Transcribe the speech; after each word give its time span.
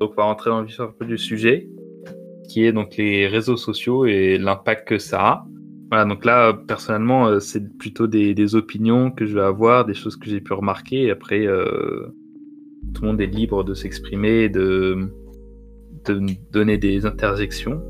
Donc, 0.00 0.12
on 0.12 0.14
va 0.16 0.24
rentrer 0.24 0.50
dans 0.50 0.60
le 0.60 0.68
un 0.80 0.94
peu 0.98 1.06
du 1.06 1.18
sujet, 1.18 1.68
qui 2.48 2.64
est 2.64 2.72
donc 2.72 2.96
les 2.96 3.26
réseaux 3.26 3.56
sociaux 3.56 4.04
et 4.04 4.38
l'impact 4.38 4.88
que 4.88 4.98
ça 4.98 5.20
a. 5.20 5.46
Voilà, 5.90 6.04
donc 6.04 6.24
là, 6.24 6.52
personnellement, 6.52 7.28
euh, 7.28 7.40
c'est 7.40 7.78
plutôt 7.78 8.06
des, 8.06 8.54
opinions 8.54 9.10
que 9.10 9.24
je 9.24 9.34
vais 9.34 9.44
avoir, 9.44 9.84
des 9.84 9.94
choses 9.94 10.16
que 10.16 10.28
j'ai 10.28 10.40
pu 10.40 10.52
remarquer. 10.52 11.10
Après, 11.10 11.46
euh, 11.46 12.06
tout 12.94 13.02
le 13.02 13.08
monde 13.08 13.20
est 13.20 13.26
libre 13.26 13.62
de 13.62 13.72
s'exprimer, 13.72 14.48
de, 14.48 15.08
de 16.06 16.20
donner 16.50 16.76
des 16.76 17.06
interjections. 17.06 17.82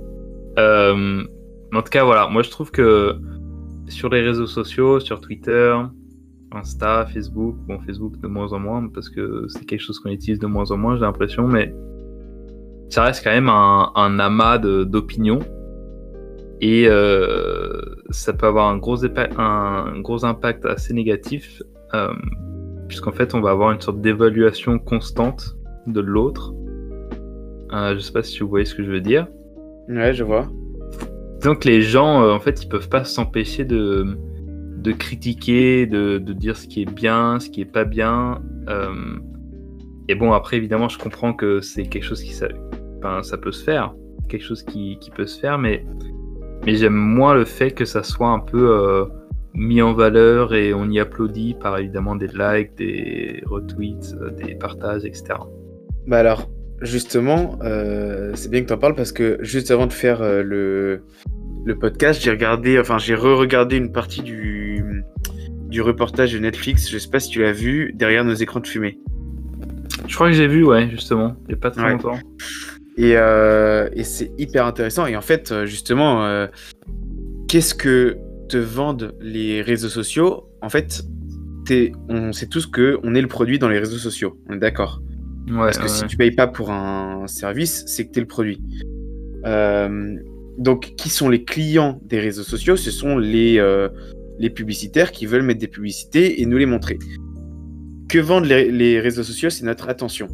Euh, 0.59 1.25
en 1.73 1.83
tout 1.83 1.91
cas, 1.91 2.05
voilà, 2.05 2.29
moi 2.29 2.43
je 2.43 2.51
trouve 2.51 2.71
que 2.71 3.17
sur 3.89 4.09
les 4.09 4.21
réseaux 4.21 4.47
sociaux, 4.47 5.01
sur 5.01 5.21
Twitter, 5.21 5.75
Insta, 6.53 7.07
Facebook, 7.07 7.57
bon, 7.67 7.81
Facebook 7.81 8.19
de 8.21 8.29
moins 8.29 8.53
en 8.53 8.59
moins, 8.59 8.89
parce 8.89 9.09
que 9.09 9.47
c'est 9.49 9.65
quelque 9.65 9.81
chose 9.81 9.99
qu'on 9.99 10.11
utilise 10.11 10.39
de 10.39 10.47
moins 10.47 10.71
en 10.71 10.77
moins, 10.77 10.97
j'ai 10.97 11.03
l'impression, 11.03 11.47
mais 11.47 11.75
ça 12.89 13.03
reste 13.05 13.25
quand 13.25 13.33
même 13.33 13.49
un, 13.49 13.91
un 13.95 14.19
amas 14.19 14.59
d'opinions. 14.59 15.41
Et 16.61 16.87
euh, 16.89 17.83
ça 18.11 18.33
peut 18.33 18.47
avoir 18.47 18.69
un 18.69 18.79
gros, 18.79 19.05
un 19.05 20.01
gros 20.01 20.25
impact 20.25 20.65
assez 20.65 20.95
négatif, 20.95 21.63
euh, 21.95 22.15
puisqu'en 22.89 23.13
fait, 23.13 23.35
on 23.35 23.41
va 23.41 23.51
avoir 23.51 23.73
une 23.73 23.81
sorte 23.81 24.01
d'évaluation 24.01 24.79
constante 24.79 25.57
de 25.87 26.01
l'autre. 26.01 26.55
Euh, 27.73 27.95
je 27.95 28.01
sais 28.01 28.13
pas 28.13 28.23
si 28.23 28.41
vous 28.41 28.49
voyez 28.49 28.65
ce 28.65 28.75
que 28.75 28.85
je 28.85 28.91
veux 28.91 29.01
dire. 29.01 29.27
Ouais, 29.89 30.15
je 30.15 30.25
vois. 30.25 30.47
Donc 31.43 31.65
les 31.65 31.83
gens, 31.83 32.23
euh, 32.23 32.33
en 32.33 32.41
fait, 32.41 32.63
ils 32.63 32.69
peuvent 32.69 32.89
pas 32.89 33.05
s'empêcher 33.05 33.65
de, 33.65 34.17
de 34.77 34.93
critiquer, 34.93 35.87
de, 35.87 36.19
de, 36.19 36.33
dire 36.33 36.57
ce 36.57 36.67
qui 36.67 36.83
est 36.83 36.91
bien, 36.91 37.41
ce 37.41 37.51
qui 37.51 37.61
est 37.61 37.73
pas 37.73 37.85
bien. 37.85 38.43
Euh, 38.69 39.17
et 40.09 40.15
bon, 40.15 40.33
après, 40.33 40.57
évidemment, 40.57 40.89
je 40.89 40.99
comprends 40.99 41.33
que 41.33 41.61
c'est 41.61 41.85
quelque 41.85 42.05
chose 42.05 42.23
qui 42.23 42.33
ça, 42.33 42.49
peut 43.41 43.53
se 43.53 43.65
faire, 43.65 43.95
quelque 44.29 44.45
chose 44.45 44.63
qui, 44.63 44.99
qui 45.01 45.11
peut 45.11 45.27
se 45.27 45.41
faire, 45.41 45.59
mais 45.59 45.85
mais 46.65 46.75
j'aime 46.75 46.95
moins 46.95 47.35
le 47.35 47.45
fait 47.45 47.71
que 47.71 47.85
ça 47.85 48.03
soit 48.03 48.29
un 48.29 48.41
peu 48.41 48.71
euh, 48.71 49.05
mis 49.55 49.81
en 49.83 49.95
valeur 49.95 50.55
et 50.55 50.75
on 50.75 50.91
y 50.91 50.99
applaudit 50.99 51.55
par 51.55 51.79
évidemment 51.79 52.17
des 52.17 52.29
likes, 52.29 52.77
des 52.77 53.43
retweets, 53.47 54.15
des 54.37 54.55
partages, 54.55 55.05
etc. 55.05 55.35
Bah 56.07 56.19
alors, 56.19 56.51
justement, 56.83 57.59
euh, 57.63 58.33
c'est 58.35 58.51
bien 58.51 58.63
que 58.63 58.67
tu 58.67 58.73
en 58.73 58.79
parles 58.79 58.95
parce 58.95 59.13
que 59.13 59.39
juste 59.41 59.71
avant 59.71 59.87
de 59.87 59.93
faire 59.93 60.23
euh, 60.23 60.43
le, 60.43 61.05
le 61.65 61.79
podcast, 61.79 62.21
j'ai 62.23 62.31
regardé, 62.31 62.79
enfin 62.79 62.99
j'ai 62.99 63.15
re-regardé 63.15 63.77
une 63.77 63.93
partie 63.93 64.23
du, 64.23 64.66
du 65.69 65.83
reportage 65.83 66.33
de 66.33 66.39
Netflix. 66.39 66.91
Je 66.91 66.99
sais 66.99 67.11
pas 67.11 67.21
si 67.21 67.31
tu 67.31 67.43
l'as 67.43 67.53
vu, 67.53 67.93
derrière 67.95 68.25
nos 68.25 68.35
écrans 68.35 68.61
de 68.61 68.67
fumée. 68.67 68.99
Je 70.07 70.15
crois 70.15 70.29
que 70.29 70.35
j'ai 70.35 70.47
vu, 70.47 70.65
ouais, 70.65 70.89
justement, 70.91 71.37
il 71.45 71.49
n'y 71.49 71.55
a 71.55 71.57
pas 71.59 71.71
très 71.71 71.91
longtemps. 71.91 72.19
Et, 72.97 73.13
euh, 73.17 73.89
et 73.93 74.05
c'est 74.05 74.31
hyper 74.39 74.67
intéressant. 74.67 75.07
Et 75.07 75.17
en 75.17 75.21
fait, 75.21 75.53
euh, 75.53 75.67
justement, 75.67 76.25
euh, 76.25 76.47
qu'est-ce 77.49 77.75
que 77.75 78.17
te 78.49 78.57
vendent 78.57 79.15
les 79.21 79.63
réseaux 79.63 79.89
sociaux? 79.89 80.49
En 80.63 80.69
fait, 80.69 81.03
on 82.09 82.33
sait 82.33 82.47
tous 82.47 82.67
que 82.67 82.99
on 83.03 83.15
est 83.15 83.21
le 83.21 83.29
produit 83.29 83.59
dans 83.59 83.69
les 83.69 83.79
réseaux 83.79 83.99
sociaux. 83.99 84.39
On 84.49 84.55
est 84.55 84.59
d'accord? 84.59 85.03
Ouais, 85.49 85.57
Parce 85.57 85.79
que 85.79 85.89
si 85.89 86.07
tu 86.07 86.17
payes 86.17 86.35
pas 86.35 86.47
pour 86.47 86.71
un 86.71 87.27
service, 87.27 87.85
c'est 87.87 88.07
que 88.07 88.13
tu 88.13 88.19
es 88.19 88.23
le 88.23 88.29
produit. 88.29 88.63
donc, 90.59 90.95
qui 90.97 91.11
sont 91.11 91.29
les 91.29 91.45
clients 91.45 92.01
des 92.05 92.19
réseaux 92.19 92.43
sociaux? 92.43 92.77
Ce 92.77 92.91
sont 92.91 93.19
les, 93.19 93.61
les 94.39 94.51
publicitaires 94.51 95.13
qui 95.13 95.27
veulent 95.27 95.43
mettre 95.43 95.61
des 95.61 95.69
publicités 95.69 96.41
et 96.41 96.47
nous 96.47 96.59
les 96.59 96.67
montrer. 96.67 96.99
Que 98.09 98.19
vendent 98.19 98.47
les, 98.47 98.71
les 98.71 99.01
réseaux 99.01 99.23
sociaux 99.23 99.51
C'est 99.51 99.65
notre 99.65 99.89
attention. 99.89 100.29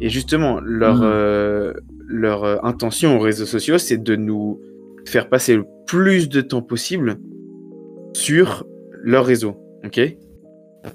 Et 0.00 0.08
justement, 0.08 0.60
leur, 0.60 0.98
hmm. 0.98 1.04
euh, 1.04 1.72
leur 2.06 2.44
euh, 2.44 2.56
intention 2.62 3.16
aux 3.16 3.20
réseaux 3.20 3.46
sociaux, 3.46 3.78
c'est 3.78 4.02
de 4.02 4.16
nous 4.16 4.60
faire 5.06 5.28
passer 5.28 5.56
le 5.56 5.64
plus 5.86 6.28
de 6.28 6.40
temps 6.40 6.62
possible 6.62 7.18
sur 8.14 8.64
leur 9.02 9.26
réseau. 9.26 9.56
OK? 9.84 10.00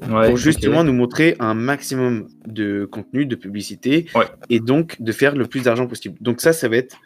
Pour 0.10 0.38
justement 0.38 0.84
nous 0.84 0.94
montrer 0.94 1.36
un 1.40 1.54
maximum 1.54 2.28
de 2.48 2.86
contenu, 2.86 3.26
de 3.26 3.36
publicité, 3.36 4.08
et 4.50 4.60
donc 4.60 5.02
de 5.02 5.12
faire 5.12 5.36
le 5.36 5.46
plus 5.46 5.64
d'argent 5.64 5.88
possible. 5.88 6.16
Donc 6.22 6.42
ça, 6.42 6.54
ça 6.54 6.70
va 6.70 6.78
être 6.78 6.98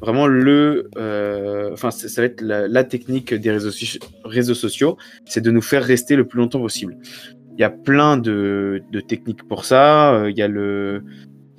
vraiment 0.00 0.26
le, 0.26 0.88
euh, 0.96 1.70
enfin 1.72 1.90
ça 1.90 2.08
va 2.20 2.26
être 2.26 2.40
la, 2.40 2.84
technique 2.84 3.34
des 3.34 3.50
réseaux, 3.50 3.70
réseaux 4.24 4.54
sociaux, 4.54 4.96
c'est 5.24 5.40
de 5.40 5.50
nous 5.50 5.62
faire 5.62 5.84
rester 5.84 6.16
le 6.16 6.26
plus 6.26 6.38
longtemps 6.38 6.60
possible. 6.60 6.96
Il 7.56 7.60
y 7.60 7.64
a 7.64 7.70
plein 7.70 8.16
de, 8.16 8.82
de 8.90 9.00
techniques 9.00 9.46
pour 9.46 9.64
ça. 9.66 10.24
Il 10.28 10.38
y 10.38 10.42
a 10.42 10.48
le, 10.48 11.02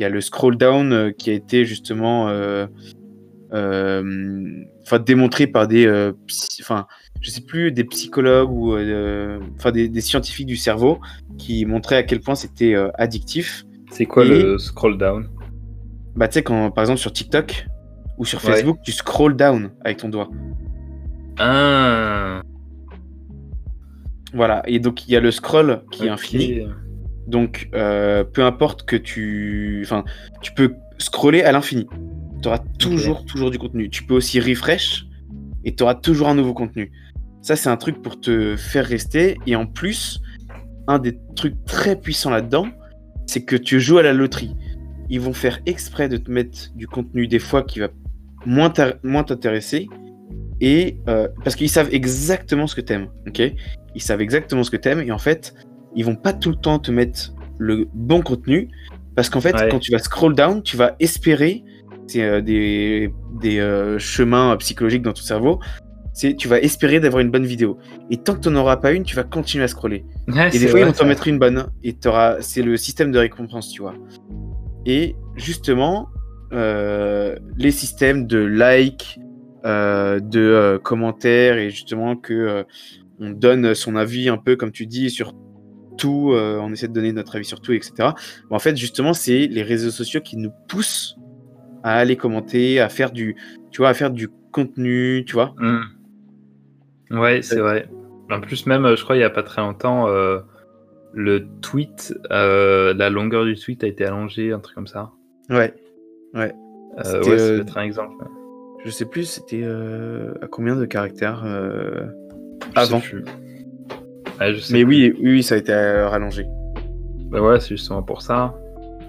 il 0.01 0.03
y 0.03 0.05
a 0.05 0.09
le 0.09 0.19
scroll 0.19 0.57
down 0.57 0.91
euh, 0.91 1.11
qui 1.11 1.29
a 1.29 1.33
été 1.33 1.63
justement 1.63 2.27
euh, 2.27 2.65
euh, 3.53 4.65
enfin 4.81 4.97
démontré 4.97 5.45
par 5.45 5.67
des 5.67 5.87
enfin 6.59 6.87
je 7.19 7.29
sais 7.29 7.41
plus 7.41 7.71
des 7.71 7.83
psychologues 7.83 8.49
ou 8.49 8.75
enfin 9.55 9.71
des, 9.71 10.01
scientifiques 10.01 10.47
du 10.47 10.55
cerveau 10.55 10.99
qui 11.37 11.67
montraient 11.67 11.97
à 11.97 12.03
quel 12.03 12.19
point 12.19 12.33
c'était 12.33 12.75
addictif. 12.95 13.63
C'est 13.91 14.05
quoi 14.05 14.25
le 14.25 14.57
scroll 14.57 14.97
down? 14.97 15.29
Bah 16.15 16.27
tu 16.27 16.35
sais 16.35 16.43
quand 16.43 16.71
par 16.71 16.83
exemple 16.83 16.99
sur 16.99 17.13
TikTok 17.13 17.67
ou 18.17 18.25
sur 18.25 18.41
Facebook 18.41 18.79
tu 18.83 18.91
scroll 18.91 19.35
down 19.35 19.71
avec 19.83 19.97
ton 19.97 20.09
doigt. 20.09 20.29
Ah. 21.37 22.41
Voilà 24.33 24.63
et 24.67 24.79
donc 24.79 25.07
il 25.07 25.11
y 25.11 25.15
a 25.15 25.19
le 25.19 25.31
scroll 25.31 25.83
qui 25.91 26.05
est 26.05 26.09
infini. 26.09 26.65
Donc, 27.27 27.69
euh, 27.73 28.23
peu 28.23 28.43
importe 28.43 28.83
que 28.83 28.95
tu. 28.95 29.81
Enfin, 29.85 30.03
tu 30.41 30.53
peux 30.53 30.75
scroller 30.97 31.43
à 31.43 31.51
l'infini. 31.51 31.87
Tu 32.41 32.47
auras 32.47 32.59
toujours, 32.79 33.25
toujours 33.25 33.51
du 33.51 33.59
contenu. 33.59 33.89
Tu 33.89 34.03
peux 34.03 34.15
aussi 34.15 34.39
refresh 34.39 35.05
et 35.63 35.75
tu 35.75 35.83
auras 35.83 35.95
toujours 35.95 36.27
un 36.29 36.35
nouveau 36.35 36.53
contenu. 36.53 36.91
Ça, 37.41 37.55
c'est 37.55 37.69
un 37.69 37.77
truc 37.77 38.01
pour 38.01 38.19
te 38.19 38.55
faire 38.55 38.85
rester. 38.85 39.37
Et 39.45 39.55
en 39.55 39.65
plus, 39.65 40.21
un 40.87 40.99
des 40.99 41.17
trucs 41.35 41.63
très 41.65 41.95
puissants 41.95 42.31
là-dedans, 42.31 42.67
c'est 43.27 43.45
que 43.45 43.55
tu 43.55 43.79
joues 43.79 43.99
à 43.99 44.03
la 44.03 44.13
loterie. 44.13 44.55
Ils 45.09 45.21
vont 45.21 45.33
faire 45.33 45.59
exprès 45.65 46.09
de 46.09 46.17
te 46.17 46.31
mettre 46.31 46.71
du 46.75 46.87
contenu 46.87 47.27
des 47.27 47.39
fois 47.39 47.63
qui 47.63 47.79
va 47.79 47.89
moins 48.45 48.69
t'intéresser. 48.69 49.87
Et 50.59 50.97
euh, 51.09 51.27
parce 51.43 51.55
qu'ils 51.55 51.69
savent 51.69 51.89
exactement 51.91 52.67
ce 52.67 52.75
que 52.75 52.81
t'aimes, 52.81 53.07
ok? 53.27 53.41
Ils 53.95 54.01
savent 54.01 54.21
exactement 54.21 54.63
ce 54.63 54.69
que 54.69 54.77
t'aimes 54.77 55.01
et 55.01 55.11
en 55.11 55.17
fait, 55.17 55.53
ils 55.95 56.05
vont 56.05 56.15
pas 56.15 56.33
tout 56.33 56.49
le 56.49 56.55
temps 56.55 56.77
te 56.77 56.91
mettre 56.91 57.33
le 57.57 57.87
bon 57.93 58.21
contenu 58.21 58.69
parce 59.15 59.29
qu'en 59.29 59.41
fait, 59.41 59.55
quand 59.69 59.79
tu 59.79 59.91
vas 59.91 59.99
scroll 59.99 60.35
down, 60.35 60.61
tu 60.61 60.77
vas 60.77 60.95
espérer 60.99 61.63
c'est 62.07 62.23
euh, 62.23 62.41
des, 62.41 63.13
des 63.39 63.59
euh, 63.59 63.97
chemins 63.97 64.55
psychologiques 64.57 65.01
dans 65.01 65.13
ton 65.13 65.21
cerveau. 65.21 65.59
C'est 66.13 66.35
tu 66.35 66.49
vas 66.49 66.59
espérer 66.59 66.99
d'avoir 66.99 67.21
une 67.21 67.31
bonne 67.31 67.45
vidéo. 67.45 67.77
Et 68.09 68.17
tant 68.17 68.35
que 68.35 68.41
tu 68.41 68.49
n'en 68.49 68.61
auras 68.61 68.77
pas 68.77 68.91
une, 68.91 69.03
tu 69.03 69.15
vas 69.15 69.23
continuer 69.23 69.63
à 69.63 69.67
scroller. 69.69 70.03
et 70.27 70.59
des 70.59 70.67
fois, 70.67 70.81
ils 70.81 70.85
vont 70.85 70.91
t'en 70.91 71.05
mettre 71.05 71.27
une 71.27 71.39
bonne. 71.39 71.67
Et 71.83 71.95
c'est 72.41 72.61
le 72.61 72.75
système 72.75 73.11
de 73.11 73.19
récompense, 73.19 73.69
tu 73.69 73.81
vois. 73.81 73.95
Et 74.85 75.15
justement, 75.35 76.09
les 76.51 77.71
systèmes 77.71 78.27
de 78.27 78.37
like, 78.37 79.19
de 79.63 80.79
commentaires, 80.83 81.57
et 81.57 81.69
justement 81.69 82.15
que 82.15 82.65
on 83.19 83.29
donne 83.29 83.75
son 83.75 83.95
avis 83.95 84.29
un 84.29 84.37
peu, 84.37 84.55
comme 84.55 84.71
tu 84.71 84.87
dis, 84.87 85.11
sur 85.11 85.33
tout, 85.97 86.31
euh, 86.33 86.57
on 86.59 86.73
essaie 86.73 86.87
de 86.87 86.93
donner 86.93 87.13
notre 87.13 87.35
avis 87.35 87.45
sur 87.45 87.61
tout, 87.61 87.71
etc. 87.73 88.09
en 88.49 88.59
fait, 88.59 88.75
justement, 88.75 89.13
c'est 89.13 89.47
les 89.47 89.61
réseaux 89.61 89.91
sociaux 89.91 90.21
qui 90.21 90.37
nous 90.37 90.51
poussent 90.67 91.15
à 91.83 91.97
aller 91.97 92.15
commenter, 92.15 92.79
à 92.79 92.89
faire 92.89 93.11
du, 93.11 93.35
tu 93.71 93.81
vois, 93.81 93.89
à 93.89 93.93
faire 93.93 94.09
du 94.09 94.27
contenu, 94.51 95.23
tu 95.25 95.33
vois. 95.33 95.53
Hmm. 95.57 95.83
Ouais, 97.11 97.41
c'est 97.43 97.59
vrai. 97.59 97.87
En 98.31 98.41
plus, 98.41 98.65
même, 98.65 98.95
je 98.95 99.03
crois, 99.03 99.15
il 99.15 99.19
n'y 99.19 99.25
a 99.25 99.29
pas 99.29 99.43
très 99.43 99.61
longtemps, 99.61 100.07
euh, 100.07 100.39
le 101.13 101.47
tweet, 101.61 102.17
euh, 102.31 102.93
la 102.95 103.09
longueur 103.11 103.45
du 103.45 103.55
tweet 103.55 103.83
a 103.83 103.87
été 103.87 104.05
allongée, 104.05 104.51
un 104.53 104.59
truc 104.59 104.75
comme 104.75 104.87
ça. 104.87 105.11
Ouais, 105.49 105.73
ouais. 106.33 106.41
ouais, 106.41 106.53
c'est 107.03 107.19
peut-être 107.19 107.77
un 107.77 107.83
exemple. 107.83 108.15
Je 108.83 108.89
sais 108.89 109.05
plus, 109.05 109.25
c'était 109.25 109.63
à 109.63 110.47
combien 110.47 110.75
de 110.75 110.85
caractères 110.85 111.43
avant? 112.75 113.01
Mais 114.71 114.83
oui, 114.83 115.13
oui, 115.21 115.43
ça 115.43 115.55
a 115.55 115.57
été 115.59 115.71
euh, 115.71 116.09
rallongé. 116.09 116.47
Bah 117.29 117.41
ouais, 117.41 117.59
c'est 117.59 117.69
justement 117.69 118.01
pour 118.01 118.21
ça. 118.21 118.55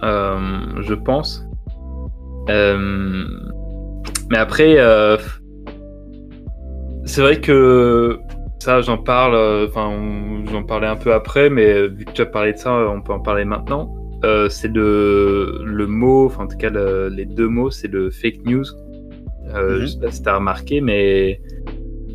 Euh, 0.03 0.39
je 0.81 0.95
pense. 0.95 1.47
Euh, 2.51 3.25
mais 4.31 4.39
après, 4.39 4.77
c'est 7.05 7.23
vrai 7.23 7.41
que 7.41 8.19
ça, 8.59 8.81
j'en 8.83 8.99
parle. 8.99 9.67
Enfin, 9.69 9.91
j'en 10.51 10.65
parlais 10.65 10.87
un 10.87 10.97
peu 10.97 11.15
après, 11.15 11.49
mais 11.49 11.89
vu 11.89 12.05
que 12.05 12.13
tu 12.13 12.23
as 12.23 12.27
parlé 12.27 12.53
de 12.53 12.59
ça, 12.59 12.73
on 12.73 13.01
peut 13.01 13.13
en 13.13 13.21
parler 13.21 13.45
maintenant. 13.45 13.95
C'est 14.49 14.73
le, 14.73 15.63
le 15.65 15.87
mot, 15.87 16.27
enfin 16.27 16.45
en 16.45 16.49
tout 16.49 16.57
cas 16.57 16.71
les 16.71 17.27
deux 17.27 17.49
mots, 17.49 17.71
c'est 17.71 17.89
le 17.89 18.11
fake 18.11 18.45
news. 18.45 18.65
Je 19.47 19.81
mhm. 19.81 19.87
sais 19.87 20.01
pas 20.01 20.11
si 20.11 20.23
tu 20.23 20.29
as 20.29 20.37
remarqué, 20.37 20.81
mais 20.81 21.41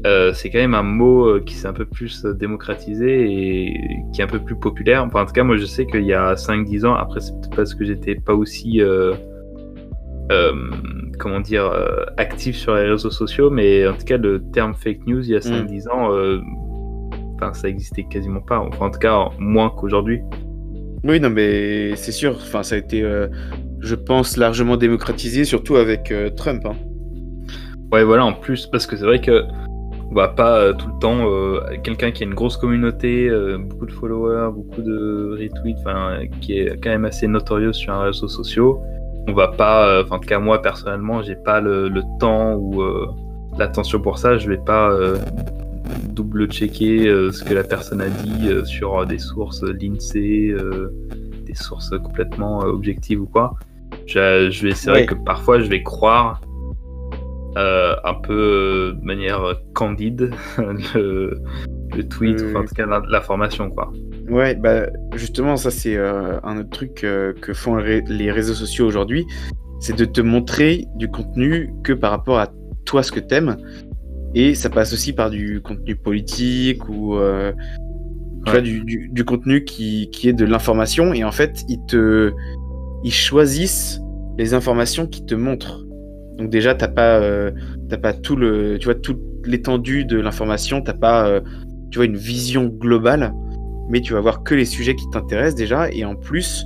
euh, 0.06 0.32
c'est 0.34 0.50
quand 0.50 0.60
même 0.60 0.76
un 0.76 0.84
mot 0.84 1.26
euh, 1.26 1.44
qui 1.44 1.56
s'est 1.56 1.68
un 1.68 1.74
peu 1.74 1.86
plus 1.86 2.26
démocratisé 2.26 3.30
et 3.30 4.04
qui 4.14 4.22
est 4.22 4.24
un 4.24 4.28
peu 4.28 4.40
plus 4.40 4.56
populaire. 4.56 5.04
Enfin, 5.04 5.24
en 5.24 5.26
tout 5.26 5.34
cas, 5.34 5.44
moi, 5.44 5.58
je 5.58 5.66
sais 5.66 5.86
qu'il 5.86 6.06
y 6.06 6.14
a 6.14 6.36
5-10 6.36 6.86
ans, 6.86 6.94
après, 6.94 7.20
c'est 7.20 7.34
peut-être 7.34 7.56
parce 7.56 7.74
que 7.74 7.84
j'étais 7.84 8.16
pas 8.16 8.34
aussi, 8.34 8.82
euh, 8.82 9.14
comment 11.20 11.40
dire, 11.40 11.72
actif 12.18 12.56
sur 12.56 12.76
les 12.76 12.84
réseaux 12.84 13.10
sociaux, 13.10 13.50
mais 13.50 13.88
en 13.88 13.94
tout 13.94 14.06
cas, 14.06 14.18
le 14.18 14.44
terme 14.52 14.76
fake 14.76 15.06
news, 15.08 15.24
il 15.24 15.32
y 15.32 15.36
a 15.36 15.40
5-10 15.40 15.86
mm. 15.86 15.92
ans, 15.92 16.12
enfin, 17.36 17.54
ça 17.54 17.68
existait 17.68 18.04
quasiment 18.04 18.42
pas. 18.42 18.60
Enfin, 18.60 18.86
en 18.86 18.92
tout 18.92 19.00
cas, 19.00 19.30
moins 19.40 19.70
qu'aujourd'hui. 19.70 20.22
Oui, 21.04 21.20
non, 21.20 21.30
mais 21.30 21.96
c'est 21.96 22.12
sûr. 22.12 22.38
Enfin, 22.42 22.64
ça 22.64 22.76
a 22.76 22.78
été, 22.78 23.02
je 23.80 23.96
pense, 23.96 24.38
largement 24.38 24.78
démocratisé, 24.78 25.46
surtout 25.46 25.76
avec 25.76 26.14
Trump. 26.36 26.66
Hein. 26.66 26.76
Ouais, 27.92 28.04
voilà, 28.04 28.26
en 28.26 28.34
plus, 28.34 28.68
parce 28.68 28.86
que 28.86 28.98
c'est 28.98 29.06
vrai 29.06 29.22
que 29.22 29.44
on 30.10 30.16
va 30.16 30.30
pas 30.30 30.58
euh, 30.58 30.74
tout 30.74 30.88
le 30.88 31.00
temps 31.00 31.30
euh, 31.30 31.60
quelqu'un 31.84 32.12
qui 32.12 32.24
a 32.24 32.26
une 32.26 32.34
grosse 32.34 32.56
communauté, 32.58 33.28
euh, 33.28 33.58
beaucoup 33.58 33.86
de 33.86 33.92
followers, 33.92 34.52
beaucoup 34.54 34.82
de 34.82 35.38
retweets, 35.40 35.84
qui 36.40 36.60
est 36.60 36.82
quand 36.82 36.90
même 36.90 37.06
assez 37.06 37.28
notorieux 37.28 37.74
sur 37.74 37.94
un 37.94 38.04
réseau 38.04 38.28
social. 38.28 38.66
On 39.28 39.34
va 39.34 39.50
pas, 39.50 40.02
enfin 40.04 40.16
en 40.16 40.20
tout 40.20 40.28
cas 40.28 40.40
moi 40.40 40.62
personnellement, 40.62 41.22
j'ai 41.22 41.36
pas 41.36 41.60
le, 41.60 41.92
temps 42.20 42.56
ou 42.56 42.82
l'attention 43.58 44.00
pour 44.00 44.18
ça. 44.18 44.38
Je 44.38 44.48
vais 44.48 44.58
pas 44.58 44.98
double 46.18 46.52
checker 46.52 47.06
ce 47.32 47.44
que 47.44 47.54
la 47.54 47.64
personne 47.64 48.02
a 48.02 48.10
dit 48.10 48.50
sur 48.66 49.06
des 49.06 49.20
sources 49.20 49.64
l'INSEE, 49.64 50.56
des 51.46 51.56
sources 51.56 51.92
complètement 52.04 52.60
objectives 52.60 53.22
ou 53.22 53.28
quoi. 53.28 53.54
Je, 54.06 54.50
je 54.52 54.68
vais, 54.68 54.74
c'est 54.74 54.90
vrai 54.90 55.06
que 55.06 55.14
parfois 55.14 55.60
je 55.60 55.70
vais 55.70 55.84
croire 55.84 56.42
euh, 57.58 57.96
un 58.04 58.14
peu 58.14 58.34
euh, 58.34 58.94
de 58.94 59.04
manière 59.04 59.56
candide 59.74 60.32
le, 60.94 62.04
tweet, 62.08 62.40
enfin 62.50 62.60
en 62.60 62.66
tout 62.66 62.76
cas 62.76 62.86
l'information 62.86 63.72
quoi. 63.72 63.92
Ouais, 64.30 64.54
bah 64.54 64.88
justement 65.16 65.58
ça 65.58 65.72
c'est 65.72 65.98
euh, 65.98 66.40
un 66.44 66.60
autre 66.60 66.70
truc 66.70 66.94
que 66.96 67.54
font 67.54 67.78
les 67.78 68.32
réseaux 68.32 68.54
sociaux 68.54 68.86
aujourd'hui, 68.86 69.26
c'est 69.80 69.98
de 69.98 70.06
te 70.06 70.22
montrer 70.22 70.86
du 70.98 71.08
contenu 71.08 71.74
que 71.84 71.94
par 71.94 72.12
rapport 72.12 72.38
à 72.38 72.50
toi 72.86 73.02
ce 73.02 73.12
que 73.12 73.20
t'aimes, 73.20 73.58
et 74.40 74.56
ça 74.56 74.70
passe 74.70 74.94
aussi 74.94 75.14
par 75.14 75.30
du 75.30 75.62
contenu 75.62 75.96
politique 75.96 76.88
ou 76.90 77.18
tu 78.46 78.52
vois, 78.52 78.62
du, 78.62 79.10
du, 79.12 79.26
contenu 79.26 79.64
qui, 79.66 80.10
qui, 80.12 80.30
est 80.30 80.34
de 80.34 80.46
l'information, 80.46 81.14
et 81.14 81.24
en 81.24 81.32
fait 81.32 81.64
ils 81.68 81.84
te 81.86 82.32
ils 83.04 83.14
choisissent 83.14 84.02
les 84.38 84.54
informations 84.54 85.08
qui 85.08 85.26
te 85.26 85.36
montrent. 85.36 85.86
Donc 86.38 86.50
déjà, 86.50 86.76
t'as 86.76 86.88
pas, 86.88 87.20
euh, 87.20 87.52
pas 88.02 88.14
tout 88.14 88.36
le, 88.36 88.78
tu 88.80 88.86
vois, 88.86 88.96
toute 88.96 89.20
l'étendue 89.46 90.06
de 90.06 90.20
l'information, 90.20 90.82
t'as 90.82 90.94
pas, 90.94 91.28
euh, 91.28 91.42
tu 91.90 91.98
vois, 91.98 92.06
une 92.06 92.18
vision 92.18 92.68
globale, 92.68 93.34
mais 93.90 94.02
tu 94.02 94.14
vas 94.14 94.20
voir 94.20 94.44
que 94.44 94.54
les 94.54 94.66
sujets 94.66 94.96
qui 94.96 95.10
t'intéressent 95.10 95.56
déjà, 95.56 95.90
et 95.92 96.06
en 96.06 96.16
plus, 96.16 96.66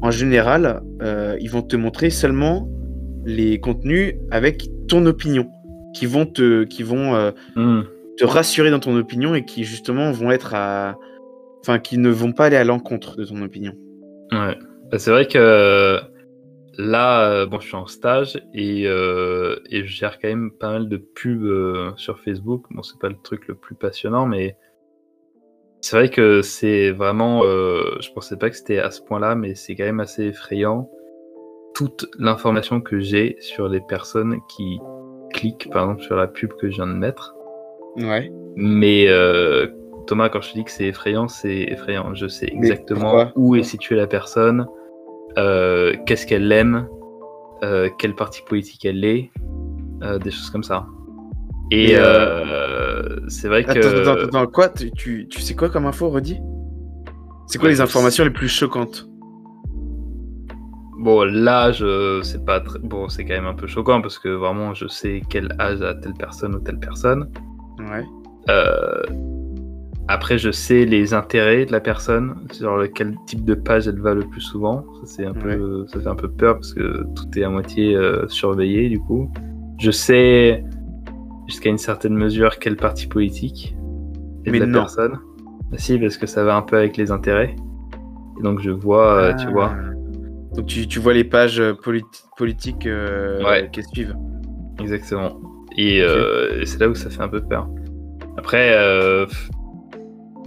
en 0.00 0.10
général, 0.10 0.80
euh, 1.02 1.36
ils 1.40 1.50
vont 1.50 1.62
te 1.62 1.76
montrer 1.76 2.08
seulement 2.08 2.68
les 3.26 3.60
contenus 3.60 4.14
avec 4.30 4.68
ton 4.86 5.04
opinion, 5.04 5.50
qui 5.94 6.06
vont 6.06 6.26
te, 6.26 6.64
qui 6.64 6.82
vont 6.82 7.32
hmm. 7.56 7.82
te 8.16 8.24
rassurer 8.24 8.70
dans 8.70 8.80
ton 8.80 8.96
opinion 8.96 9.34
et 9.34 9.44
qui 9.44 9.64
justement 9.64 10.12
vont 10.12 10.30
être 10.30 10.54
à, 10.54 10.96
enfin, 11.60 11.78
qui 11.78 11.98
ne 11.98 12.10
vont 12.10 12.32
pas 12.32 12.46
aller 12.46 12.56
à 12.56 12.64
l'encontre 12.64 13.16
de 13.16 13.24
ton 13.24 13.42
opinion. 13.42 13.72
Ouais, 14.32 14.58
bah, 14.90 14.98
c'est 14.98 15.10
vrai 15.10 15.26
que 15.26 16.00
Là, 16.78 17.28
euh, 17.28 17.46
bon, 17.46 17.58
je 17.58 17.66
suis 17.66 17.76
en 17.76 17.88
stage 17.88 18.40
et, 18.54 18.86
euh, 18.86 19.56
et, 19.68 19.84
je 19.84 19.92
gère 19.92 20.20
quand 20.20 20.28
même 20.28 20.52
pas 20.52 20.70
mal 20.70 20.88
de 20.88 20.96
pubs 20.96 21.42
euh, 21.42 21.90
sur 21.96 22.20
Facebook. 22.20 22.66
Bon, 22.70 22.84
c'est 22.84 23.00
pas 23.00 23.08
le 23.08 23.16
truc 23.20 23.48
le 23.48 23.56
plus 23.56 23.74
passionnant, 23.74 24.26
mais 24.26 24.56
c'est 25.80 25.96
vrai 25.96 26.08
que 26.08 26.40
c'est 26.40 26.92
vraiment. 26.92 27.42
je 27.42 28.12
pensais 28.12 28.36
pas 28.36 28.48
que 28.48 28.56
c'était 28.56 28.78
à 28.78 28.92
ce 28.92 29.02
point-là, 29.02 29.34
mais 29.34 29.56
c'est 29.56 29.74
quand 29.74 29.84
même 29.84 29.98
assez 29.98 30.26
effrayant. 30.26 30.88
Toute 31.74 32.06
l'information 32.16 32.80
que 32.80 33.00
j'ai 33.00 33.36
sur 33.40 33.68
les 33.68 33.80
personnes 33.80 34.38
qui 34.48 34.78
cliquent, 35.38 35.68
par 35.70 35.84
exemple, 35.84 36.02
sur 36.02 36.16
la 36.16 36.26
pub 36.26 36.52
que 36.54 36.70
je 36.70 36.76
viens 36.76 36.86
de 36.86 36.92
mettre. 36.92 37.34
Ouais. 37.96 38.30
Mais 38.56 39.06
Thomas, 40.06 40.28
quand 40.28 40.40
je 40.40 40.50
te 40.50 40.54
dis 40.54 40.64
que 40.64 40.70
c'est 40.70 40.86
effrayant, 40.86 41.28
c'est 41.28 41.62
effrayant. 41.68 42.14
Je 42.14 42.26
sais 42.26 42.46
exactement 42.46 43.30
où 43.36 43.56
est 43.56 43.62
située 43.62 43.96
la 43.96 44.06
personne 44.06 44.66
euh, 45.36 45.94
qu'est-ce 46.06 46.26
qu'elle 46.26 46.50
aime, 46.50 46.88
euh, 47.62 47.88
quel 47.98 48.14
parti 48.14 48.42
politique 48.42 48.84
elle 48.84 49.04
est, 49.04 49.30
euh, 50.02 50.18
des 50.18 50.30
choses 50.30 50.50
comme 50.50 50.64
ça. 50.64 50.86
Et 51.70 51.94
c'est 53.28 53.48
vrai 53.48 53.64
que. 53.64 54.00
Attends, 54.00 54.24
attends, 54.24 54.46
quoi 54.46 54.68
tu, 54.70 54.90
tu, 55.28 55.40
sais 55.40 55.54
quoi 55.54 55.68
comme 55.68 55.86
info, 55.86 56.08
redis? 56.08 56.40
C'est 57.46 57.58
quoi 57.58 57.68
les 57.68 57.80
informations 57.80 58.24
les 58.24 58.30
plus 58.30 58.48
choquantes? 58.48 59.08
Bon, 60.98 61.24
l'âge, 61.24 61.84
c'est 62.22 62.44
pas 62.44 62.60
très... 62.60 62.78
bon, 62.80 63.08
c'est 63.08 63.24
quand 63.24 63.34
même 63.34 63.46
un 63.46 63.54
peu 63.54 63.66
choquant 63.66 64.00
parce 64.00 64.18
que 64.18 64.28
vraiment, 64.28 64.74
je 64.74 64.88
sais 64.88 65.22
quel 65.28 65.54
âge 65.60 65.80
a 65.82 65.94
telle 65.94 66.14
personne 66.14 66.54
ou 66.54 66.58
telle 66.58 66.78
personne. 66.78 67.30
Ouais. 67.78 68.04
Euh, 68.48 69.02
après, 70.08 70.38
je 70.38 70.50
sais 70.50 70.86
les 70.86 71.12
intérêts 71.12 71.66
de 71.66 71.72
la 71.72 71.80
personne, 71.80 72.34
sur 72.50 72.82
quel 72.94 73.14
type 73.26 73.44
de 73.44 73.54
page 73.54 73.88
elle 73.88 74.00
va 74.00 74.14
le 74.14 74.22
plus 74.22 74.40
souvent. 74.40 74.84
Ça, 75.00 75.06
c'est 75.06 75.26
un 75.26 75.34
peu, 75.34 75.86
ça 75.88 76.00
fait 76.00 76.08
un 76.08 76.14
peu 76.14 76.30
peur 76.30 76.54
parce 76.54 76.72
que 76.72 77.04
tout 77.14 77.38
est 77.38 77.44
à 77.44 77.50
moitié 77.50 77.94
euh, 77.94 78.26
surveillé 78.28 78.88
du 78.88 78.98
coup. 79.00 79.30
Je 79.78 79.90
sais 79.90 80.64
jusqu'à 81.46 81.68
une 81.68 81.78
certaine 81.78 82.14
mesure 82.14 82.58
quel 82.58 82.76
parti 82.76 83.06
politique 83.06 83.76
est 84.46 84.50
de 84.50 84.64
la 84.64 84.66
personne. 84.66 85.18
Bah, 85.70 85.76
si, 85.76 85.98
parce 85.98 86.16
que 86.16 86.26
ça 86.26 86.42
va 86.42 86.56
un 86.56 86.62
peu 86.62 86.78
avec 86.78 86.96
les 86.96 87.10
intérêts. 87.10 87.54
Et 88.38 88.42
donc 88.42 88.60
je 88.60 88.70
vois, 88.70 89.12
euh, 89.12 89.34
tu 89.34 89.46
ah. 89.48 89.50
vois. 89.50 89.76
Donc 90.54 90.66
tu, 90.66 90.86
tu, 90.86 90.98
vois 90.98 91.12
les 91.14 91.24
pages 91.24 91.60
euh, 91.60 91.74
politiques 91.74 92.86
ouais. 92.86 93.68
qui 93.72 93.82
suivent. 93.82 94.14
Exactement. 94.80 95.40
Et 95.76 96.02
c'est 96.64 96.80
là 96.80 96.88
où 96.88 96.94
ça 96.94 97.10
fait 97.10 97.22
un 97.22 97.28
peu 97.28 97.40
peur. 97.40 97.68
Après, 98.36 98.74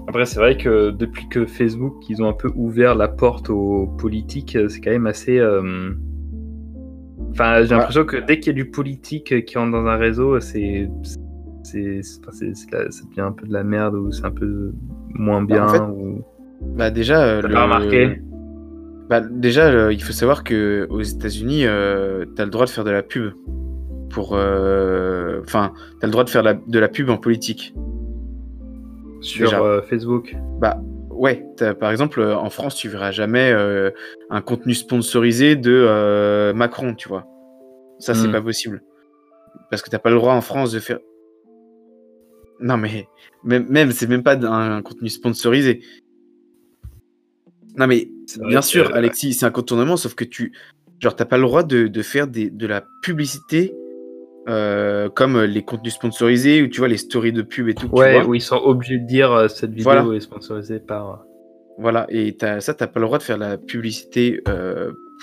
après, 0.08 0.26
c'est 0.26 0.40
vrai 0.40 0.58
que 0.58 0.92
depuis 0.92 1.28
que 1.30 1.46
Facebook, 1.46 2.10
ils 2.10 2.22
ont 2.22 2.28
un 2.28 2.34
peu 2.34 2.52
ouvert 2.56 2.96
la 2.96 3.08
porte 3.08 3.50
aux 3.50 3.88
politiques, 3.88 4.56
euh, 4.56 4.68
c'est 4.68 4.82
quand 4.82 4.92
même 4.92 5.08
assez. 5.08 5.40
Euh, 5.40 5.92
enfin, 7.32 7.62
j'ai 7.62 7.76
l'impression 7.76 8.04
que 8.04 8.18
dès 8.18 8.40
qu'il 8.40 8.48
y 8.48 8.60
a 8.60 8.62
du 8.62 8.70
politique 8.70 9.46
qui 9.46 9.58
rentre 9.58 9.72
dans 9.72 9.86
un 9.86 9.98
réseau, 9.98 10.40
c'est. 10.40 10.90
C'est, 11.64 12.02
ça 12.02 12.32
devient 12.32 13.22
un 13.22 13.32
peu 13.32 13.48
de 13.48 13.54
la 13.54 13.64
merde 13.64 13.96
ou 13.96 14.12
c'est 14.12 14.26
un 14.26 14.32
peu 14.32 14.74
moins 15.14 15.44
bien. 15.44 15.68
Bah, 15.68 15.90
ou... 15.90 16.22
bah 16.76 16.90
déjà, 16.90 17.24
euh, 17.24 17.42
le... 17.44 17.56
remarqué 17.56 18.20
bah, 19.12 19.22
déjà, 19.22 19.92
il 19.92 20.02
faut 20.02 20.14
savoir 20.14 20.44
que 20.44 20.88
aux 20.90 21.02
États-Unis, 21.02 21.68
euh, 21.68 22.26
t'as 22.36 22.46
le 22.46 22.50
droit 22.50 22.66
de 22.66 22.72
faire 22.72 22.84
de 22.84 22.90
la 22.90 23.04
pub 23.04 23.34
pour. 24.10 24.32
Enfin, 24.32 25.74
t'as 26.00 26.08
le 26.08 26.12
droit 26.12 26.24
de 26.24 26.30
faire 26.32 26.42
de 26.44 26.80
la 26.80 26.88
pub 26.88 27.12
en 27.12 27.18
politique. 27.18 27.76
Sur 29.22 29.54
euh, 29.64 29.82
Facebook 29.84 30.36
Bah 30.60 30.82
ouais, 31.12 31.46
par 31.80 31.92
exemple, 31.92 32.20
euh, 32.20 32.36
en 32.36 32.50
France, 32.50 32.76
tu 32.76 32.90
verras 32.90 33.12
jamais 33.12 33.52
euh, 33.52 33.92
un 34.30 34.42
contenu 34.42 34.74
sponsorisé 34.74 35.56
de 35.56 36.52
Macron, 36.54 36.96
tu 36.96 37.08
vois. 37.08 37.28
Ça, 38.00 38.16
c'est 38.16 38.28
hmm. 38.28 38.32
pas 38.32 38.42
possible. 38.42 38.84
Parce 39.70 39.84
que 39.84 39.90
t'as 39.90 40.00
pas 40.00 40.10
le 40.10 40.16
droit 40.16 40.34
en 40.34 40.42
France 40.42 40.72
de 40.72 40.80
faire. 40.80 41.00
Non, 42.60 42.78
mais 42.78 43.08
même, 43.44 43.92
c'est 43.92 44.08
même 44.08 44.24
pas 44.24 44.36
un, 44.36 44.82
contenu 44.82 45.10
sponsorisé. 45.10 45.82
Non, 47.78 47.88
mais 47.88 48.10
bien 48.48 48.62
sûr, 48.62 48.94
Alexis, 48.94 49.34
c'est 49.34 49.46
un 49.46 49.52
contournement, 49.52 49.98
sauf 49.98 50.14
que 50.16 50.26
tu. 50.26 50.54
Genre, 51.00 51.16
t'as 51.16 51.26
pas 51.26 51.38
le 51.38 51.44
droit 51.44 51.64
de, 51.64 51.88
de 51.88 52.02
faire 52.02 52.28
des, 52.28 52.50
de 52.50 52.68
la 52.68 52.86
publicité 53.02 53.74
euh, 54.48 55.10
comme 55.10 55.42
les 55.42 55.64
contenus 55.64 55.94
sponsorisés 55.94 56.62
ou 56.62 56.68
tu 56.68 56.80
vois 56.80 56.88
les 56.88 56.98
stories 56.98 57.32
de 57.32 57.42
pub 57.42 57.70
et 57.70 57.74
tout. 57.74 57.88
Ouais, 57.88 58.24
où 58.24 58.36
ils 58.36 58.42
sont 58.42 58.58
obligés 58.58 59.00
de 59.00 59.08
dire 59.08 59.32
euh, 59.32 59.48
cette 59.48 59.72
vidéo 59.72 60.14
est 60.14 60.20
sponsorisée 60.20 60.80
par. 60.80 61.10
Euh, 61.10 61.16
voilà, 61.80 62.06
et 62.10 62.36
as, 62.42 62.62
ça, 62.62 62.74
t'as 62.74 62.88
pas 62.88 63.00
le 63.00 63.08
droit 63.08 63.18
de 63.18 63.24
faire 63.24 63.38
la 63.38 63.58
publicité 63.58 64.44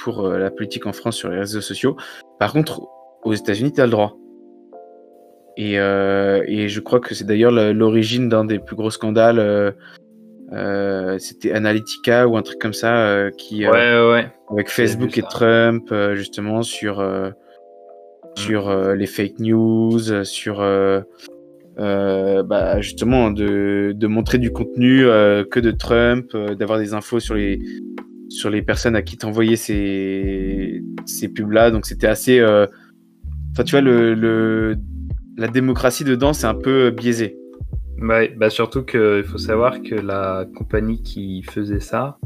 pour 0.03 0.29
la 0.29 0.51
politique 0.51 0.87
en 0.87 0.93
France 0.93 1.17
sur 1.17 1.29
les 1.29 1.39
réseaux 1.39 1.61
sociaux. 1.61 1.97
Par 2.41 2.53
contre, 2.53 2.83
aux 3.23 3.35
États-Unis, 3.35 3.73
tu 3.73 3.81
as 3.81 3.85
le 3.85 3.93
droit. 3.93 4.17
Et, 5.57 5.75
et 5.75 6.69
je 6.69 6.81
crois 6.81 6.99
que 6.99 7.15
c'est 7.15 7.27
d'ailleurs 7.27 7.53
l'origine 7.53 8.29
d'un 8.29 8.45
des 8.45 8.59
plus 8.59 8.75
gros 8.75 8.91
scandales. 8.91 9.75
C'était 11.19 11.53
Analytica 11.53 12.27
ou 12.27 12.37
un 12.37 12.43
truc 12.43 12.59
comme 12.59 12.73
ça 12.73 13.29
qui. 13.37 13.67
ouais, 13.67 14.11
ouais. 14.11 14.33
Avec 14.51 14.69
Facebook 14.69 15.19
et 15.19 15.23
Trump, 15.23 15.93
justement, 16.15 16.63
sur 16.63 17.03
sur 18.39 18.69
euh, 18.69 18.95
les 18.95 19.07
fake 19.07 19.41
news, 19.41 20.25
sur 20.25 20.61
euh, 20.61 21.01
euh, 21.79 22.43
bah, 22.43 22.81
justement 22.81 23.31
de, 23.31 23.93
de, 23.95 24.07
montrer 24.07 24.39
du 24.39 24.53
contenu 24.53 25.03
que 25.03 25.61
de 25.61 25.71
Trump, 25.71 26.37
d'avoir 26.59 26.79
des 26.79 26.95
infos 26.95 27.21
sur 27.21 27.35
les, 27.35 27.61
sur 28.29 28.51
les 28.51 28.63
personnes 28.63 28.97
à 28.97 29.03
qui 29.03 29.17
t'envoyais 29.17 29.57
ces, 29.57 30.83
ces 31.07 31.29
pubs-là. 31.29 31.71
Donc 31.71 31.87
c'était 31.87 32.07
assez. 32.07 32.43
Enfin, 32.43 33.65
tu 33.65 33.73
vois, 33.73 33.81
le, 33.81 34.15
le, 34.15 34.77
la 35.37 35.49
démocratie 35.49 36.05
dedans, 36.05 36.33
c'est 36.33 36.47
un 36.47 36.55
peu 36.55 36.91
biaisé. 36.91 37.37
Ouais, 38.01 38.33
bah 38.37 38.49
surtout 38.49 38.85
qu'il 38.85 39.25
faut 39.25 39.39
savoir 39.39 39.83
que 39.83 39.97
la 39.97 40.47
compagnie 40.57 41.03
qui 41.03 41.43
faisait 41.43 41.81
ça, 41.81 42.19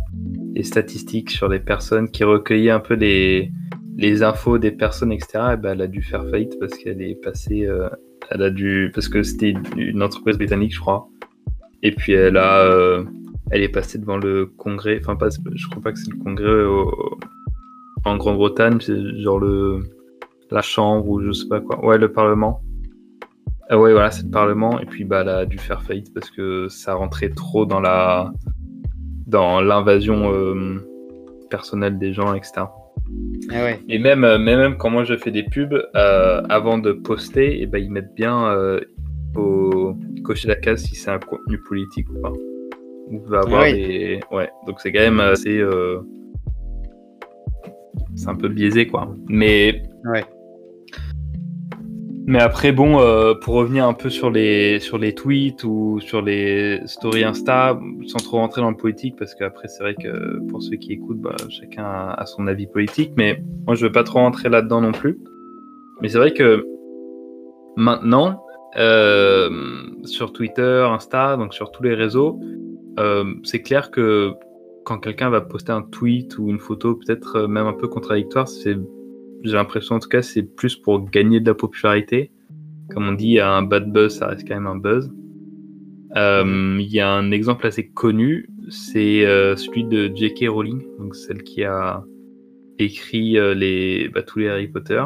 les 0.54 0.64
statistiques 0.64 1.30
sur 1.30 1.48
les 1.48 1.60
personnes 1.60 2.10
qui 2.10 2.24
recueillaient 2.24 2.70
un 2.70 2.80
peu 2.80 2.94
les, 2.94 3.50
les 3.96 4.22
infos 4.22 4.58
des 4.58 4.70
personnes, 4.70 5.12
etc., 5.12 5.44
eh 5.54 5.56
ben, 5.56 5.72
elle 5.72 5.82
a 5.82 5.86
dû 5.86 6.02
faire 6.02 6.28
faillite 6.28 6.58
parce 6.58 6.76
qu'elle 6.76 7.00
est 7.00 7.14
passée. 7.14 7.66
Euh, 7.66 7.88
elle 8.30 8.42
a 8.42 8.50
dû. 8.50 8.90
Parce 8.94 9.08
que 9.08 9.22
c'était 9.22 9.54
une 9.76 10.02
entreprise 10.02 10.36
britannique, 10.36 10.74
je 10.74 10.80
crois. 10.80 11.08
Et 11.82 11.92
puis 11.92 12.12
elle 12.12 12.36
a. 12.36 12.60
Euh, 12.60 13.04
elle 13.50 13.62
est 13.62 13.68
passée 13.68 13.98
devant 13.98 14.16
le 14.16 14.46
congrès. 14.46 14.98
Enfin, 15.00 15.16
pas, 15.16 15.28
je 15.30 15.68
crois 15.68 15.82
pas 15.82 15.92
que 15.92 15.98
c'est 15.98 16.10
le 16.10 16.18
congrès 16.18 16.64
en 18.04 18.16
Grande-Bretagne, 18.16 18.78
c'est 18.80 19.20
genre 19.20 19.38
le. 19.38 19.82
La 20.50 20.60
chambre 20.60 21.08
ou 21.08 21.22
je 21.22 21.32
sais 21.32 21.48
pas 21.48 21.60
quoi. 21.60 21.82
Ouais, 21.82 21.96
le 21.96 22.12
parlement. 22.12 22.62
Ah 23.72 23.78
ouais, 23.78 23.92
voilà, 23.92 24.10
c'est 24.10 24.24
le 24.24 24.30
parlement. 24.30 24.78
Et 24.80 24.84
puis, 24.84 25.04
bah, 25.04 25.22
elle 25.22 25.30
a 25.30 25.46
dû 25.46 25.56
faire 25.56 25.82
faillite 25.82 26.12
parce 26.12 26.30
que 26.30 26.68
ça 26.68 26.92
rentrait 26.92 27.30
trop 27.30 27.64
dans 27.64 27.80
la. 27.80 28.30
dans 29.26 29.62
l'invasion 29.62 30.30
euh, 30.30 30.76
personnelle 31.48 31.98
des 31.98 32.12
gens, 32.12 32.34
etc. 32.34 32.64
Ah 33.50 33.70
et 33.88 33.98
même, 33.98 34.24
euh, 34.24 34.38
même 34.38 34.76
quand 34.76 34.90
moi 34.90 35.04
je 35.04 35.16
fais 35.16 35.30
des 35.30 35.44
pubs, 35.44 35.72
euh, 35.96 36.42
avant 36.50 36.76
de 36.76 36.92
poster, 36.92 37.46
et 37.46 37.62
eh 37.62 37.66
ben, 37.66 37.78
ils 37.78 37.90
mettent 37.90 38.14
bien 38.14 38.44
euh, 38.48 38.78
au 39.36 39.96
cocher 40.22 40.48
la 40.48 40.56
case 40.56 40.82
si 40.82 40.94
c'est 40.94 41.10
un 41.10 41.18
contenu 41.18 41.58
politique 41.66 42.10
ou 42.10 42.20
pas. 42.20 42.32
va 43.26 43.38
avoir 43.38 43.64
des... 43.64 44.20
Ouais, 44.30 44.50
donc 44.66 44.80
c'est 44.80 44.92
quand 44.92 45.00
même 45.00 45.20
assez. 45.20 45.64
C'est 48.16 48.28
un 48.28 48.34
peu 48.34 48.48
biaisé 48.48 48.86
quoi. 48.86 49.16
Mais. 49.28 49.82
Ouais. 50.04 50.24
Mais 52.24 52.40
après, 52.40 52.70
bon, 52.70 53.00
euh, 53.00 53.34
pour 53.34 53.54
revenir 53.54 53.86
un 53.86 53.94
peu 53.94 54.08
sur 54.08 54.30
les, 54.30 54.78
sur 54.78 54.96
les 54.96 55.14
tweets 55.14 55.64
ou 55.64 55.98
sur 56.00 56.22
les 56.22 56.80
stories 56.86 57.24
Insta, 57.24 57.78
sans 58.06 58.18
trop 58.18 58.36
rentrer 58.36 58.60
dans 58.60 58.70
le 58.70 58.76
politique, 58.76 59.16
parce 59.16 59.34
qu'après, 59.34 59.66
c'est 59.66 59.82
vrai 59.82 59.94
que 59.94 60.38
pour 60.48 60.62
ceux 60.62 60.76
qui 60.76 60.92
écoutent, 60.92 61.20
bah, 61.20 61.34
chacun 61.48 61.84
a, 61.84 62.24
son 62.26 62.46
avis 62.46 62.68
politique, 62.68 63.12
mais 63.16 63.42
moi, 63.66 63.74
je 63.74 63.86
veux 63.86 63.92
pas 63.92 64.04
trop 64.04 64.20
rentrer 64.20 64.48
là-dedans 64.48 64.80
non 64.80 64.92
plus. 64.92 65.18
Mais 66.00 66.08
c'est 66.08 66.18
vrai 66.18 66.32
que 66.32 66.64
maintenant, 67.76 68.44
euh, 68.76 69.50
sur 70.04 70.32
Twitter, 70.32 70.86
Insta, 70.88 71.36
donc 71.36 71.54
sur 71.54 71.72
tous 71.72 71.82
les 71.82 71.94
réseaux, 71.94 72.38
euh, 73.00 73.34
c'est 73.42 73.62
clair 73.62 73.90
que 73.90 74.32
quand 74.84 74.98
quelqu'un 74.98 75.30
va 75.30 75.40
poster 75.40 75.72
un 75.72 75.82
tweet 75.82 76.38
ou 76.38 76.50
une 76.50 76.60
photo, 76.60 76.94
peut-être 76.94 77.46
même 77.48 77.66
un 77.66 77.72
peu 77.72 77.88
contradictoire, 77.88 78.46
c'est 78.46 78.76
j'ai 79.44 79.54
l'impression 79.54 79.96
en 79.96 79.98
tout 79.98 80.08
cas 80.08 80.22
c'est 80.22 80.42
plus 80.42 80.76
pour 80.76 81.08
gagner 81.10 81.40
de 81.40 81.46
la 81.46 81.54
popularité. 81.54 82.30
Comme 82.90 83.08
on 83.08 83.12
dit, 83.12 83.40
un 83.40 83.62
bad 83.62 83.90
buzz, 83.90 84.18
ça 84.18 84.28
reste 84.28 84.46
quand 84.46 84.54
même 84.54 84.66
un 84.66 84.76
buzz. 84.76 85.10
Euh, 86.16 86.76
il 86.78 86.92
y 86.92 87.00
a 87.00 87.10
un 87.10 87.30
exemple 87.30 87.66
assez 87.66 87.88
connu, 87.88 88.48
c'est 88.68 89.24
euh, 89.24 89.56
celui 89.56 89.84
de 89.84 90.12
J.K. 90.14 90.48
Rowling, 90.48 90.82
donc 90.98 91.14
celle 91.14 91.42
qui 91.42 91.64
a 91.64 92.04
écrit 92.78 93.38
euh, 93.38 93.54
les, 93.54 94.10
bah, 94.10 94.22
tous 94.22 94.40
les 94.40 94.48
Harry 94.48 94.68
Potter, 94.68 95.02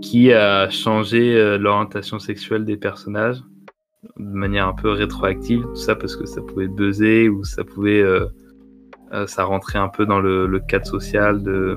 qui 0.00 0.32
a 0.32 0.70
changé 0.70 1.58
l'orientation 1.58 2.18
sexuelle 2.18 2.64
des 2.64 2.76
personnages 2.76 3.42
de 4.16 4.32
manière 4.32 4.68
un 4.68 4.74
peu 4.74 4.90
rétroactive, 4.90 5.62
tout 5.62 5.74
ça 5.74 5.94
parce 5.96 6.16
que 6.16 6.24
ça 6.24 6.40
pouvait 6.40 6.68
buzzer 6.68 7.28
ou 7.28 7.44
ça 7.44 7.64
pouvait, 7.64 8.04
ça 9.26 9.42
rentrait 9.42 9.80
un 9.80 9.88
peu 9.88 10.06
dans 10.06 10.20
le, 10.20 10.46
le 10.46 10.60
cadre 10.60 10.86
social 10.86 11.42
de, 11.42 11.76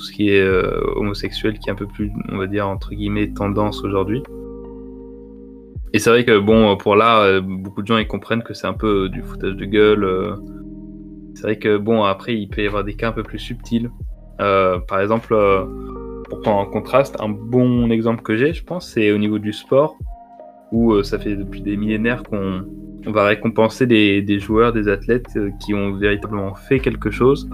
tout 0.00 0.06
ce 0.06 0.12
qui 0.12 0.30
est 0.30 0.40
euh, 0.40 0.80
homosexuel, 0.96 1.58
qui 1.58 1.68
est 1.68 1.72
un 1.72 1.76
peu 1.76 1.86
plus, 1.86 2.10
on 2.30 2.38
va 2.38 2.46
dire, 2.46 2.66
entre 2.66 2.90
guillemets, 2.90 3.28
tendance 3.32 3.84
aujourd'hui. 3.84 4.22
Et 5.92 5.98
c'est 5.98 6.08
vrai 6.08 6.24
que, 6.24 6.38
bon, 6.38 6.74
pour 6.78 6.96
là, 6.96 7.20
euh, 7.20 7.40
beaucoup 7.42 7.82
de 7.82 7.86
gens 7.86 7.98
ils 7.98 8.06
comprennent 8.06 8.42
que 8.42 8.54
c'est 8.54 8.66
un 8.66 8.72
peu 8.72 9.10
du 9.10 9.20
foutage 9.22 9.56
de 9.56 9.64
gueule. 9.66 10.04
Euh. 10.04 10.36
C'est 11.34 11.42
vrai 11.42 11.58
que, 11.58 11.76
bon, 11.76 12.04
après, 12.04 12.34
il 12.34 12.48
peut 12.48 12.62
y 12.62 12.66
avoir 12.66 12.82
des 12.82 12.94
cas 12.94 13.08
un 13.08 13.12
peu 13.12 13.22
plus 13.22 13.38
subtils. 13.38 13.90
par 14.38 15.00
exemple, 15.00 15.36
pour 16.28 16.40
prendre 16.40 16.58
en 16.58 16.66
contraste, 16.66 17.16
un 17.20 17.28
bon 17.28 17.90
exemple 17.90 18.22
que 18.22 18.36
j'ai, 18.36 18.54
je 18.54 18.64
pense, 18.64 18.90
c'est 18.90 19.12
au 19.12 19.18
niveau 19.18 19.38
du 19.38 19.52
sport, 19.52 19.96
où 20.72 21.02
ça 21.02 21.18
fait 21.18 21.36
depuis 21.36 21.60
des 21.60 21.76
millénaires 21.76 22.22
qu'on 22.22 22.64
va 23.06 23.24
récompenser 23.26 23.86
des, 23.86 24.38
joueurs, 24.38 24.72
des 24.72 24.88
athlètes 24.88 25.38
qui 25.60 25.74
ont 25.74 25.92
véritablement 25.92 26.54
fait 26.54 26.78
quelque 26.78 27.10
chose 27.10 27.48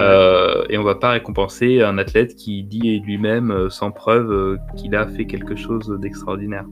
euh, 0.00 0.64
et 0.68 0.76
on 0.78 0.82
va 0.82 0.94
pas 0.94 1.10
récompenser 1.10 1.80
un 1.80 1.96
athlète 1.98 2.34
qui 2.34 2.62
dit 2.64 3.00
lui-même 3.00 3.50
euh, 3.50 3.70
sans 3.70 3.90
preuve 3.90 4.30
euh, 4.30 4.56
qu'il 4.76 4.94
a 4.94 5.06
fait 5.06 5.26
quelque 5.26 5.56
chose 5.56 5.88
d'extraordinaire. 6.00 6.66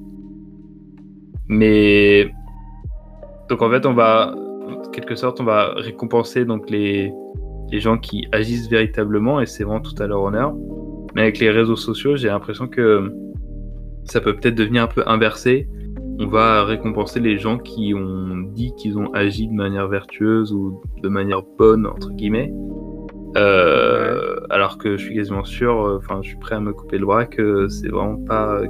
Mais 1.48 2.30
donc 3.48 3.62
en 3.62 3.70
fait 3.70 3.86
on 3.86 3.94
va 3.94 4.34
en 4.34 4.90
quelque 4.90 5.14
sorte 5.14 5.40
on 5.40 5.44
va 5.44 5.74
récompenser 5.74 6.44
donc 6.44 6.70
les, 6.70 7.12
les 7.70 7.80
gens 7.80 7.98
qui 7.98 8.26
agissent 8.32 8.68
véritablement 8.68 9.40
et 9.40 9.46
c'est 9.46 9.64
vraiment 9.64 9.80
tout 9.80 10.00
à 10.02 10.06
leur 10.06 10.22
honneur. 10.22 10.54
Mais 11.14 11.22
avec 11.22 11.38
les 11.38 11.50
réseaux 11.50 11.76
sociaux 11.76 12.16
j'ai 12.16 12.28
l'impression 12.28 12.68
que 12.68 13.10
ça 14.04 14.20
peut 14.20 14.34
peut-être 14.36 14.54
devenir 14.54 14.82
un 14.82 14.88
peu 14.88 15.02
inversé. 15.06 15.68
On 16.18 16.26
va 16.26 16.64
récompenser 16.64 17.20
les 17.20 17.38
gens 17.38 17.58
qui 17.58 17.92
ont 17.94 18.36
dit 18.52 18.72
qu'ils 18.76 18.98
ont 18.98 19.12
agi 19.14 19.48
de 19.48 19.54
manière 19.54 19.88
vertueuse 19.88 20.52
ou 20.52 20.80
de 21.02 21.08
manière 21.08 21.42
bonne 21.58 21.86
entre 21.86 22.10
guillemets 22.12 22.52
euh, 23.36 24.36
alors 24.50 24.78
que 24.78 24.96
je 24.96 25.04
suis 25.04 25.14
quasiment 25.14 25.44
sûr, 25.44 25.84
euh, 25.84 25.98
enfin, 25.98 26.20
je 26.22 26.28
suis 26.28 26.38
prêt 26.38 26.54
à 26.54 26.60
me 26.60 26.72
couper 26.72 26.98
le 26.98 27.06
bras 27.06 27.26
que 27.26 27.68
c'est 27.68 27.88
vraiment 27.88 28.16
pas 28.24 28.60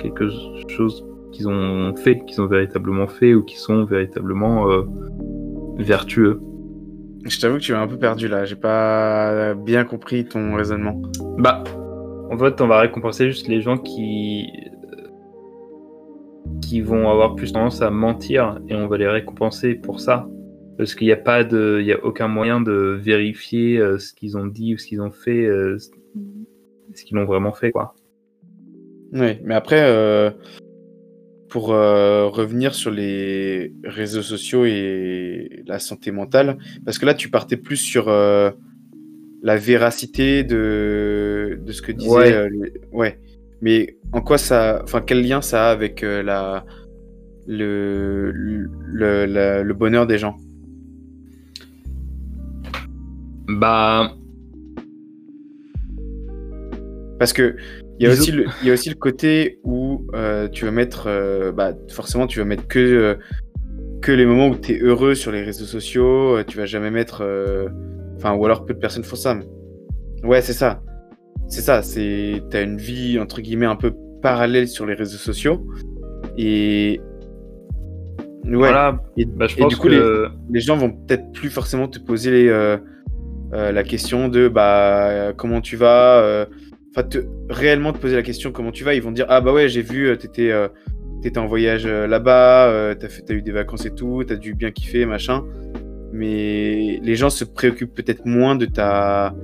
quelque 0.00 0.28
chose 0.68 1.06
qu'ils 1.32 1.48
ont 1.48 1.94
fait, 1.96 2.24
qu'ils 2.26 2.40
ont 2.40 2.46
véritablement 2.46 3.06
fait 3.06 3.34
ou 3.34 3.42
qui 3.42 3.56
sont 3.56 3.84
véritablement 3.84 4.70
euh, 4.70 4.82
vertueux. 5.78 6.40
Je 7.24 7.38
t'avoue 7.38 7.56
que 7.56 7.62
tu 7.62 7.72
m'as 7.72 7.80
un 7.80 7.86
peu 7.86 7.98
perdu 7.98 8.28
là, 8.28 8.44
j'ai 8.44 8.56
pas 8.56 9.54
bien 9.54 9.84
compris 9.84 10.24
ton 10.24 10.54
raisonnement. 10.54 11.00
Bah, 11.38 11.64
en 12.30 12.38
fait, 12.38 12.60
on 12.60 12.66
va 12.66 12.80
récompenser 12.80 13.26
juste 13.26 13.48
les 13.48 13.60
gens 13.60 13.76
qui 13.76 14.50
qui 16.62 16.80
vont 16.80 17.08
avoir 17.08 17.34
plus 17.34 17.52
tendance 17.52 17.82
à 17.82 17.90
mentir 17.90 18.60
et 18.68 18.74
on 18.74 18.86
va 18.86 18.96
les 18.96 19.08
récompenser 19.08 19.74
pour 19.74 19.98
ça 19.98 20.28
parce 20.80 20.94
qu'il 20.94 21.08
n'y 21.08 21.12
a 21.12 21.16
pas 21.16 21.44
de, 21.44 21.76
il 21.78 21.86
y 21.86 21.92
a 21.92 22.02
aucun 22.02 22.26
moyen 22.26 22.58
de 22.58 22.98
vérifier 22.98 23.76
euh, 23.76 23.98
ce 23.98 24.14
qu'ils 24.14 24.38
ont 24.38 24.46
dit 24.46 24.74
ou 24.74 24.78
ce 24.78 24.86
qu'ils 24.86 25.02
ont 25.02 25.10
fait, 25.10 25.44
euh, 25.44 25.76
ce 26.94 27.04
qu'ils 27.04 27.18
ont 27.18 27.26
vraiment 27.26 27.52
fait, 27.52 27.70
quoi. 27.70 27.94
Oui, 29.12 29.36
mais 29.44 29.54
après, 29.54 29.82
euh, 29.82 30.30
pour 31.50 31.66
revenir 31.66 32.74
sur 32.74 32.90
les 32.90 33.74
réseaux 33.84 34.22
sociaux 34.22 34.64
et 34.64 35.62
la 35.66 35.78
santé 35.78 36.12
mentale, 36.12 36.56
parce 36.86 36.98
que 36.98 37.04
là, 37.04 37.12
tu 37.12 37.28
partais 37.28 37.58
plus 37.58 37.76
sur 37.76 38.06
la 38.08 39.56
véracité 39.58 40.44
de, 40.44 41.60
de 41.62 41.72
ce 41.72 41.82
que 41.82 41.92
disait. 41.92 42.48
Ouais. 42.90 43.18
Mais 43.60 43.98
en 44.12 44.22
quoi 44.22 44.38
ça, 44.38 44.80
enfin, 44.82 45.02
quel 45.02 45.20
lien 45.28 45.42
ça 45.42 45.68
a 45.68 45.72
avec 45.72 46.00
la 46.00 46.64
le, 47.46 48.30
le, 48.32 49.26
le 49.62 49.74
bonheur 49.74 50.06
des 50.06 50.16
gens? 50.16 50.36
Bah. 53.60 54.12
Parce 57.18 57.34
que 57.34 57.56
il 57.98 58.06
y, 58.06 58.08
a 58.08 58.12
aussi 58.12 58.32
le, 58.32 58.46
il 58.62 58.68
y 58.68 58.70
a 58.70 58.72
aussi 58.72 58.88
le 58.88 58.94
côté 58.94 59.58
où 59.62 60.06
euh, 60.14 60.48
tu 60.48 60.64
vas 60.64 60.70
mettre. 60.70 61.04
Euh, 61.06 61.52
bah, 61.52 61.74
forcément, 61.90 62.26
tu 62.26 62.38
vas 62.38 62.46
mettre 62.46 62.66
que, 62.66 62.78
euh, 62.78 63.14
que 64.00 64.10
les 64.10 64.24
moments 64.24 64.48
où 64.48 64.56
tu 64.56 64.72
es 64.72 64.78
heureux 64.78 65.14
sur 65.14 65.30
les 65.30 65.42
réseaux 65.42 65.66
sociaux. 65.66 66.42
tu 66.44 66.56
vas 66.56 66.64
jamais 66.64 66.90
mettre. 66.90 67.22
Enfin, 68.16 68.32
ou 68.32 68.44
alors 68.46 68.64
peu 68.64 68.72
de 68.72 68.78
personnes 68.78 69.04
font 69.04 69.16
ça. 69.16 69.38
Ouais, 70.24 70.40
c'est 70.40 70.54
ça. 70.54 70.80
C'est 71.46 71.60
ça. 71.60 71.82
C'est 71.82 72.42
as 72.54 72.62
une 72.62 72.78
vie, 72.78 73.18
entre 73.18 73.42
guillemets, 73.42 73.66
un 73.66 73.76
peu 73.76 73.92
parallèle 74.22 74.66
sur 74.66 74.86
les 74.86 74.94
réseaux 74.94 75.18
sociaux. 75.18 75.66
Et. 76.38 77.02
Ouais. 78.46 78.56
Voilà. 78.56 78.98
Et, 79.18 79.26
bah, 79.26 79.46
je 79.46 79.56
pense 79.56 79.74
du 79.74 79.76
coup, 79.76 79.88
que... 79.88 79.92
les, 79.92 80.28
les, 80.54 80.60
gens 80.60 80.78
vont 80.78 80.90
peut-être 80.90 81.30
plus 81.32 81.50
forcément 81.50 81.86
te 81.86 81.98
poser 81.98 82.30
les 82.30 82.78
euh, 83.52 83.72
la 83.72 83.82
question 83.82 84.28
de 84.28 84.48
bah 84.48 85.32
comment 85.36 85.60
tu 85.60 85.76
vas, 85.76 86.20
euh, 86.20 86.46
enfin 86.94 87.08
réellement 87.48 87.92
te 87.92 87.98
poser 87.98 88.14
la 88.14 88.22
question 88.22 88.52
comment 88.52 88.70
tu 88.70 88.84
vas, 88.84 88.94
ils 88.94 89.02
vont 89.02 89.10
dire 89.10 89.26
ah 89.28 89.40
bah 89.40 89.52
ouais 89.52 89.68
j'ai 89.68 89.82
vu 89.82 90.16
t'étais 90.18 90.52
euh, 90.52 90.68
étais 91.24 91.38
en 91.38 91.46
voyage 91.46 91.86
là-bas, 91.86 92.94
t'as 92.98 93.08
fait 93.08 93.28
as 93.28 93.34
eu 93.34 93.42
des 93.42 93.50
vacances 93.50 93.86
et 93.86 93.94
tout, 93.94 94.22
t'as 94.26 94.36
dû 94.36 94.54
bien 94.54 94.70
kiffer 94.70 95.04
machin, 95.04 95.44
mais 96.12 97.00
les 97.02 97.16
gens 97.16 97.28
se 97.28 97.44
préoccupent 97.44 97.94
peut-être 97.94 98.24
moins 98.24 98.54
de 98.54 98.66
ta 98.66 99.34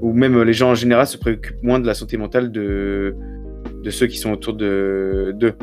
ou 0.00 0.14
même 0.14 0.42
les 0.42 0.54
gens 0.54 0.70
en 0.70 0.74
général 0.74 1.06
se 1.06 1.18
préoccupent 1.18 1.62
moins 1.62 1.78
de 1.78 1.86
la 1.86 1.94
santé 1.94 2.16
mentale 2.16 2.50
de 2.50 3.14
de 3.84 3.90
ceux 3.90 4.06
qui 4.06 4.16
sont 4.16 4.32
autour 4.32 4.54
de 4.54 5.34
d'eux. 5.36 5.54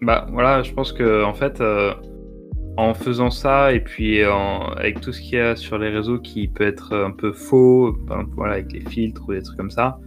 Bah 0.00 0.26
voilà, 0.32 0.62
je 0.62 0.72
pense 0.72 0.92
que 0.92 1.24
en 1.24 1.34
fait 1.34 1.60
en 2.80 2.94
faisant 2.94 3.30
ça 3.30 3.72
et 3.72 3.80
puis 3.80 4.22
avec 4.22 5.00
tout 5.00 5.12
ce 5.12 5.20
qu'il 5.20 5.34
y 5.34 5.40
a 5.40 5.54
sur 5.56 5.78
les 5.78 5.90
réseaux 5.90 6.18
qui 6.18 6.48
peut 6.48 6.64
être 6.64 6.94
un 6.96 7.10
peu 7.10 7.32
faux, 7.32 7.96
voilà, 8.36 8.54
avec 8.54 8.72
les 8.72 8.80
filtres 8.80 9.28
ou 9.28 9.32
des 9.32 9.42
trucs 9.42 9.56
comme 9.56 9.70
ça, 9.70 9.98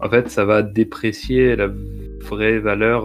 en 0.00 0.08
fait, 0.08 0.28
ça 0.28 0.44
va 0.44 0.62
déprécier 0.62 1.54
la 1.56 1.68
vraie 2.20 2.58
valeur 2.58 3.04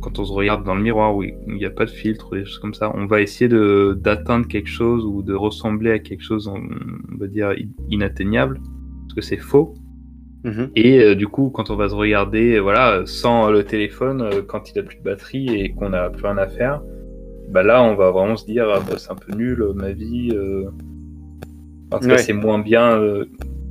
quand 0.00 0.18
on 0.18 0.24
se 0.24 0.32
regarde 0.32 0.64
dans 0.64 0.74
le 0.74 0.82
miroir 0.82 1.16
où 1.16 1.22
il 1.22 1.34
n'y 1.46 1.64
a 1.64 1.70
pas 1.70 1.84
de 1.84 1.90
filtre 1.90 2.32
ou 2.32 2.36
des 2.36 2.44
choses 2.44 2.58
comme 2.58 2.74
ça. 2.74 2.92
On 2.94 3.06
va 3.06 3.20
essayer 3.20 3.48
d'atteindre 3.96 4.46
quelque 4.46 4.68
chose 4.68 5.04
ou 5.04 5.22
de 5.22 5.34
ressembler 5.34 5.90
à 5.90 5.98
quelque 5.98 6.22
chose, 6.22 6.46
on, 6.48 6.60
va 7.16 7.26
dire, 7.26 7.54
inatteignable, 7.90 8.60
parce 9.02 9.14
que 9.14 9.20
c'est 9.22 9.38
faux. 9.38 9.74
Mhm. 10.44 10.70
Et 10.76 11.16
du 11.16 11.26
coup, 11.26 11.50
quand 11.50 11.70
on 11.70 11.76
va 11.76 11.88
se 11.88 11.94
regarder, 11.94 12.60
voilà, 12.60 13.02
sans 13.06 13.50
le 13.50 13.64
téléphone, 13.64 14.42
quand 14.46 14.70
il 14.70 14.78
a 14.78 14.82
plus 14.82 14.98
de 14.98 15.02
batterie 15.02 15.48
et 15.48 15.70
qu'on 15.70 15.88
n'a 15.88 16.10
plus 16.10 16.24
rien 16.24 16.38
à 16.38 16.46
faire, 16.46 16.80
bah 17.50 17.62
là, 17.62 17.82
on 17.82 17.94
va 17.94 18.10
vraiment 18.10 18.36
se 18.36 18.46
dire, 18.46 18.68
ah, 18.68 18.80
bah, 18.80 18.96
c'est 18.98 19.10
un 19.10 19.16
peu 19.16 19.34
nul 19.34 19.64
ma 19.74 19.92
vie. 19.92 20.32
En 21.90 21.98
tout 21.98 22.08
cas, 22.08 22.18
c'est 22.18 22.32
moins 22.32 22.58
bien 22.58 22.98
euh, 22.98 23.24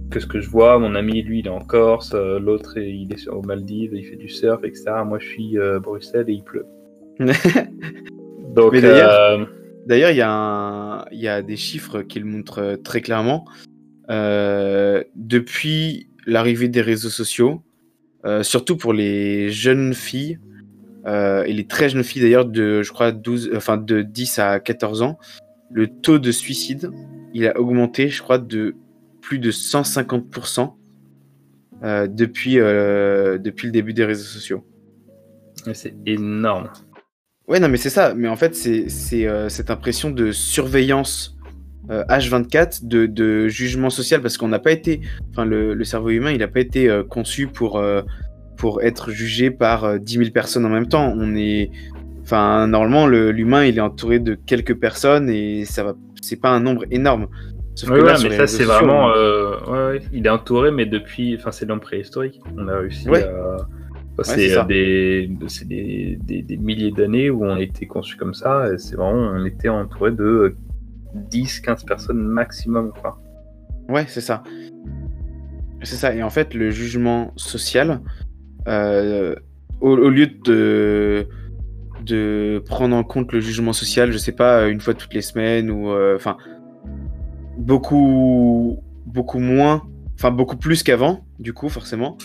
que 0.10 0.20
ce 0.20 0.26
que 0.26 0.42
je 0.42 0.50
vois. 0.50 0.80
Mon 0.80 0.96
ami, 0.96 1.22
lui, 1.22 1.40
il 1.40 1.48
est 1.48 1.52
en 1.52 1.60
Corse. 1.60 2.14
Euh, 2.16 2.40
l'autre, 2.40 2.78
il 2.78 3.14
est 3.14 3.28
aux 3.28 3.44
Maldives, 3.44 3.94
il 3.94 4.06
fait 4.06 4.16
du 4.16 4.30
surf, 4.30 4.64
etc. 4.64 4.86
Moi, 5.06 5.20
je 5.20 5.28
suis 5.28 5.58
à 5.58 5.62
euh, 5.62 5.80
Bruxelles 5.80 6.26
et 6.28 6.34
il 6.34 6.44
pleut. 6.44 6.66
Donc, 8.56 8.76
d'ailleurs, 8.76 10.12
il 10.12 10.18
y, 10.18 10.22
a 10.22 11.06
y 11.12 11.28
a 11.28 11.42
des 11.42 11.56
chiffres 11.56 12.02
qui 12.02 12.20
le 12.20 12.26
montrent 12.26 12.80
très 12.84 13.02
clairement. 13.02 13.46
depuis 14.10 16.10
l'arrivée 16.26 16.70
des 16.70 16.82
réseaux 16.82 17.10
sociaux, 17.10 17.62
surtout 18.42 18.78
pour 18.78 18.94
les 18.94 19.52
jeunes 19.52 19.94
filles, 19.94 20.40
et 21.08 21.54
les 21.54 21.66
très 21.68 21.90
jeunes 21.90 22.04
filles 22.04 22.22
d'ailleurs 22.22 22.46
de, 22.46 22.84
je 22.84 22.92
crois, 22.92 23.12
12, 23.12 23.52
enfin, 23.56 23.78
de 23.78 24.02
10 24.02 24.40
à 24.40 24.60
14 24.60 25.02
ans, 25.02 25.18
le 25.72 25.88
taux 25.88 26.20
de 26.20 26.32
suicide 26.32 26.92
il 27.34 27.48
a 27.48 27.60
augmenté, 27.60 28.10
je 28.10 28.22
crois, 28.22 28.40
de 28.40 28.76
plus 29.22 29.40
de 29.40 29.52
150% 29.52 30.74
euh, 31.84 32.08
depuis, 32.08 32.60
euh, 32.60 33.38
depuis 33.38 33.68
le 33.68 33.72
début 33.72 33.94
des 33.94 34.06
réseaux 34.06 34.24
sociaux. 34.24 34.66
C'est 35.74 35.94
énorme. 36.06 36.70
Ouais, 37.48 37.60
non, 37.60 37.70
mais 37.70 37.78
c'est 37.78 37.90
ça. 37.90 38.14
Mais 38.16 38.28
en 38.28 38.36
fait, 38.36 38.56
c'est 38.56 39.28
euh, 39.28 39.50
cette 39.50 39.70
impression 39.70 40.10
de 40.10 40.32
surveillance 40.32 41.36
H24, 41.90 42.86
de, 42.86 43.06
de, 43.06 43.48
jugement 43.48 43.90
social, 43.90 44.22
parce 44.22 44.38
qu'on 44.38 44.50
n'a 44.50 44.60
pas 44.60 44.72
été. 44.72 45.02
Enfin, 45.30 45.46
le, 45.46 45.82
cerveau 45.86 46.10
humain, 46.10 46.32
il 46.32 46.40
n'a 46.40 46.50
pas 46.50 46.60
été 46.60 46.90
conçu 47.10 47.48
pour, 47.48 47.82
pour 48.58 48.82
être 48.82 49.12
jugé 49.12 49.52
par 49.52 50.00
10 50.00 50.18
000 50.18 50.32
personnes 50.32 50.66
en 50.66 50.70
même 50.70 50.88
temps. 50.88 51.14
On 51.16 51.36
est. 51.36 51.72
Enfin, 52.24 52.68
normalement, 52.68 53.08
l'humain, 53.08 53.64
il 53.64 53.78
est 53.78 53.82
entouré 53.82 54.20
de 54.20 54.36
quelques 54.36 54.76
personnes 54.76 55.30
et 55.30 55.64
ça 55.64 55.84
va 55.84 55.94
c'est 56.22 56.36
pas 56.36 56.50
un 56.50 56.60
nombre 56.60 56.84
énorme. 56.92 57.28
oui, 57.88 58.00
mais 58.24 58.38
ça, 58.38 58.48
c'est 58.48 58.64
vraiment. 58.64 59.12
Euh, 59.16 60.00
il 60.14 60.26
est 60.26 60.30
entouré, 60.30 60.72
mais 60.72 60.86
depuis. 60.86 61.36
Enfin, 61.36 61.52
c'est 61.52 61.66
l'homme 61.66 61.80
préhistorique. 61.80 62.42
On 62.58 62.68
a 62.68 62.78
réussi 62.78 63.08
à. 63.10 63.58
c'est 64.24 64.66
des, 64.68 65.30
des, 66.26 66.42
des, 66.42 66.58
milliers 66.58 66.92
d'années 66.92 67.30
où 67.30 67.46
on 67.46 67.56
a 67.56 67.62
été 67.62 67.86
conçu 67.86 68.18
comme 68.18 68.34
ça. 68.34 68.78
C'est 68.78 68.96
vraiment. 68.96 69.32
On 69.36 69.46
était 69.46 69.70
entouré 69.70 70.12
de 70.12 70.56
10-15 71.32 71.86
personnes 71.86 72.20
maximum, 72.20 72.92
quoi. 73.02 73.20
Ouais, 73.90 74.06
c'est 74.08 74.22
ça. 74.22 74.44
C'est 75.84 75.96
ça. 75.96 76.14
Et 76.14 76.24
en 76.24 76.30
fait, 76.30 76.54
le 76.54 76.72
jugement 76.72 77.32
social, 77.38 78.02
euh, 78.68 79.36
au, 79.82 80.10
lieu 80.10 80.28
de 80.28 81.28
de 82.06 82.64
prendre 82.66 82.96
en 82.96 83.04
compte 83.04 83.34
le 83.34 83.42
jugement 83.42 83.74
social, 83.74 84.12
je 84.12 84.18
sais 84.18 84.32
pas, 84.32 84.68
une 84.68 84.80
fois 84.80 84.94
toutes 84.94 85.14
les 85.14 85.22
semaines 85.22 85.70
ou 85.70 85.90
euh, 85.90 86.16
enfin 86.16 86.38
beaucoup 87.58 88.80
beaucoup 89.06 89.40
moins, 89.40 89.84
enfin 90.16 90.32
beaucoup 90.32 90.58
plus 90.58 90.84
qu'avant, 90.84 91.26
du 91.40 91.54
coup 91.54 91.70
forcément. 91.70 92.18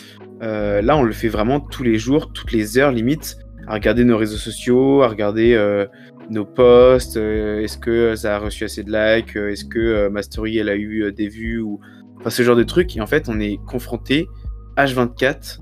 Euh, 0.42 0.82
là, 0.82 0.96
on 0.96 1.02
le 1.02 1.12
fait 1.12 1.28
vraiment 1.28 1.60
tous 1.60 1.82
les 1.82 1.98
jours, 1.98 2.32
toutes 2.32 2.52
les 2.52 2.78
heures 2.78 2.92
limite, 2.92 3.38
à 3.66 3.74
regarder 3.74 4.04
nos 4.04 4.16
réseaux 4.16 4.36
sociaux, 4.36 5.02
à 5.02 5.08
regarder 5.08 5.54
euh, 5.54 5.86
nos 6.30 6.44
posts, 6.44 7.16
est-ce 7.16 7.78
que 7.78 8.14
ça 8.16 8.36
a 8.36 8.38
reçu 8.38 8.64
assez 8.64 8.82
de 8.82 8.90
likes, 8.90 9.36
est-ce 9.36 9.64
que 9.64 10.08
ma 10.08 10.22
story 10.22 10.58
elle 10.58 10.68
a 10.68 10.76
eu 10.76 11.12
des 11.12 11.28
vues 11.28 11.60
ou 11.60 11.80
enfin 12.18 12.30
ce 12.30 12.42
genre 12.42 12.56
de 12.56 12.64
trucs. 12.64 12.96
Et 12.96 13.00
en 13.00 13.06
fait, 13.06 13.28
on 13.28 13.40
est 13.40 13.58
confronté 13.66 14.28
H24 14.76 15.60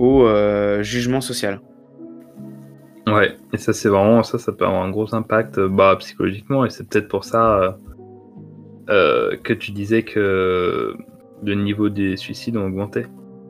au 0.00 0.26
jugement 0.82 1.20
social. 1.20 1.60
Ouais, 3.06 3.36
et 3.52 3.56
ça 3.56 3.72
c'est 3.72 3.88
vraiment 3.88 4.22
ça, 4.22 4.38
ça 4.38 4.52
peut 4.52 4.64
avoir 4.64 4.82
un 4.82 4.90
gros 4.90 5.14
impact 5.14 5.58
euh, 5.58 5.68
bah, 5.68 5.96
psychologiquement, 5.98 6.64
et 6.64 6.70
c'est 6.70 6.88
peut-être 6.88 7.08
pour 7.08 7.24
ça 7.24 7.58
euh, 7.58 7.72
euh, 8.90 9.36
que 9.42 9.52
tu 9.52 9.72
disais 9.72 10.02
que 10.02 10.94
le 11.42 11.54
niveau 11.54 11.88
des 11.88 12.16
suicides 12.16 12.56
ont 12.56 12.66
augmenté. 12.66 13.06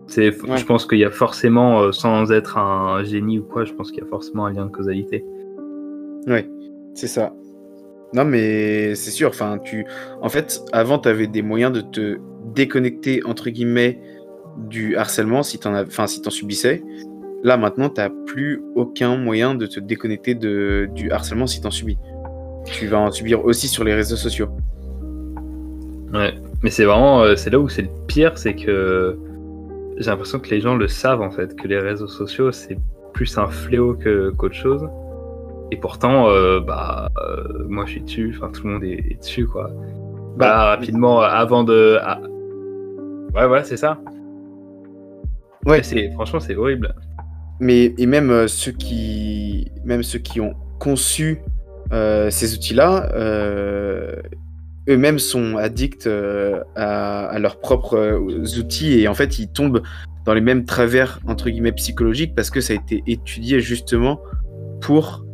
C'est, 0.07 0.33
Je 0.33 0.65
pense 0.65 0.87
qu'il 0.87 0.99
y 0.99 1.05
a 1.05 1.11
forcément, 1.11 1.93
sans 1.93 2.33
être 2.33 2.59
un 2.59 3.05
génie 3.05 3.39
ou 3.39 3.45
quoi, 3.45 3.65
je 3.65 3.73
pense 3.73 3.93
qu'il 3.93 4.03
y 4.03 4.07
a 4.07 4.09
forcément 4.09 4.47
un 4.47 4.53
lien 4.53 4.67
de 4.67 4.71
causalité. 4.71 5.25
Ouais, 6.27 6.51
c'est 6.95 7.07
ça. 7.07 7.33
Non 8.13 8.25
mais 8.25 8.97
c'est 8.97 9.13
sûr, 9.13 9.29
enfin 9.29 9.59
tu, 9.59 9.87
en 10.21 10.29
fait, 10.29 10.63
avant 10.73 10.99
tu 10.99 11.09
avais 11.09 11.29
des 11.29 11.43
moyens 11.43 11.73
de 11.73 11.81
te 11.81 12.19
déconnecter 12.55 13.23
entre 13.25 13.51
guillemets 13.51 14.01
du 14.57 14.97
harcèlement 14.97 15.43
si 15.43 15.59
t'en, 15.59 15.75
enfin 15.81 16.07
si 16.07 16.23
t'en 16.23 16.31
subissais. 16.31 16.83
Là, 17.43 17.57
maintenant, 17.57 17.89
tu 17.89 18.01
n'as 18.01 18.11
plus 18.27 18.63
aucun 18.75 19.17
moyen 19.17 19.55
de 19.55 19.67
te 19.67 19.81
déconnecter 19.81 20.35
de, 20.35 20.89
du 20.95 21.11
harcèlement 21.11 21.47
si 21.47 21.61
tu 21.61 21.67
en 21.67 21.71
subis. 21.71 21.99
Tu 22.67 22.87
vas 22.87 22.99
en 22.99 23.11
subir 23.11 23.45
aussi 23.45 23.69
sur 23.69 23.85
les 23.85 23.95
réseaux 23.95 24.17
sociaux. 24.17 24.49
Ouais, 26.13 26.35
mais 26.63 26.71
c'est 26.71 26.85
vraiment, 26.85 27.23
euh, 27.23 27.37
c'est 27.37 27.51
là 27.51 27.59
où 27.59 27.69
c'est 27.69 27.83
le 27.83 27.89
pire, 28.07 28.37
c'est 28.37 28.55
que 28.55 29.17
j'ai 29.97 30.11
l'impression 30.11 30.39
que 30.41 30.51
les 30.51 30.61
gens 30.61 30.77
le 30.77 30.89
savent 30.89 31.23
en 31.23 31.31
fait, 31.31 31.57
que 31.57 31.69
les 31.69 31.79
réseaux 31.79 32.09
sociaux 32.09 32.53
c'est 32.53 32.79
plus 33.13 33.39
un 33.39 33.49
fléau 33.49 33.97
qu'autre 34.37 34.55
chose. 34.55 34.89
Et 35.71 35.77
pourtant, 35.77 36.29
euh, 36.29 36.61
bah, 36.61 37.09
euh, 37.19 37.65
moi 37.69 37.85
je 37.87 37.93
suis 37.93 38.01
dessus, 38.01 38.35
enfin 38.37 38.51
tout 38.53 38.67
le 38.67 38.73
monde 38.73 38.85
est, 38.85 39.19
dessus 39.21 39.47
quoi. 39.47 39.71
Bah, 40.37 40.47
bah 40.47 40.65
rapidement, 40.65 41.21
avant 41.21 41.65
de. 41.65 41.99
Ah. 42.03 42.21
Ouais, 43.35 43.47
voilà, 43.47 43.63
c'est 43.63 43.77
ça. 43.77 44.01
Ouais, 45.67 45.83
c'est 45.83 46.11
franchement 46.13 46.41
c'est 46.41 46.57
horrible. 46.57 46.95
Mais 47.61 47.95
et 47.99 48.07
même 48.07 48.31
euh, 48.31 48.49
ceux 48.49 48.73
qui, 48.73 49.71
même 49.85 50.03
ceux 50.03 50.19
qui 50.19 50.41
ont 50.41 50.55
conçu 50.79 51.43
euh, 51.93 52.31
ces 52.31 52.55
outils-là, 52.55 53.13
euh, 53.15 54.17
eux-mêmes 54.89 55.19
sont 55.19 55.59
addicts 55.59 56.09
à, 56.77 57.39
leurs 57.39 57.61
propres 57.61 58.19
outils 58.59 58.99
et 59.01 59.09
en 59.09 59.15
fait 59.15 59.39
ils 59.39 59.49
tombent 59.49 59.83
dans 60.25 60.33
les 60.33 60.41
mêmes 60.41 60.65
travers 60.65 61.21
entre 61.27 61.51
guillemets 61.51 61.73
psychologiques 61.73 62.35
parce 62.35 62.51
que 62.51 62.61
ça 62.61 62.73
a 62.73 62.77
été 62.77 63.03
étudié 63.07 63.61
justement 63.61 64.21
pour. 64.81 65.27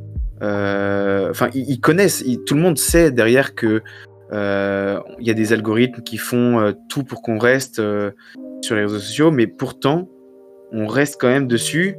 Enfin, 0.43 1.49
ils, 1.55 1.81
connaissent, 1.81 2.25
tout 2.45 2.55
le 2.55 2.61
monde 2.61 2.77
sait 2.77 3.11
derrière 3.11 3.55
que 3.55 3.83
il 4.33 5.27
y 5.27 5.31
a 5.31 5.35
des 5.35 5.53
algorithmes 5.53 6.03
qui 6.03 6.19
font 6.19 6.75
tout 6.89 7.05
pour 7.05 7.23
qu'on 7.23 7.39
reste 7.39 7.77
sur 8.63 8.75
les 8.75 8.83
réseaux 8.83 8.99
sociaux, 8.99 9.31
mais 9.31 9.47
pourtant 9.47 10.09
on 10.73 10.87
reste 10.87 11.21
quand 11.21 11.29
même 11.29 11.47
dessus 11.47 11.97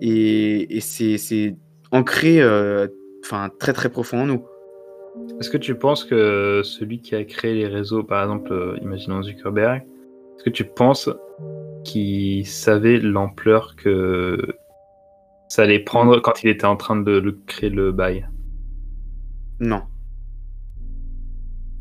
et, 0.00 0.78
c'est 0.80 1.56
ancré 1.92 2.40
euh, 2.40 2.86
enfin 3.24 3.50
très 3.58 3.72
très 3.72 3.88
profond 3.88 4.20
en 4.22 4.26
nous. 4.26 4.44
Est-ce 5.38 5.50
que 5.50 5.56
tu 5.56 5.74
penses 5.74 6.04
que 6.04 6.62
celui 6.64 7.00
qui 7.00 7.14
a 7.14 7.24
créé 7.24 7.54
les 7.54 7.66
réseaux, 7.66 8.02
par 8.02 8.22
exemple, 8.22 8.52
euh, 8.52 8.78
imaginons 8.80 9.22
Zuckerberg, 9.22 9.82
est-ce 10.36 10.44
que 10.44 10.50
tu 10.50 10.64
penses 10.64 11.10
qu'il 11.84 12.46
savait 12.46 12.98
l'ampleur 12.98 13.74
que 13.76 14.38
ça 15.48 15.62
allait 15.62 15.80
prendre 15.80 16.20
quand 16.20 16.42
il 16.44 16.48
était 16.48 16.66
en 16.66 16.76
train 16.76 16.96
de 16.96 17.18
le 17.18 17.32
créer 17.46 17.70
le 17.70 17.92
bail? 17.92 18.28
Non. 19.58 19.82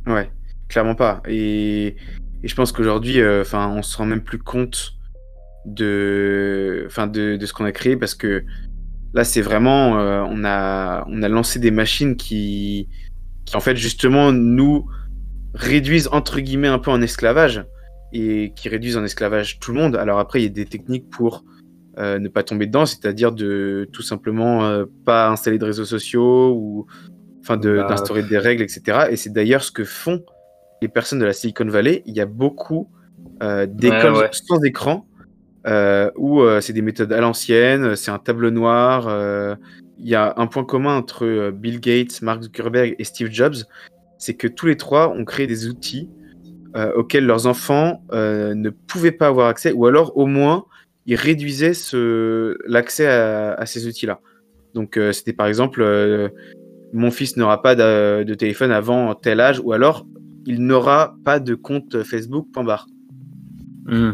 Ouais, 0.08 0.32
clairement 0.68 0.96
pas. 0.96 1.22
Et, 1.28 1.96
je 2.44 2.56
pense 2.56 2.72
qu'aujourd'hui, 2.72 3.22
euh, 3.22 3.44
on 3.54 3.82
se 3.82 3.98
rend 3.98 4.06
même 4.06 4.24
plus 4.24 4.39
compte 4.39 4.99
de, 5.76 6.84
enfin 6.88 7.08
de, 7.08 7.36
de 7.36 7.46
ce 7.46 7.54
qu'on 7.54 7.66
a 7.66 7.72
créé 7.72 7.96
parce 7.96 8.16
que 8.16 8.44
là 9.14 9.24
c'est 9.24 9.42
vraiment 9.42 10.00
euh, 10.00 10.24
on 10.28 10.44
a 10.44 11.06
on 11.08 11.24
a 11.24 11.30
lancé 11.30 11.60
des 11.60 11.72
machines 11.72 12.16
qui 12.16 12.88
qui 13.46 13.56
en 13.56 13.60
fait 13.60 13.76
justement 13.76 14.32
nous 14.32 14.88
réduisent 15.54 16.10
entre 16.12 16.40
guillemets 16.40 16.68
un 16.68 16.80
peu 16.80 16.92
en 16.92 17.02
esclavage 17.02 17.66
et 18.14 18.54
qui 18.56 18.70
réduisent 18.70 18.98
en 18.98 19.04
esclavage 19.04 19.60
tout 19.60 19.72
le 19.72 19.80
monde. 19.80 19.96
Alors 19.96 20.20
après 20.20 20.40
il 20.42 20.44
y 20.44 20.48
a 20.48 20.50
des 20.50 20.66
techniques 20.66 21.10
pour 21.10 21.44
euh, 21.98 22.20
ne 22.20 22.28
pas 22.28 22.44
tomber 22.44 22.66
dedans, 22.66 22.86
c'est-à-dire 22.86 23.32
de 23.32 23.90
tout 23.92 24.04
simplement 24.04 24.66
euh, 24.66 24.86
pas 25.06 25.30
installer 25.30 25.58
de 25.58 25.66
réseaux 25.66 25.86
sociaux 25.86 26.54
ou 26.56 26.88
enfin 27.42 27.58
bah, 27.58 27.88
d'instaurer 27.88 28.24
des 28.24 28.38
règles, 28.38 28.64
etc. 28.64 29.08
Et 29.12 29.16
c'est 29.16 29.32
d'ailleurs 29.32 29.64
ce 29.64 29.72
que 29.72 29.84
font 29.84 30.24
les 30.82 30.88
personnes 30.88 31.20
de 31.20 31.26
la 31.26 31.34
Silicon 31.34 31.66
Valley. 31.66 32.04
Il 32.06 32.16
y 32.16 32.22
a 32.22 32.26
beaucoup 32.26 32.90
d'écoles 33.42 34.30
sans 34.32 34.62
écran 34.64 35.09
euh, 35.67 36.10
où 36.15 36.41
euh, 36.41 36.62
c'est 36.62 36.74
des 36.74 36.82
méthodes 36.82 37.12
à 37.12 37.22
l'ancienne, 37.22 37.95
c'est 37.95 38.12
un 38.12 38.19
tableau 38.19 38.52
noir. 38.52 39.08
Euh, 39.08 39.56
il 39.98 40.08
y 40.08 40.15
a 40.15 40.34
un 40.38 40.48
point 40.48 40.63
commun 40.63 40.95
entre 40.98 41.52
Bill 41.52 41.80
Gates, 41.80 42.22
Mark 42.22 42.43
Zuckerberg 42.43 42.95
et 42.98 43.04
Steve 43.04 43.30
Jobs, 43.32 43.56
c'est 44.17 44.36
que 44.36 44.48
tous 44.48 44.67
les 44.67 44.78
trois 44.78 45.10
ont 45.10 45.26
créé 45.26 45.48
des 45.48 45.67
outils 45.67 46.10
auxquels 46.95 47.26
leurs 47.26 47.48
enfants 47.48 48.02
ne 48.13 48.69
pouvaient 48.69 49.12
pas 49.12 49.28
avoir 49.28 49.48
accès, 49.48 49.74
ou 49.74 49.88
alors 49.88 50.15
au 50.15 50.26
moins 50.26 50.65
il 51.06 51.15
réduisait 51.15 51.72
l'accès 52.67 53.08
à, 53.08 53.65
ces 53.65 53.88
outils-là. 53.88 54.22
Donc, 54.76 54.95
euh, 54.95 55.12
c'était 55.12 55.34
par 55.34 55.48
exemple, 55.48 55.82
euh, 55.82 56.30
mon 56.93 57.10
fils 57.10 57.36
n'aura 57.36 57.62
pas 57.62 57.76
de, 57.76 58.34
téléphone 58.36 58.72
avant 58.72 59.15
tel 59.15 59.39
âge, 59.39 59.60
ou 59.63 59.74
alors 59.74 60.06
il 60.45 60.63
n'aura 60.63 61.15
pas 61.26 61.39
de 61.39 61.56
compte 61.56 62.04
Facebook. 62.04 62.48
Hmm. 63.86 64.12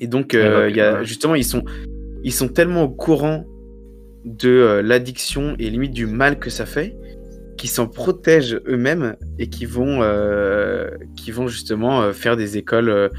Et 0.00 0.06
donc, 0.06 0.32
il 0.32 0.76
y 0.76 0.80
a, 0.80 1.02
justement, 1.02 1.34
ils 1.34 1.44
sont, 1.44 1.62
ils 2.24 2.32
sont 2.32 2.48
tellement 2.48 2.84
au 2.84 2.88
courant 2.88 3.46
de 4.24 4.80
l'addiction 4.84 5.54
et 5.58 5.70
limite 5.70 5.92
du 5.92 6.06
mal 6.06 6.38
que 6.38 6.50
ça 6.50 6.66
fait 6.66 6.96
qui 7.60 7.68
s'en 7.68 7.86
protègent 7.86 8.58
eux-mêmes 8.66 9.16
et 9.38 9.48
qui 9.48 9.66
vont, 9.66 10.00
euh, 10.00 10.88
qui 11.14 11.30
vont 11.30 11.46
justement 11.46 12.00
euh, 12.00 12.12
faire 12.14 12.38
des 12.38 12.56
écoles 12.56 12.88
euh, 12.88 13.10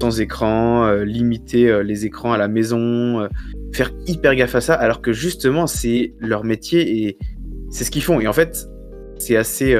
sans 0.00 0.20
écran, 0.20 0.92
limiter 1.02 1.82
les 1.82 2.06
écrans 2.06 2.32
à 2.32 2.38
la 2.38 2.48
maison, 2.48 3.28
faire 3.74 3.92
hyper 4.06 4.34
gaffe 4.34 4.54
à 4.54 4.62
ça, 4.62 4.72
alors 4.72 5.02
que 5.02 5.12
justement 5.12 5.66
c'est 5.66 6.14
leur 6.20 6.42
métier 6.42 7.04
et 7.04 7.18
c'est 7.70 7.84
ce 7.84 7.90
qu'ils 7.90 8.02
font. 8.02 8.18
Et 8.18 8.26
en 8.26 8.32
fait, 8.32 8.66
c'est 9.18 9.36
assez 9.36 9.76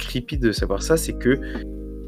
creepy 0.00 0.38
de 0.38 0.50
savoir 0.50 0.82
ça, 0.82 0.96
c'est 0.96 1.12
que 1.12 1.38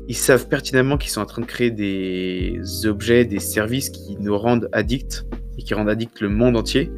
ils 0.08 0.16
savent 0.16 0.48
pertinemment 0.48 0.96
qu'ils 0.96 1.10
sont 1.10 1.20
en 1.20 1.26
train 1.26 1.42
de 1.42 1.46
créer 1.46 1.70
des 1.70 2.60
objets, 2.86 3.24
des 3.24 3.40
services 3.40 3.90
qui 3.90 4.16
nous 4.18 4.36
rendent 4.36 4.68
addicts 4.72 5.24
et 5.58 5.62
qui 5.62 5.74
rendent 5.74 5.90
addicts 5.90 6.20
le 6.20 6.28
monde 6.28 6.56
entier 6.56 6.90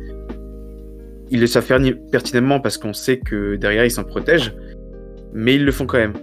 ils 1.31 1.41
le 1.41 1.47
savent 1.47 1.65
faire 1.65 1.81
pertinemment 2.11 2.61
parce 2.61 2.77
qu'on 2.77 2.93
sait 2.93 3.19
que 3.19 3.57
derrière 3.57 3.85
ils 3.85 3.91
s'en 3.91 4.05
protègent, 4.05 4.55
mais 5.33 5.55
ils 5.55 5.65
le 5.65 5.73
font 5.73 5.87
quand 5.87 5.99
même. 5.99 6.15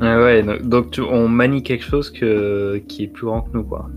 ouais, 0.00 0.42
donc 0.62 0.98
on 0.98 1.28
manie 1.28 1.62
quelque 1.62 1.84
chose 1.84 2.10
que, 2.10 2.78
qui 2.88 3.04
est 3.04 3.08
plus 3.08 3.26
grand 3.26 3.42
que 3.42 3.50
nous, 3.54 3.64
quoi. 3.64 3.88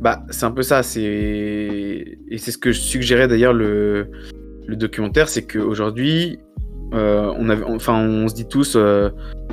Bah, 0.00 0.24
c'est 0.30 0.44
un 0.44 0.50
peu 0.50 0.62
ça, 0.62 0.82
c'est 0.82 1.02
et 1.02 2.38
c'est 2.38 2.50
ce 2.50 2.58
que 2.58 2.72
je 2.72 2.80
suggérais 2.80 3.28
d'ailleurs 3.28 3.52
le, 3.52 4.08
le 4.66 4.76
documentaire, 4.76 5.28
c'est 5.28 5.46
qu'aujourd'hui, 5.46 6.38
euh, 6.92 7.32
on 7.38 7.48
avait, 7.48 7.64
enfin, 7.64 7.98
on 7.98 8.28
se 8.28 8.34
dit 8.34 8.46
tous, 8.46 8.76
euh, 8.76 9.10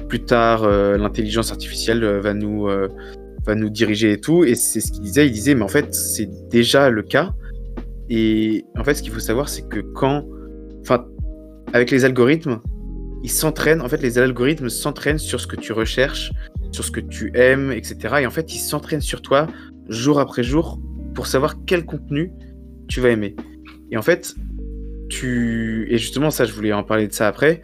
plus 0.10 0.24
tard, 0.24 0.63
euh, 0.63 0.98
l'intelligence 0.98 1.52
artificielle 1.52 2.04
va 2.20 2.34
nous 2.34 2.67
va 3.44 3.56
nous 3.56 3.70
diriger 3.70 4.12
et 4.12 4.22
tout, 4.22 4.44
et 4.44 4.54
c'est 4.54 4.82
ce 4.82 4.91
qu'il 4.91 5.02
disait. 5.02 5.26
Il 5.26 5.32
disait, 5.32 5.56
mais 5.56 5.63
en 5.63 5.67
fait, 5.67 5.96
c'est 5.96 6.30
déjà 6.50 6.89
le 6.89 7.02
cas. 7.02 7.34
Et 8.10 8.65
en 8.78 8.84
fait, 8.84 8.94
ce 8.94 9.02
qu'il 9.02 9.12
faut 9.12 9.20
savoir, 9.20 9.50
c'est 9.50 9.67
que 9.67 9.80
quand. 9.80 10.26
Enfin, 10.82 11.06
avec 11.74 11.89
les 11.89 12.06
algorithmes, 12.06 12.60
ils 13.24 13.32
s'entraînent. 13.32 13.82
En 13.82 13.89
fait, 13.89 14.02
les 14.02 14.20
algorithmes 14.20 14.70
s'entraînent 14.70 15.17
sur 15.17 15.39
ce 15.39 15.48
que 15.48 15.56
tu 15.56 15.74
recherches, 15.74 16.32
sur 16.72 16.84
ce 16.84 16.91
que 16.91 17.00
tu 17.00 17.32
aimes, 17.34 17.72
etc. 17.72 18.15
Et 18.22 18.28
en 18.28 18.32
fait, 18.32 18.54
ils 18.54 18.60
s'entraînent 18.60 19.02
sur 19.02 19.22
toi 19.22 19.48
jour 19.89 20.20
après 20.20 20.44
jour 20.44 20.80
pour 21.15 21.26
savoir 21.26 21.56
quel 21.65 21.86
contenu 21.86 22.32
tu 22.88 23.02
vas 23.02 23.10
aimer. 23.10 23.36
Et 23.91 23.98
en 23.98 24.02
fait, 24.02 24.36
tu. 25.12 25.86
Et 25.89 25.97
justement, 25.97 26.32
ça, 26.32 26.45
je 26.45 26.54
voulais 26.54 26.74
en 26.74 26.84
parler 26.84 27.08
de 27.08 27.13
ça 27.13 27.28
après. 27.28 27.62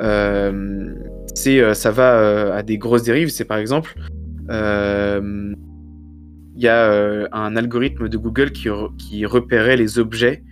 Euh, 0.00 0.92
c'est, 1.34 1.60
euh, 1.60 1.74
ça 1.74 1.90
va 1.90 2.18
euh, 2.18 2.56
à 2.56 2.62
des 2.62 2.78
grosses 2.78 3.02
dérives. 3.02 3.28
C'est 3.28 3.44
par 3.44 3.58
exemple 3.58 3.94
il 6.56 6.64
y 6.64 6.68
a 6.68 7.28
un 7.32 7.56
algorithme 7.56 8.08
de 8.08 8.16
Google 8.18 8.50
qui, 8.50 8.68
qui 8.98 9.24
repérait 9.24 9.76
les 9.76 10.00
objets 10.00 10.42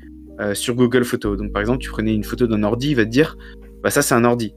sur 0.55 0.77
Google 0.77 1.05
Photos. 1.05 1.37
Donc, 1.37 1.53
par 1.53 1.61
exemple, 1.61 1.81
tu 1.81 1.91
prenais 1.91 2.15
une 2.15 2.23
photo 2.23 2.47
d'un 2.47 2.63
ordi, 2.63 2.91
il 2.91 2.95
va 2.95 3.05
te 3.05 3.11
dire, 3.11 3.37
bah 3.83 3.91
ça, 3.91 4.01
c'est 4.01 4.15
un 4.15 4.25
ordi. 4.25 4.55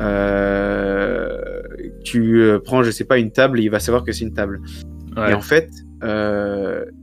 Euh, 0.00 1.62
tu 2.02 2.42
prends, 2.64 2.82
je 2.82 2.90
sais 2.90 3.04
pas, 3.04 3.18
une 3.18 3.30
table 3.30 3.60
et 3.60 3.64
il 3.64 3.70
va 3.70 3.78
savoir 3.78 4.04
que 4.04 4.12
c'est 4.12 4.24
une 4.24 4.32
table. 4.32 4.62
Et 5.28 5.34
en 5.34 5.42
fait, 5.42 5.68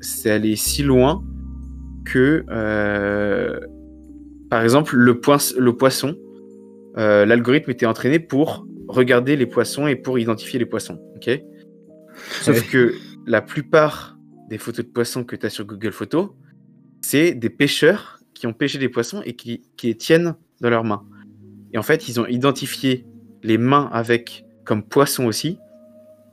c'est 0.02 0.32
allé 0.32 0.56
si 0.56 0.82
loin 0.82 1.24
que, 2.04 2.44
par 4.50 4.64
exemple, 4.64 4.96
le, 4.96 5.20
le 5.58 5.74
poisson, 5.74 6.18
l'algorithme 6.96 7.72
était 7.72 7.86
entraîné 7.86 8.20
pour 8.20 8.66
regarder 8.88 9.36
les 9.36 9.46
poissons 9.46 9.88
et 9.88 9.96
pour 9.96 10.20
identifier 10.20 10.60
les 10.60 10.66
poissons. 10.66 11.00
ok? 11.16 11.42
Sauf 12.42 12.70
que 12.70 12.96
la 13.26 13.42
plupart 13.42 14.18
des 14.50 14.58
photos 14.58 14.86
de 14.86 14.92
poissons 14.92 15.24
que 15.24 15.36
tu 15.36 15.46
as 15.46 15.50
sur 15.50 15.66
Google 15.66 15.92
Photos, 15.92 16.30
c'est 17.02 17.34
des 17.34 17.50
pêcheurs 17.50 18.20
qui 18.34 18.48
ont 18.48 18.54
pêché 18.54 18.80
des 18.80 18.90
poissons 18.90 19.22
et 19.26 19.36
qui, 19.36 19.62
les 19.84 19.96
tiennent 19.96 20.36
dans 20.62 20.70
leurs 20.70 20.84
mains. 20.84 21.04
Et 21.74 21.78
en 21.78 21.84
fait, 21.84 22.08
ils 22.08 22.20
ont 22.20 22.26
identifié 22.26 23.06
les 23.44 23.58
mains 23.58 23.90
avec 23.92 24.46
comme 24.66 24.84
poissons 24.84 25.26
aussi. 25.26 25.58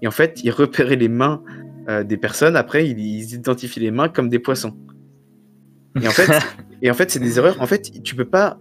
Et 0.02 0.08
en 0.08 0.10
fait, 0.10 0.40
ils 0.42 0.50
repéraient 0.50 0.96
les 0.96 1.08
mains 1.08 1.42
euh, 1.88 2.04
des 2.04 2.16
personnes. 2.16 2.56
Après, 2.56 2.88
ils, 2.88 3.34
identifient 3.34 3.80
les 3.80 3.90
mains 3.90 4.08
comme 4.08 4.28
des 4.28 4.38
poissons. 4.38 4.76
Et 6.00 6.08
en 6.08 6.10
fait, 6.10 6.30
et 6.82 6.90
en 6.90 6.94
fait, 6.94 7.10
c'est 7.10 7.18
des 7.18 7.38
erreurs. 7.38 7.60
En 7.60 7.66
fait, 7.66 8.02
tu 8.02 8.14
peux 8.14 8.24
pas, 8.24 8.58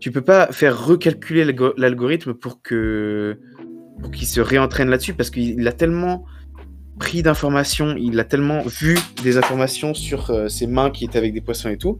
tu 0.00 0.10
peux 0.10 0.22
pas 0.22 0.48
faire 0.52 0.86
recalculer 0.86 1.44
l'algorithme 1.76 2.34
pour 2.34 2.62
que, 2.62 3.38
pour 4.00 4.10
qu'il 4.10 4.26
se 4.26 4.40
réentraîne 4.40 4.90
là-dessus 4.90 5.14
parce 5.14 5.30
qu'il 5.30 5.66
a 5.66 5.72
tellement 5.72 6.26
pris 6.98 7.22
d'informations, 7.22 7.96
il 7.96 8.18
a 8.20 8.24
tellement 8.24 8.62
vu 8.62 8.96
des 9.22 9.36
informations 9.36 9.94
sur 9.94 10.30
euh, 10.30 10.48
ses 10.48 10.66
mains 10.66 10.90
qui 10.90 11.04
étaient 11.04 11.18
avec 11.18 11.32
des 11.34 11.40
poissons 11.40 11.68
et 11.68 11.76
tout, 11.76 11.98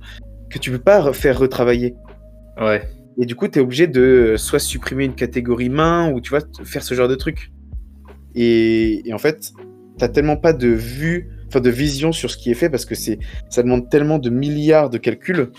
que 0.51 0.59
tu 0.59 0.71
peux 0.71 0.79
pas 0.79 1.13
faire 1.13 1.39
retravailler. 1.39 1.95
Ouais. 2.61 2.89
Et 3.19 3.27
du 3.27 3.35
coup, 3.35 3.49
tu 3.49 3.59
es 3.59 3.63
obligé 3.63 3.87
de 3.87 4.35
soit 4.37 4.59
supprimer 4.59 5.05
une 5.05 5.15
catégorie 5.15 5.69
main 5.69 6.11
ou 6.13 6.21
tu 6.21 6.31
vois, 6.31 6.41
faire 6.65 6.83
ce 6.83 6.95
genre 6.95 7.09
de 7.09 7.15
truc. 7.15 7.53
Et, 8.35 9.03
en 9.13 9.19
fait, 9.19 9.53
t'as 9.99 10.09
tellement 10.09 10.37
pas 10.37 10.53
de 10.53 10.69
vue, 10.69 11.29
enfin 11.55 11.61
de 11.61 11.71
vision 11.71 12.11
sur 12.11 12.31
ce 12.31 12.37
qui 12.37 12.51
est 12.51 12.55
fait 12.55 12.69
parce 12.69 12.85
que 12.85 12.97
c'est, 12.97 13.19
ça 13.49 13.63
demande 13.63 13.89
tellement 13.89 14.19
de 14.19 14.29
milliards 14.29 14.91
de 14.91 14.99
calculs 14.99 15.53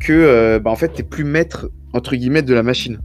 que 0.00 0.12
euh, 0.12 0.60
bah, 0.60 0.70
en 0.70 0.76
fait, 0.76 0.88
t'es 0.88 1.02
plus 1.02 1.24
maître 1.24 1.70
entre 1.92 2.14
guillemets 2.14 2.42
de 2.42 2.54
la 2.54 2.62
machine. 2.62 3.00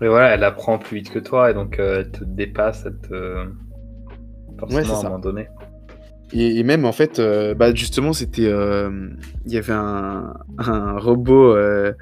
Mais 0.00 0.08
voilà, 0.08 0.34
elle 0.34 0.44
apprend 0.44 0.78
plus 0.78 0.98
vite 0.98 1.10
que 1.10 1.18
toi 1.18 1.50
et 1.50 1.54
donc 1.54 1.78
euh, 1.78 2.00
elle 2.00 2.10
te 2.10 2.24
dépasse, 2.24 2.84
elle 2.86 2.98
te 3.08 4.74
ouais, 4.74 4.90
à 4.90 4.98
un 4.98 5.02
moment 5.04 5.18
donné. 5.18 5.48
Et, 6.32 6.64
même 6.64 6.84
en 6.84 6.92
fait, 6.92 7.20
euh, 7.20 7.54
bah 7.54 7.72
justement, 7.72 8.12
c'était, 8.12 8.50
il 8.50 9.52
y 9.52 9.56
avait 9.56 9.72
un, 9.72 10.34
robot 10.98 11.54
euh, 11.54 11.92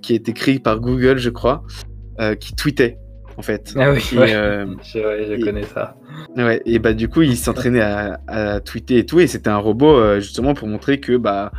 qui 0.00 0.14
a 0.14 0.16
été 0.16 0.32
créé 0.32 0.58
par 0.58 0.80
Google, 0.80 1.18
je 1.18 1.28
crois, 1.28 1.62
qui 2.40 2.54
tweetait 2.54 2.98
en 3.36 3.42
fait. 3.42 3.74
Ah 3.76 3.92
oui, 3.92 4.00
je, 4.10 5.44
connais 5.44 5.62
ça. 5.62 5.96
Ouais, 6.36 6.62
et 6.64 6.78
bah 6.78 6.92
du 6.92 7.08
coup, 7.08 7.22
il 7.22 7.36
s'entraînait 7.36 7.80
à, 7.80 8.20
à, 8.26 8.60
tweeter 8.60 8.98
et 8.98 9.06
tout, 9.06 9.20
et 9.20 9.26
c'était 9.26 9.50
un 9.50 9.58
robot 9.58 10.20
justement 10.20 10.54
pour 10.54 10.68
montrer 10.68 11.00
que 11.00 11.16
bah 11.16 11.52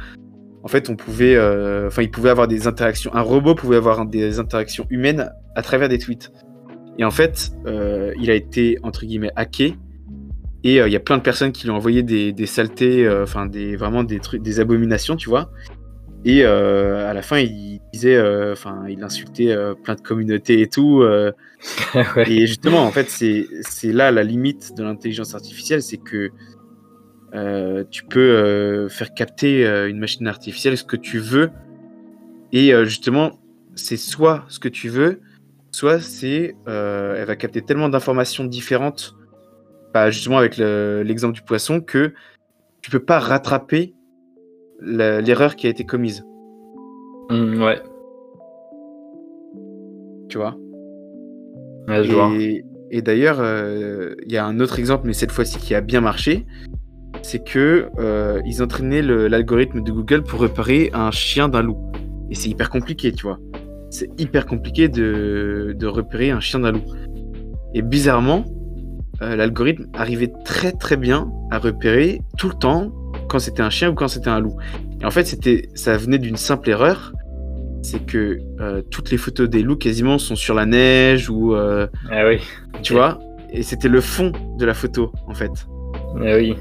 en 0.63 0.67
fait, 0.67 0.89
on 0.89 0.95
pouvait, 0.95 1.37
enfin, 1.85 2.01
il 2.01 2.11
pouvait 2.11 2.29
avoir 2.29 2.47
des 2.47 2.67
interactions. 2.67 3.13
Un 3.13 3.21
robot 3.21 3.55
pouvait 3.55 3.77
avoir 3.77 4.05
des 4.05 4.39
interactions 4.39 4.87
humaines 4.89 5.31
à 5.55 5.61
travers 5.61 5.89
des 5.89 5.99
tweets. 5.99 6.31
Et 6.97 7.03
en 7.03 7.11
fait, 7.11 7.51
il 7.65 8.31
a 8.31 8.33
été 8.33 8.77
entre 8.83 9.05
guillemets 9.05 9.31
hacké 9.35 9.75
et 10.65 10.81
euh, 10.81 10.87
il 10.87 10.91
y 10.91 10.95
a 10.95 10.99
plein 10.99 11.17
de 11.17 11.21
personnes 11.21 11.51
qui 11.51 11.65
lui 11.65 11.71
ont 11.71 11.75
envoyé 11.75 12.01
des, 12.01 12.45
saletés, 12.47 13.05
euh, 13.05 13.23
enfin 13.23 13.45
des 13.45 13.75
vraiment 13.75 14.03
des 14.03 14.19
trucs, 14.19 14.41
des 14.41 14.59
abominations, 14.59 15.15
tu 15.15 15.29
vois. 15.29 15.51
Et 16.27 16.43
euh, 16.43 17.07
à 17.07 17.13
la 17.13 17.21
fin, 17.21 17.37
il 17.37 17.79
disait, 17.93 18.19
enfin, 18.51 18.85
il 18.89 19.03
insultait 19.03 19.55
plein 19.83 19.93
de 19.95 20.01
communautés 20.01 20.61
et 20.61 20.67
tout. 20.67 21.03
Et 22.27 22.47
justement, 22.47 22.83
en 22.83 22.91
fait, 22.91 23.09
c'est 23.09 23.91
là 23.91 24.11
la 24.11 24.23
limite 24.23 24.75
de 24.75 24.83
l'intelligence 24.83 25.35
artificielle, 25.35 25.83
c'est 25.83 25.97
que 25.97 26.31
tu 27.91 28.03
peux 28.05 28.87
faire 28.89 29.13
capter 29.13 29.65
une 29.87 29.99
machine 29.99 30.27
artificielle 30.27 30.77
ce 30.77 30.83
que 30.83 30.97
tu 30.97 31.19
veux. 31.19 31.51
Et 32.51 32.71
justement, 32.85 33.39
c'est 33.75 33.97
soit 33.97 34.45
ce 34.47 34.57
que 34.57 34.69
tu 34.69 34.89
veux, 34.89 35.21
soit 35.71 35.99
c'est, 35.99 36.55
elle 36.65 37.25
va 37.25 37.35
capter 37.35 37.61
tellement 37.61 37.87
d'informations 37.87 38.45
différentes 38.45 39.15
justement 40.09 40.37
avec 40.37 40.57
l'exemple 40.57 41.33
du 41.33 41.41
poisson, 41.41 41.81
que 41.81 42.13
tu 42.81 42.91
peux 42.91 42.99
pas 42.99 43.19
rattraper 43.19 43.94
l'erreur 44.81 45.55
qui 45.55 45.67
a 45.67 45.69
été 45.69 45.85
commise. 45.85 46.25
Mmh, 47.29 47.61
ouais. 47.63 47.81
Tu 50.29 50.37
vois? 50.37 50.55
Et, 52.39 52.63
et 52.91 53.01
d'ailleurs, 53.01 53.37
euh, 53.39 54.15
il 54.25 54.31
y 54.31 54.37
a 54.37 54.45
un 54.45 54.59
autre 54.59 54.79
exemple, 54.79 55.07
mais 55.07 55.13
cette 55.13 55.31
fois-ci 55.31 55.57
qui 55.57 55.75
a 55.75 55.81
bien 55.81 56.01
marché, 56.01 56.45
c'est 57.21 57.43
que 57.43 57.89
euh, 57.97 58.41
ils 58.45 58.61
entraînaient 58.61 59.01
l'algorithme 59.01 59.83
de 59.83 59.91
Google 59.91 60.23
pour 60.23 60.39
repérer 60.39 60.91
un 60.93 61.11
chien 61.11 61.49
d'un 61.49 61.61
loup. 61.63 61.77
Et 62.29 62.35
c'est 62.35 62.49
hyper 62.49 62.69
compliqué, 62.69 63.11
tu 63.11 63.23
vois. 63.23 63.39
C'est 63.89 64.09
hyper 64.19 64.45
compliqué 64.45 64.89
de, 64.89 65.75
de 65.77 65.87
repérer 65.87 66.31
un 66.31 66.39
chien 66.39 66.59
d'un 66.59 66.71
loup. 66.71 66.83
Et 67.73 67.81
bizarrement, 67.81 68.45
euh, 69.21 69.35
l'algorithme 69.35 69.85
arrivait 69.93 70.31
très 70.43 70.71
très 70.71 70.97
bien 70.97 71.31
à 71.51 71.59
repérer 71.59 72.21
tout 72.37 72.49
le 72.49 72.55
temps 72.55 72.91
quand 73.35 73.39
c'était 73.39 73.63
un 73.63 73.69
chien 73.69 73.89
ou 73.89 73.95
quand 73.95 74.07
c'était 74.07 74.29
un 74.29 74.39
loup. 74.39 74.55
Et 75.01 75.05
en 75.05 75.11
fait, 75.11 75.25
c'était, 75.25 75.67
ça 75.75 75.97
venait 75.97 76.19
d'une 76.19 76.37
simple 76.37 76.69
erreur, 76.69 77.11
c'est 77.83 78.05
que 78.05 78.39
euh, 78.61 78.81
toutes 78.89 79.11
les 79.11 79.17
photos 79.17 79.49
des 79.49 79.61
loups 79.61 79.75
quasiment 79.75 80.17
sont 80.17 80.37
sur 80.37 80.55
la 80.55 80.65
neige 80.65 81.29
ou. 81.29 81.53
Euh, 81.53 81.85
ah 82.09 82.25
oui. 82.25 82.39
Tu 82.81 82.93
vois? 82.93 83.19
Et 83.51 83.61
c'était 83.61 83.89
le 83.89 83.99
fond 83.99 84.31
de 84.57 84.65
la 84.65 84.73
photo 84.73 85.11
en 85.27 85.33
fait. 85.33 85.51
Eh 86.23 86.35
oui. 86.35 86.55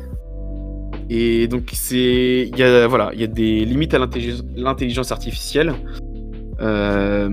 Et 1.10 1.46
donc 1.46 1.70
c'est, 1.72 2.48
il 2.52 2.58
y 2.58 2.62
a 2.64 2.88
voilà, 2.88 3.10
il 3.14 3.20
y 3.20 3.24
a 3.24 3.28
des 3.28 3.64
limites 3.64 3.94
à 3.94 4.00
l'intelligence 4.56 5.12
artificielle, 5.12 5.74
euh, 6.60 7.28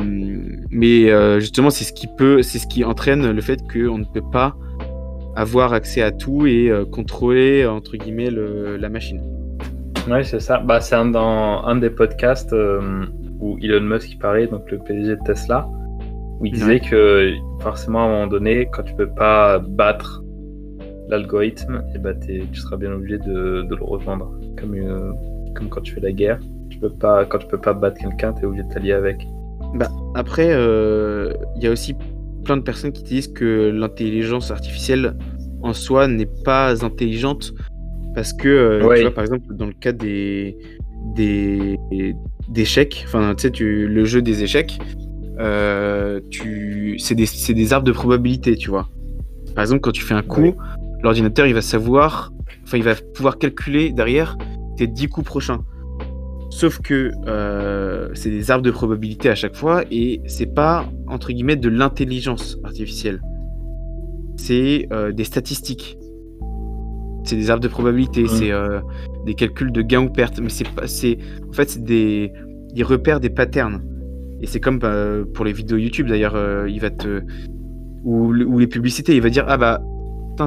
mais 0.69 1.39
justement 1.39 1.71
c'est 1.71 1.86
ce 1.86 1.93
qui 1.93 2.08
peut, 2.15 2.43
c'est 2.43 2.60
ce 2.60 2.67
qui 2.67 2.84
entraîne 2.84 3.32
le 3.32 3.41
fait 3.41 3.60
qu'on 3.71 3.97
ne 3.97 4.04
peut 4.04 4.30
pas 4.32 4.56
avoir 5.36 5.74
accès 5.74 6.02
à 6.02 6.12
tout 6.12 6.46
et 6.46 6.70
euh, 6.70 6.86
contrôler 6.86 7.65
entre 7.65 7.98
guillemets 7.98 8.30
la 8.32 8.89
machine. 8.89 9.22
Ouais, 10.10 10.24
c'est 10.24 10.39
ça. 10.39 10.60
Bah, 10.60 10.82
c'est 10.82 10.96
un, 10.96 11.06
dans 11.06 11.63
un 11.63 11.76
des 11.76 11.89
podcasts 11.89 12.56
où 13.39 13.58
Elon 13.62 13.82
Musk 13.82 14.20
parlait, 14.20 14.48
donc 14.48 14.70
le 14.72 14.80
PDG 14.80 15.15
de 15.15 15.20
Tesla, 15.26 15.67
où 16.39 16.46
il 16.46 16.54
disait 16.54 16.80
que 16.80 17.34
forcément 17.60 18.00
à 18.00 18.06
un 18.06 18.10
moment 18.10 18.28
donné, 18.28 18.67
quand 18.72 18.84
tu 18.84 18.96
peux 18.96 19.10
pas 19.10 19.60
battre 19.60 20.24
l'algorithme, 21.12 21.84
et 21.89 21.94
eh 21.96 22.00
ben, 22.00 22.17
tu 22.20 22.56
seras 22.56 22.78
bien 22.78 22.91
obligé 22.94 23.20
de, 23.20 23.67
le 23.70 23.84
revendre. 23.84 24.32
Comme, 24.58 24.74
euh, 24.76 25.12
comme 25.56 25.70
quand 25.70 25.82
tu 25.82 25.94
fais 25.94 26.02
la 26.02 26.12
guerre. 26.12 26.39
Tu 26.70 26.80
peux 26.80 26.89
pas, 26.89 27.26
quand 27.26 27.38
tu 27.38 27.48
peux 27.48 27.60
pas 27.60 27.74
battre 27.74 28.00
quelqu'un, 28.00 28.34
tu 28.34 28.41
es 28.41 28.46
obligé 28.46 28.63
de 28.63 28.74
t'allier 28.74 28.94
avec. 28.94 29.28
Bah, 29.76 29.89
après, 30.15 30.48
il 30.48 30.56
euh, 30.56 31.34
y 31.58 31.67
a 31.67 31.72
aussi 31.72 31.96
plein 32.43 32.58
de 32.58 32.62
personnes 32.62 32.91
qui 32.91 33.04
disent 33.04 33.27
que 33.27 33.69
l'intelligence 33.73 34.51
artificielle 34.51 35.15
en 35.62 35.73
soi 35.73 36.08
n'est 36.08 36.30
pas 36.43 36.84
intelligente 36.84 37.54
parce 38.15 38.34
que, 38.34 38.47
euh, 38.47 38.95
tu 38.95 39.01
vois, 39.04 39.12
par 39.12 39.23
exemple, 39.23 39.54
dans 39.54 39.67
le 39.67 39.73
cas 39.73 39.91
des, 39.93 40.58
des, 41.15 41.77
d'échecs, 42.49 43.04
enfin, 43.08 43.34
tu 43.36 43.47
sais, 43.47 43.63
le 43.63 44.06
jeu 44.06 44.21
des 44.21 44.43
échecs, 44.43 44.80
tu, 46.30 46.99
c'est 46.99 47.15
des, 47.15 47.25
des, 47.54 47.73
arbres 47.73 47.88
de 47.88 47.91
probabilité, 47.91 48.56
tu 48.56 48.69
vois. 48.69 48.89
Par 49.56 49.63
exemple, 49.63 49.82
quand 49.82 49.91
tu 49.91 50.04
fais 50.04 50.13
un 50.13 50.23
coup, 50.23 50.56
l'ordinateur 51.04 51.45
il 51.45 51.54
va 51.54 51.62
savoir, 51.62 52.32
enfin 52.63 52.77
il 52.77 52.84
va 52.84 52.95
pouvoir 52.95 53.38
calculer 53.38 53.91
derrière 53.91 54.38
tes 54.77 54.88
10 54.88 55.08
coups 55.08 55.25
prochains. 55.25 55.63
Sauf 56.51 56.81
que 56.81 57.11
euh, 57.27 58.09
c'est 58.13 58.29
des 58.29 58.51
arbres 58.51 58.63
de 58.63 58.71
probabilité 58.71 59.29
à 59.29 59.35
chaque 59.35 59.55
fois 59.55 59.83
et 59.89 60.21
c'est 60.25 60.53
pas 60.53 60.85
entre 61.07 61.31
guillemets 61.31 61.55
de 61.55 61.69
l'intelligence 61.69 62.57
artificielle. 62.65 63.21
C'est 64.35 64.87
euh, 64.91 65.13
des 65.13 65.23
statistiques. 65.23 65.97
C'est 67.23 67.37
des 67.37 67.49
arbres 67.49 67.63
de 67.63 67.69
probabilité, 67.69 68.27
c'est 68.27 68.51
euh, 68.51 68.81
des 69.25 69.33
calculs 69.33 69.71
de 69.71 69.81
gain 69.81 70.01
ou 70.01 70.09
perte. 70.09 70.41
Mais 70.41 70.49
c'est 70.49 70.67
pas, 70.67 70.87
c'est 70.87 71.19
en 71.49 71.53
fait 71.53 71.69
c'est 71.69 71.83
des, 71.83 72.33
il 72.75 72.83
repère 72.83 73.21
des 73.21 73.29
patterns. 73.29 73.81
Et 74.41 74.45
c'est 74.45 74.59
comme 74.59 74.79
pour 75.33 75.45
les 75.45 75.53
vidéos 75.53 75.77
YouTube 75.77 76.07
d'ailleurs, 76.07 76.35
il 76.67 76.81
va 76.81 76.89
te 76.89 77.21
ou, 78.03 78.33
ou 78.33 78.59
les 78.59 78.67
publicités, 78.67 79.15
il 79.15 79.21
va 79.21 79.29
dire 79.29 79.45
ah 79.47 79.57
bah 79.57 79.81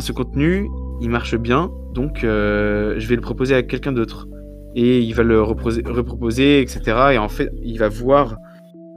ce 0.01 0.11
contenu, 0.11 0.69
il 1.01 1.09
marche 1.09 1.37
bien, 1.37 1.71
donc 1.95 2.19
je 2.23 3.07
vais 3.07 3.15
le 3.15 3.23
proposer 3.23 3.55
à 3.55 3.63
quelqu'un 3.63 3.93
d'autre. 3.93 4.27
Et 4.75 5.01
il 5.01 5.15
va 5.15 5.23
le 5.23 5.41
reproposer, 5.43 6.61
etc. 6.61 6.81
Et 7.13 7.19
en 7.19 7.29
fait, 7.29 7.51
il 7.63 7.79
va 7.79 7.89
voir 7.89 8.37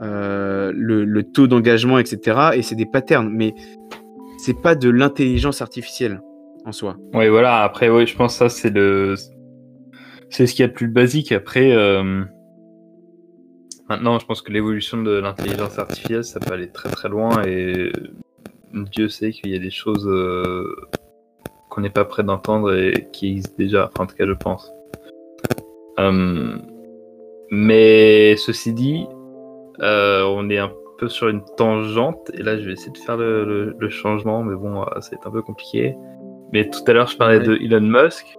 euh, 0.01 0.71
le, 0.75 1.23
taux 1.23 1.47
d'engagement, 1.47 1.99
etc. 1.99 2.51
Et 2.55 2.61
c'est 2.61 2.75
des 2.75 2.85
patterns, 2.85 3.29
mais 3.31 3.53
c'est 4.37 4.59
pas 4.59 4.75
de 4.75 4.89
l'intelligence 4.89 5.61
artificielle 5.61 6.21
en 6.65 6.71
soi. 6.71 6.97
Oui, 7.13 7.27
voilà. 7.27 7.63
Après, 7.63 7.87
je 8.05 8.15
pense 8.15 8.33
que 8.33 8.37
ça, 8.39 8.49
c'est 8.49 8.69
le. 8.69 9.15
C'est 10.29 10.45
ce 10.45 10.53
qu'il 10.53 10.63
y 10.63 10.65
a 10.65 10.67
de 10.67 10.73
plus 10.73 10.89
basique. 10.89 11.31
Après, 11.31 11.71
euh, 11.71 12.23
maintenant, 13.89 14.19
je 14.19 14.25
pense 14.25 14.41
que 14.41 14.51
l'évolution 14.51 15.01
de 15.01 15.11
l'intelligence 15.11 15.79
artificielle, 15.79 16.23
ça 16.23 16.39
peut 16.39 16.53
aller 16.53 16.69
très 16.69 16.89
très 16.89 17.07
loin 17.07 17.41
et 17.45 17.91
Dieu 18.73 19.09
sait 19.09 19.31
qu'il 19.31 19.51
y 19.51 19.55
a 19.55 19.59
des 19.59 19.69
choses 19.69 20.07
euh, 20.07 20.75
qu'on 21.69 21.81
n'est 21.81 21.89
pas 21.89 22.05
prêt 22.05 22.23
d'entendre 22.23 22.75
et 22.75 23.07
qui 23.11 23.29
existent 23.29 23.55
déjà, 23.57 23.89
en 23.97 24.05
tout 24.05 24.15
cas 24.15 24.25
je 24.25 24.33
pense. 24.33 24.71
Euh, 25.99 26.57
mais 27.49 28.35
ceci 28.37 28.73
dit, 28.73 29.05
euh, 29.81 30.23
on 30.23 30.49
est 30.49 30.57
un 30.57 30.71
peu 30.97 31.07
sur 31.07 31.27
une 31.27 31.43
tangente 31.57 32.31
et 32.33 32.41
là 32.41 32.57
je 32.57 32.65
vais 32.65 32.73
essayer 32.73 32.91
de 32.91 32.97
faire 32.97 33.17
le, 33.17 33.89
changement, 33.89 34.43
mais 34.43 34.55
bon, 34.55 34.83
ça 34.99 35.11
va 35.11 35.17
être 35.17 35.27
un 35.27 35.31
peu 35.31 35.41
compliqué. 35.41 35.95
Mais 36.53 36.69
tout 36.69 36.79
à 36.87 36.93
l'heure 36.93 37.07
je 37.07 37.17
parlais 37.17 37.39
de 37.39 37.55
Elon 37.55 37.81
Musk. 37.81 38.37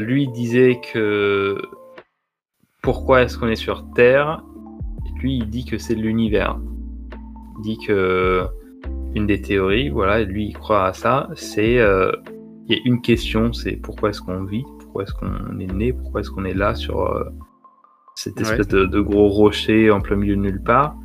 lui 0.00 0.28
disait 0.28 0.80
que 0.92 1.60
pourquoi 2.82 3.22
est-ce 3.22 3.38
qu'on 3.38 3.48
est 3.48 3.56
sur 3.56 3.84
Terre? 3.94 4.42
Lui 5.20 5.36
il 5.36 5.48
dit 5.48 5.64
que 5.64 5.78
c'est 5.78 5.94
l'univers 5.94 6.58
dit 7.62 7.78
que 7.78 8.46
une 9.14 9.26
des 9.26 9.40
théories, 9.40 9.88
voilà, 9.88 10.22
lui 10.22 10.46
il 10.48 10.54
croit 10.54 10.86
à 10.86 10.92
ça, 10.92 11.28
c'est 11.34 11.78
euh, 11.78 12.12
il 12.66 12.76
y 12.76 12.78
a 12.78 12.82
une 12.84 13.00
question, 13.00 13.52
c'est 13.52 13.76
pourquoi 13.76 14.10
est-ce 14.10 14.20
qu'on 14.20 14.44
vit, 14.44 14.64
pourquoi 14.92 15.04
est-ce 15.04 15.14
qu'on 15.14 15.58
est 15.58 15.72
né, 15.72 15.92
pourquoi 15.94 16.20
est-ce 16.20 16.30
qu'on 16.30 16.44
est 16.44 16.52
là 16.52 16.74
sur 16.74 17.00
euh, 17.00 17.24
cette 18.14 18.38
espèce 18.38 18.68
de, 18.68 19.00
gros 19.00 19.28
rocher 19.28 19.90
en 19.90 20.00
plein 20.00 20.16
milieu 20.16 20.36
de 20.36 20.40
nulle 20.42 20.62
part. 20.62 20.96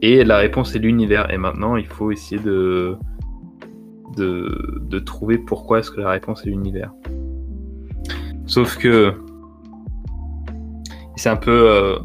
Et 0.00 0.24
la 0.24 0.38
réponse 0.38 0.74
est 0.74 0.78
l'univers. 0.78 1.30
Et 1.30 1.36
maintenant, 1.36 1.76
il 1.76 1.86
faut 1.86 2.10
essayer 2.10 2.40
de, 2.40 2.96
de, 4.16 4.80
de 4.80 4.98
trouver 4.98 5.36
pourquoi 5.36 5.80
est-ce 5.80 5.90
que 5.90 6.00
la 6.00 6.10
réponse 6.10 6.46
est 6.46 6.48
l'univers. 6.48 6.92
Sauf 8.46 8.78
que 8.78 9.12
c'est 11.16 11.28
un 11.28 11.36
peu 11.36 11.68
euh, 11.70 11.98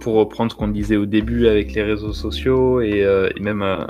pour 0.00 0.14
reprendre 0.14 0.50
ce 0.50 0.56
qu'on 0.56 0.68
disait 0.68 0.96
au 0.96 1.06
début 1.06 1.46
avec 1.46 1.74
les 1.74 1.82
réseaux 1.84 2.12
sociaux 2.12 2.80
et, 2.80 3.04
euh, 3.04 3.28
même 3.40 3.62
à 3.62 3.86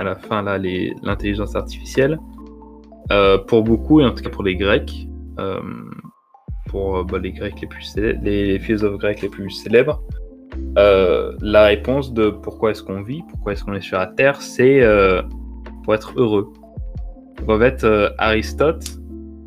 la 0.00 0.16
fin 0.16 0.42
là 0.42 0.58
l'intelligence 0.58 1.54
artificielle, 1.54 2.18
euh, 3.12 3.38
pour 3.38 3.62
beaucoup 3.62 4.00
et 4.00 4.04
en 4.04 4.10
tout 4.10 4.24
cas 4.24 4.30
pour 4.30 4.42
les 4.42 4.56
Grecs, 4.56 5.08
pour 6.66 7.04
bah, 7.04 7.18
les 7.18 7.32
Grecs 7.32 7.60
les 7.60 7.68
plus 7.68 7.96
les 7.96 8.58
philosophes 8.58 8.98
grecs 8.98 9.22
les 9.22 9.28
plus 9.28 9.50
célèbres, 9.50 10.02
la 10.76 11.64
réponse 11.64 12.12
de 12.12 12.30
pourquoi 12.30 12.72
est-ce 12.72 12.82
qu'on 12.82 13.02
vit, 13.02 13.22
pourquoi 13.30 13.52
est-ce 13.52 13.64
qu'on 13.64 13.74
est 13.74 13.80
sur 13.80 13.98
la 13.98 14.06
Terre, 14.06 14.40
c'est 14.40 14.82
pour 15.84 15.94
être 15.94 16.12
heureux. 16.16 16.52
Donc 17.38 17.50
en 17.50 17.58
fait, 17.58 17.86
Aristote, 18.18 18.98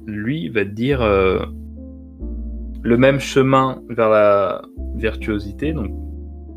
lui, 0.06 0.50
va 0.50 0.64
dire 0.64 1.02
le 2.82 2.98
même 2.98 3.20
chemin 3.20 3.82
vers 3.90 4.10
la 4.10 4.62
virtuosité, 4.96 5.74
donc 5.74 5.92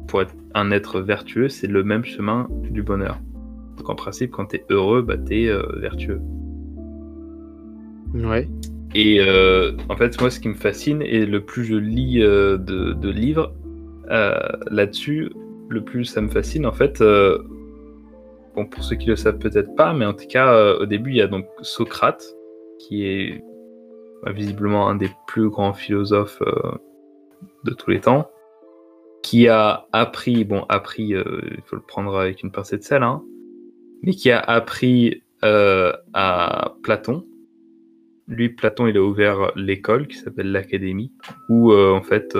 pour 0.08 0.22
être 0.22 0.34
un 0.54 0.70
être 0.70 1.00
vertueux, 1.00 1.48
c'est 1.48 1.66
le 1.66 1.82
même 1.82 2.04
chemin 2.04 2.48
du 2.70 2.82
bonheur. 2.82 3.18
Donc 3.78 3.88
en 3.88 3.94
principe, 3.94 4.30
quand 4.30 4.46
tu 4.46 4.56
es 4.56 4.64
heureux, 4.70 5.02
bah, 5.02 5.16
tu 5.16 5.42
es 5.42 5.48
euh, 5.48 5.62
vertueux. 5.78 6.20
Ouais. 8.14 8.48
Et 8.94 9.20
euh, 9.20 9.72
en 9.88 9.96
fait, 9.96 10.20
moi, 10.20 10.30
ce 10.30 10.40
qui 10.40 10.48
me 10.48 10.54
fascine, 10.54 11.02
et 11.02 11.24
le 11.24 11.44
plus 11.44 11.64
je 11.64 11.76
lis 11.76 12.22
euh, 12.22 12.58
de, 12.58 13.10
livres 13.10 13.54
là-dessus, 14.70 15.32
le 15.68 15.82
plus 15.82 16.04
ça 16.04 16.20
me 16.20 16.28
fascine, 16.28 16.66
en 16.66 16.72
fait, 16.72 17.02
bon, 18.54 18.66
pour 18.66 18.84
ceux 18.84 18.96
qui 18.96 19.06
le 19.06 19.16
savent 19.16 19.38
peut-être 19.38 19.74
pas, 19.74 19.94
mais 19.94 20.04
en 20.04 20.12
tout 20.12 20.26
cas, 20.26 20.74
au 20.74 20.84
début, 20.84 21.10
il 21.10 21.16
y 21.16 21.22
a 21.22 21.26
donc 21.26 21.46
Socrate, 21.62 22.22
qui 22.78 23.06
est 23.06 23.42
bah, 24.22 24.32
visiblement 24.32 24.88
un 24.88 24.96
des 24.96 25.10
plus 25.26 25.48
grands 25.48 25.72
philosophes 25.72 26.42
de 27.64 27.72
tous 27.72 27.90
les 27.90 28.00
temps, 28.00 28.28
qui 29.22 29.48
a 29.48 29.86
appris, 29.92 30.44
bon, 30.44 30.64
appris, 30.68 31.14
euh, 31.14 31.40
il 31.56 31.62
faut 31.64 31.76
le 31.76 31.82
prendre 31.82 32.18
avec 32.18 32.42
une 32.42 32.50
pincée 32.50 32.76
de 32.76 32.82
sel, 32.82 33.02
hein, 33.02 33.22
mais 34.02 34.12
qui 34.12 34.30
a 34.30 34.40
appris 34.40 35.22
euh, 35.44 35.92
à 36.12 36.74
Platon. 36.82 37.24
Lui, 38.32 38.48
Platon, 38.48 38.86
il 38.86 38.96
a 38.96 39.02
ouvert 39.02 39.52
l'école 39.56 40.06
qui 40.06 40.16
s'appelle 40.16 40.50
l'Académie, 40.50 41.12
où 41.48 41.72
euh, 41.72 41.92
en 41.92 42.02
fait, 42.02 42.36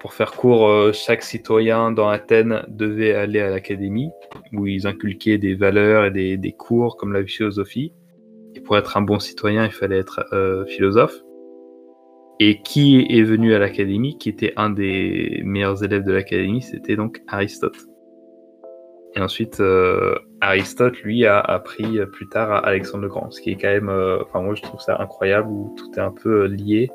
pour 0.00 0.14
faire 0.14 0.32
court, 0.32 0.92
chaque 0.94 1.22
citoyen 1.22 1.92
dans 1.92 2.08
Athènes 2.08 2.64
devait 2.68 3.12
aller 3.12 3.40
à 3.40 3.50
l'Académie, 3.50 4.10
où 4.52 4.66
ils 4.66 4.86
inculquaient 4.86 5.38
des 5.38 5.54
valeurs 5.54 6.06
et 6.06 6.10
des, 6.10 6.36
des, 6.36 6.52
cours 6.52 6.96
comme 6.96 7.12
la 7.12 7.24
philosophie. 7.24 7.92
Et 8.54 8.60
pour 8.60 8.76
être 8.78 8.96
un 8.96 9.02
bon 9.02 9.18
citoyen, 9.18 9.66
il 9.66 9.72
fallait 9.72 9.98
être 9.98 10.24
philosophe. 10.68 11.20
Et 12.38 12.62
qui 12.62 13.06
est 13.10 13.22
venu 13.22 13.52
à 13.52 13.58
l'académie, 13.58 14.16
qui 14.16 14.30
était 14.30 14.54
un 14.56 14.70
des 14.70 15.42
meilleurs 15.44 15.84
élèves 15.84 16.04
de 16.04 16.12
l'académie, 16.12 16.62
c'était 16.62 16.96
donc 16.96 17.20
Aristote. 17.28 17.89
Et 19.16 19.20
ensuite, 19.20 19.60
euh, 19.60 20.14
Aristote, 20.40 20.96
lui, 21.02 21.26
a 21.26 21.40
appris 21.40 21.98
plus 22.12 22.28
tard 22.28 22.52
à 22.52 22.58
Alexandre 22.58 23.02
le 23.02 23.08
Grand, 23.08 23.30
ce 23.30 23.40
qui 23.40 23.50
est 23.50 23.56
quand 23.56 23.68
même, 23.68 23.88
euh, 23.88 24.22
enfin 24.22 24.40
moi 24.40 24.54
je 24.54 24.62
trouve 24.62 24.80
ça 24.80 25.00
incroyable, 25.00 25.48
où 25.48 25.74
tout 25.76 25.90
est 25.96 26.00
un 26.00 26.12
peu 26.12 26.44
euh, 26.44 26.46
lié, 26.46 26.90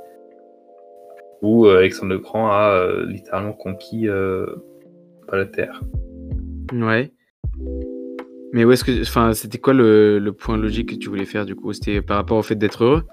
où 1.42 1.68
Alexandre 1.68 2.14
le 2.14 2.20
Grand 2.20 2.50
a 2.50 2.88
littéralement 3.06 3.54
conquis 3.54 4.08
la 4.08 5.46
Terre. 5.46 5.82
Ouais. 6.74 7.12
Mais 8.54 8.64
où 8.64 8.72
est-ce 8.72 8.86
que, 8.86 9.02
enfin, 9.02 9.34
c'était 9.34 9.58
quoi 9.58 9.74
le, 9.74 10.18
le, 10.18 10.32
point 10.32 10.58
logique 10.58 10.90
que 10.90 10.96
tu 10.96 11.10
voulais 11.10 11.26
faire 11.26 11.46
du 11.46 11.56
coup? 11.56 11.74
C'était 11.74 12.02
par 12.02 12.18
rapport 12.18 12.38
au 12.38 12.42
fait 12.42 12.56
d'être 12.56 12.86
heureux? 12.86 13.04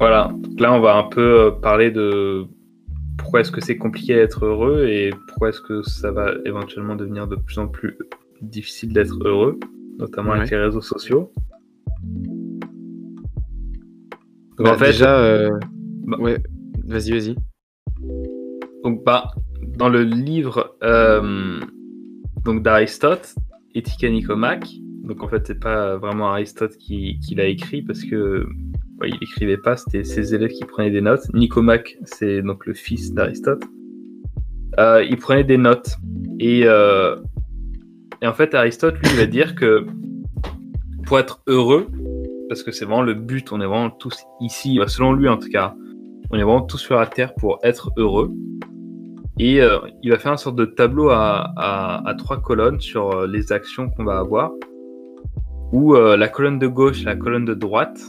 Voilà, 0.00 0.30
là 0.58 0.72
on 0.74 0.80
va 0.80 0.96
un 0.96 1.04
peu 1.04 1.54
parler 1.62 1.90
de 1.90 2.44
pourquoi 3.16 3.40
est-ce 3.40 3.52
que 3.52 3.60
c'est 3.60 3.76
compliqué 3.76 4.14
d'être 4.16 4.44
heureux 4.44 4.86
et 4.86 5.10
pourquoi 5.28 5.50
est-ce 5.50 5.60
que 5.60 5.82
ça 5.82 6.10
va 6.10 6.32
éventuellement 6.44 6.96
devenir 6.96 7.26
de 7.26 7.36
plus 7.36 7.58
en 7.58 7.68
plus 7.68 7.96
difficile 8.42 8.92
d'être 8.92 9.16
heureux, 9.24 9.58
notamment 9.98 10.32
avec 10.32 10.50
les 10.50 10.56
réseaux 10.58 10.80
sociaux. 10.80 11.32
Donc, 14.56 14.66
en 14.66 14.70
Bah, 14.72 14.78
fait, 14.78 14.86
déjà, 14.86 15.18
euh, 15.20 15.50
Bah. 16.06 16.16
ouais, 16.18 16.38
vas-y, 16.84 17.10
vas-y. 17.12 17.36
donc, 18.84 19.04
bah, 19.04 19.30
dans 19.76 19.88
le 19.88 20.02
livre 20.02 20.76
euh, 20.82 21.60
donc 22.44 22.62
d'Aristote, 22.62 23.34
Éthique 23.74 24.02
à 24.04 24.10
Nicomaque, 24.10 24.68
donc 25.04 25.22
en 25.22 25.28
fait, 25.28 25.46
c'est 25.46 25.60
pas 25.60 25.96
vraiment 25.96 26.28
Aristote 26.30 26.76
qui, 26.76 27.18
qui 27.20 27.34
l'a 27.34 27.46
écrit 27.46 27.82
parce 27.82 28.02
que 28.04 28.46
ouais, 29.00 29.10
il 29.10 29.18
écrivait 29.22 29.56
pas, 29.58 29.76
c'était 29.76 30.04
ses 30.04 30.34
élèves 30.34 30.50
qui 30.50 30.64
prenaient 30.64 30.90
des 30.90 31.00
notes. 31.00 31.22
Nicomaque, 31.34 31.96
c'est 32.04 32.42
donc 32.42 32.66
le 32.66 32.74
fils 32.74 33.12
d'Aristote. 33.14 33.64
Euh, 34.78 35.02
il 35.08 35.16
prenait 35.16 35.44
des 35.44 35.56
notes 35.58 35.96
et, 36.40 36.62
euh, 36.66 37.16
et 38.22 38.26
en 38.26 38.32
fait, 38.32 38.54
Aristote 38.54 38.98
lui 38.98 39.16
va 39.16 39.26
dire 39.26 39.54
que 39.54 39.86
pour 41.06 41.18
être 41.18 41.42
heureux, 41.46 41.88
parce 42.48 42.62
que 42.62 42.72
c'est 42.72 42.84
vraiment 42.84 43.02
le 43.02 43.14
but, 43.14 43.52
on 43.52 43.60
est 43.60 43.66
vraiment 43.66 43.90
tous 43.90 44.24
ici, 44.40 44.78
bah, 44.78 44.88
selon 44.88 45.12
lui 45.12 45.28
en 45.28 45.36
tout 45.36 45.48
cas, 45.48 45.74
on 46.30 46.38
est 46.38 46.42
vraiment 46.42 46.62
tous 46.62 46.78
sur 46.78 46.96
la 46.96 47.06
terre 47.06 47.34
pour 47.34 47.58
être 47.62 47.90
heureux. 47.96 48.30
Et 49.38 49.60
euh, 49.62 49.78
il 50.02 50.10
va 50.10 50.18
faire 50.18 50.32
une 50.32 50.38
sorte 50.38 50.56
de 50.56 50.64
tableau 50.64 51.10
à, 51.10 52.14
trois 52.18 52.40
colonnes 52.40 52.80
sur 52.80 53.10
euh, 53.12 53.26
les 53.26 53.52
actions 53.52 53.88
qu'on 53.88 54.04
va 54.04 54.18
avoir. 54.18 54.52
Où 55.72 55.94
euh, 55.94 56.16
la 56.16 56.28
colonne 56.28 56.58
de 56.58 56.66
gauche 56.66 57.02
et 57.02 57.04
la 57.04 57.14
colonne 57.14 57.44
de 57.44 57.54
droite, 57.54 58.00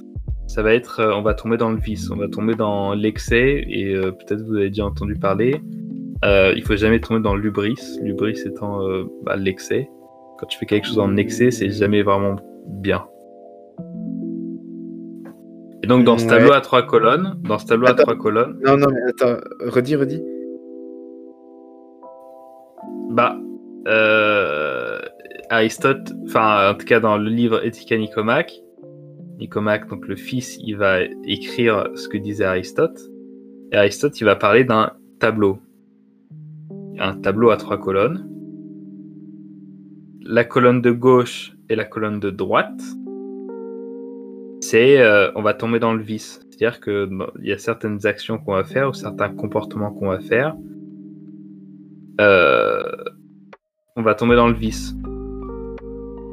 ça 0.47 0.63
va 0.63 0.73
être, 0.73 1.03
on 1.15 1.21
va 1.21 1.35
tomber 1.35 1.57
dans 1.57 1.69
le 1.69 1.77
vice, 1.77 2.09
on 2.09 2.15
va 2.15 2.27
tomber 2.27 2.55
dans 2.55 2.93
l'excès, 2.93 3.63
et 3.67 3.93
peut-être 3.93 4.41
vous 4.47 4.55
avez 4.55 4.69
déjà 4.69 4.85
entendu 4.85 5.15
parler. 5.15 5.61
Il 6.23 6.63
faut 6.65 6.75
jamais 6.75 6.99
tomber 6.99 7.21
dans 7.21 7.35
l'ubris, 7.35 7.77
l'ubris 8.01 8.39
étant 8.45 8.79
bah, 9.23 9.35
l'excès. 9.35 9.87
Quand 10.39 10.45
tu 10.47 10.57
fais 10.57 10.65
quelque 10.65 10.87
chose 10.87 10.99
en 10.99 11.17
excès, 11.17 11.51
c'est 11.51 11.69
jamais 11.69 12.01
vraiment 12.01 12.37
bien. 12.65 13.05
Et 15.83 15.87
donc 15.87 16.03
dans 16.05 16.17
ce 16.17 16.23
Ouais. 16.25 16.29
tableau 16.29 16.53
à 16.53 16.61
trois 16.61 16.83
colonnes, 16.83 17.35
dans 17.43 17.57
ce 17.57 17.65
tableau 17.65 17.87
à 17.87 17.93
trois 17.93 18.15
colonnes, 18.15 18.57
Non, 18.65 18.77
non, 18.77 18.87
mais 18.89 19.01
attends, 19.09 19.37
redis, 19.65 19.95
redis. 19.95 20.21
Bah, 23.11 23.37
euh, 23.87 24.99
Aristote, 25.49 26.13
enfin, 26.25 26.71
en 26.71 26.75
tout 26.75 26.85
cas 26.85 26.99
dans 26.99 27.17
le 27.17 27.29
livre 27.29 27.65
Éthique 27.65 27.91
à 27.91 27.97
Nicomaque, 27.97 28.53
Nicomaque, 29.39 29.87
donc 29.89 30.07
le 30.07 30.15
fils, 30.15 30.57
il 30.61 30.75
va 30.75 30.99
écrire 31.25 31.89
ce 31.95 32.07
que 32.09 32.17
disait 32.17 32.43
Aristote. 32.45 32.99
Et 33.71 33.77
Aristote, 33.77 34.19
il 34.19 34.25
va 34.25 34.35
parler 34.35 34.63
d'un 34.65 34.91
tableau. 35.19 35.59
Un 36.99 37.15
tableau 37.15 37.49
à 37.49 37.57
trois 37.57 37.77
colonnes. 37.77 38.27
La 40.21 40.43
colonne 40.43 40.81
de 40.81 40.91
gauche 40.91 41.53
et 41.69 41.75
la 41.75 41.85
colonne 41.85 42.19
de 42.19 42.29
droite, 42.29 42.81
c'est 44.61 45.01
euh, 45.01 45.31
on 45.35 45.41
va 45.41 45.53
tomber 45.53 45.79
dans 45.79 45.93
le 45.93 46.01
vice. 46.01 46.41
C'est-à-dire 46.49 46.81
que 46.81 47.05
bon, 47.05 47.27
il 47.41 47.47
y 47.47 47.53
a 47.53 47.57
certaines 47.57 48.05
actions 48.05 48.37
qu'on 48.37 48.53
va 48.53 48.63
faire 48.65 48.89
ou 48.89 48.93
certains 48.93 49.29
comportements 49.29 49.91
qu'on 49.91 50.09
va 50.09 50.19
faire. 50.19 50.55
Euh, 52.19 52.83
on 53.95 54.01
va 54.01 54.13
tomber 54.13 54.35
dans 54.35 54.47
le 54.47 54.53
vice. 54.53 54.93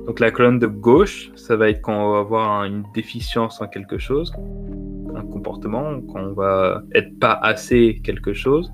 Donc 0.07 0.21
la 0.21 0.31
colonne 0.31 0.59
de 0.59 0.67
gauche, 0.67 1.31
ça 1.37 1.57
va 1.57 1.69
être 1.71 1.81
quand 1.81 2.09
on 2.09 2.13
va 2.13 2.19
avoir 2.19 2.61
un- 2.61 2.67
une 2.67 2.85
déficience 2.95 3.61
en 3.61 3.69
quelque 3.69 3.99
chose, 3.99 4.33
un 5.15 5.23
comportement, 5.23 6.01
quand 6.03 6.21
on 6.21 6.33
va 6.33 6.83
être 6.95 7.19
pas 7.19 7.33
assez 7.33 8.01
quelque 8.03 8.33
chose. 8.33 8.73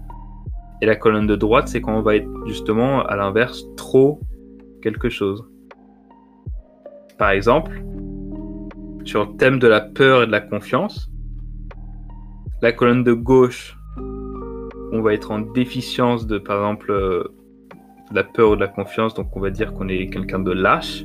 Et 0.81 0.87
la 0.87 0.96
colonne 0.96 1.27
de 1.27 1.37
droite, 1.37 1.68
c'est 1.68 1.81
quand 1.81 1.96
on 1.96 2.03
va 2.03 2.16
être 2.16 2.29
justement 2.46 3.03
à 3.05 3.14
l'inverse 3.16 3.64
trop 3.77 4.20
quelque 4.83 5.09
chose. 5.09 5.45
Par 7.18 7.31
exemple, 7.31 7.83
sur 9.05 9.25
le 9.25 9.37
thème 9.37 9.59
de 9.59 9.66
la 9.66 9.81
peur 9.81 10.25
et 10.25 10.27
de 10.27 10.33
la 10.33 10.40
confiance, 10.40 11.11
la 12.61 12.73
colonne 12.73 13.05
de 13.05 13.12
gauche, 13.12 13.77
on 14.92 15.01
va 15.01 15.14
être 15.14 15.31
en 15.31 15.40
déficience 15.40 16.27
de, 16.27 16.38
par 16.38 16.59
exemple, 16.59 16.90
euh, 16.90 17.25
la 18.12 18.25
peur 18.25 18.51
ou 18.51 18.57
de 18.57 18.61
la 18.61 18.68
confiance, 18.68 19.14
donc 19.14 19.35
on 19.37 19.40
va 19.40 19.51
dire 19.51 19.73
qu'on 19.73 19.88
est 19.88 20.09
quelqu'un 20.11 20.38
de 20.38 20.53
lâche. 20.53 21.05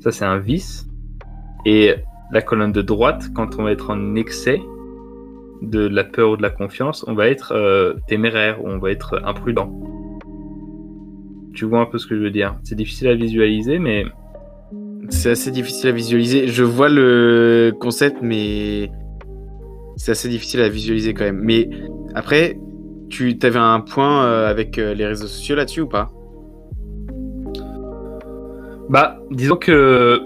Ça, 0.00 0.10
c'est 0.10 0.24
un 0.24 0.38
vice. 0.38 0.88
Et 1.64 1.94
la 2.32 2.42
colonne 2.42 2.72
de 2.72 2.82
droite, 2.82 3.28
quand 3.34 3.58
on 3.58 3.64
va 3.64 3.72
être 3.72 3.90
en 3.90 4.16
excès 4.16 4.60
de 5.62 5.86
la 5.86 6.02
peur 6.02 6.30
ou 6.30 6.36
de 6.36 6.42
la 6.42 6.50
confiance, 6.50 7.04
on 7.06 7.14
va 7.14 7.28
être 7.28 7.52
euh, 7.52 7.94
téméraire 8.08 8.64
ou 8.64 8.68
on 8.68 8.78
va 8.78 8.90
être 8.90 9.22
imprudent. 9.24 9.72
Tu 11.54 11.64
vois 11.64 11.80
un 11.80 11.86
peu 11.86 11.98
ce 11.98 12.06
que 12.06 12.16
je 12.16 12.22
veux 12.22 12.30
dire. 12.30 12.56
C'est 12.64 12.74
difficile 12.74 13.08
à 13.08 13.14
visualiser, 13.14 13.78
mais 13.78 14.04
C'est 15.08 15.30
assez 15.30 15.50
difficile 15.50 15.90
à 15.90 15.92
visualiser. 15.92 16.48
Je 16.48 16.62
vois 16.64 16.88
le 16.88 17.72
concept, 17.80 18.18
mais 18.22 18.90
c'est 19.96 20.12
assez 20.12 20.28
difficile 20.28 20.60
à 20.60 20.68
visualiser 20.68 21.12
quand 21.14 21.24
même. 21.24 21.40
Mais 21.42 21.68
après, 22.14 22.58
tu 23.10 23.36
avais 23.42 23.58
un 23.58 23.80
point 23.80 24.24
euh, 24.24 24.48
avec 24.48 24.78
euh, 24.78 24.94
les 24.94 25.06
réseaux 25.06 25.26
sociaux 25.26 25.56
là-dessus 25.56 25.82
ou 25.82 25.88
pas? 25.88 26.10
Bah, 28.88 29.18
disons 29.30 29.56
que 29.56 30.20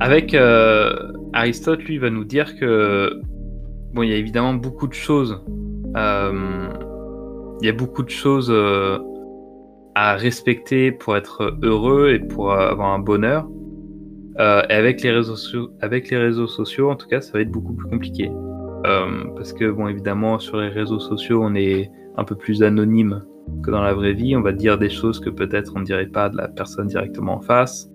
avec 0.00 0.34
euh, 0.34 0.94
Aristote, 1.32 1.82
lui, 1.84 1.98
va 1.98 2.10
nous 2.10 2.24
dire 2.24 2.56
que 2.58 3.10
bon, 3.94 4.02
il 4.02 4.10
y 4.10 4.12
a 4.12 4.16
évidemment 4.16 4.54
beaucoup 4.54 4.86
de 4.86 4.94
choses. 4.94 5.42
euh, 5.96 6.68
il 7.60 7.66
y 7.66 7.68
a 7.68 7.72
beaucoup 7.72 8.02
de 8.02 8.10
choses 8.10 8.50
euh, 8.50 8.98
à 9.94 10.16
respecter 10.16 10.92
pour 10.92 11.16
être 11.16 11.56
heureux 11.62 12.10
et 12.10 12.20
pour 12.20 12.52
avoir 12.52 12.92
un 12.92 12.98
bonheur. 12.98 13.48
Euh, 14.38 14.62
et 14.68 14.74
avec 14.74 15.02
les 15.02 15.10
réseaux 15.10 16.46
sociaux, 16.46 16.90
en 16.90 16.94
tout 16.94 17.08
cas, 17.08 17.20
ça 17.20 17.32
va 17.32 17.40
être 17.40 17.50
beaucoup 17.50 17.74
plus 17.74 17.88
compliqué. 17.88 18.30
Euh, 18.86 19.24
parce 19.34 19.52
que 19.52 19.68
bon, 19.70 19.88
évidemment, 19.88 20.38
sur 20.38 20.58
les 20.58 20.68
réseaux 20.68 21.00
sociaux, 21.00 21.40
on 21.42 21.54
est 21.56 21.90
un 22.16 22.24
peu 22.24 22.36
plus 22.36 22.62
anonyme 22.62 23.24
que 23.64 23.72
dans 23.72 23.82
la 23.82 23.94
vraie 23.94 24.12
vie. 24.12 24.36
On 24.36 24.42
va 24.42 24.52
dire 24.52 24.78
des 24.78 24.90
choses 24.90 25.18
que 25.18 25.30
peut-être 25.30 25.72
on 25.74 25.80
ne 25.80 25.84
dirait 25.84 26.06
pas 26.06 26.28
de 26.28 26.36
la 26.36 26.46
personne 26.46 26.86
directement 26.86 27.34
en 27.34 27.40
face. 27.40 27.90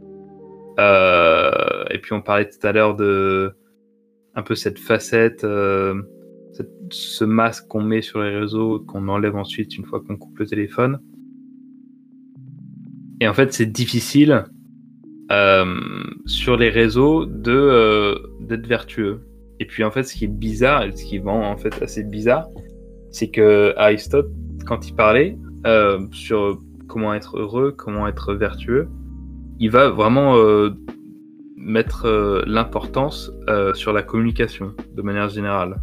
Et 0.77 1.99
puis 1.99 2.13
on 2.13 2.21
parlait 2.21 2.49
tout 2.49 2.67
à 2.67 2.71
l'heure 2.73 2.95
de 2.95 3.53
un 4.35 4.41
peu 4.41 4.55
cette 4.55 4.79
facette, 4.79 5.45
ce 6.91 7.23
masque 7.25 7.67
qu'on 7.67 7.81
met 7.81 8.01
sur 8.01 8.21
les 8.21 8.37
réseaux, 8.37 8.79
qu'on 8.79 9.07
enlève 9.07 9.35
ensuite 9.35 9.77
une 9.77 9.85
fois 9.85 10.01
qu'on 10.01 10.17
coupe 10.17 10.37
le 10.39 10.45
téléphone. 10.45 10.99
Et 13.19 13.27
en 13.27 13.33
fait, 13.33 13.53
c'est 13.53 13.71
difficile 13.71 14.45
euh, 15.31 15.65
sur 16.25 16.57
les 16.57 16.69
réseaux 16.69 17.25
de 17.25 17.51
euh, 17.51 18.15
d'être 18.41 18.67
vertueux. 18.67 19.21
Et 19.59 19.65
puis 19.65 19.83
en 19.83 19.91
fait, 19.91 20.03
ce 20.03 20.13
qui 20.13 20.25
est 20.25 20.27
bizarre, 20.27 20.83
et 20.83 20.91
ce 20.91 21.05
qui 21.05 21.19
vraiment 21.19 21.49
en 21.49 21.57
fait 21.57 21.81
assez 21.81 22.03
bizarre, 22.03 22.47
c'est 23.09 23.29
que 23.29 23.73
Aristote, 23.77 24.29
quand 24.65 24.87
il 24.87 24.95
parlait 24.95 25.37
euh, 25.65 25.99
sur 26.11 26.61
comment 26.87 27.13
être 27.13 27.39
heureux, 27.39 27.71
comment 27.71 28.07
être 28.07 28.33
vertueux, 28.33 28.89
il 29.59 29.71
va 29.71 29.89
vraiment 29.89 30.35
mettre 31.55 32.43
l'importance 32.45 33.31
sur 33.73 33.93
la 33.93 34.03
communication 34.03 34.73
de 34.93 35.01
manière 35.01 35.29
générale. 35.29 35.81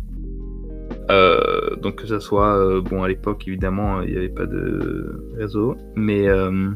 Euh, 1.10 1.74
donc 1.76 1.96
que 1.96 2.06
ça 2.06 2.20
soit, 2.20 2.56
euh, 2.56 2.80
bon 2.80 3.02
à 3.02 3.08
l'époque 3.08 3.42
évidemment 3.48 4.00
il 4.02 4.12
n'y 4.12 4.16
avait 4.16 4.28
pas 4.28 4.46
de 4.46 5.32
réseau, 5.36 5.76
mais 5.96 6.28
euh, 6.28 6.70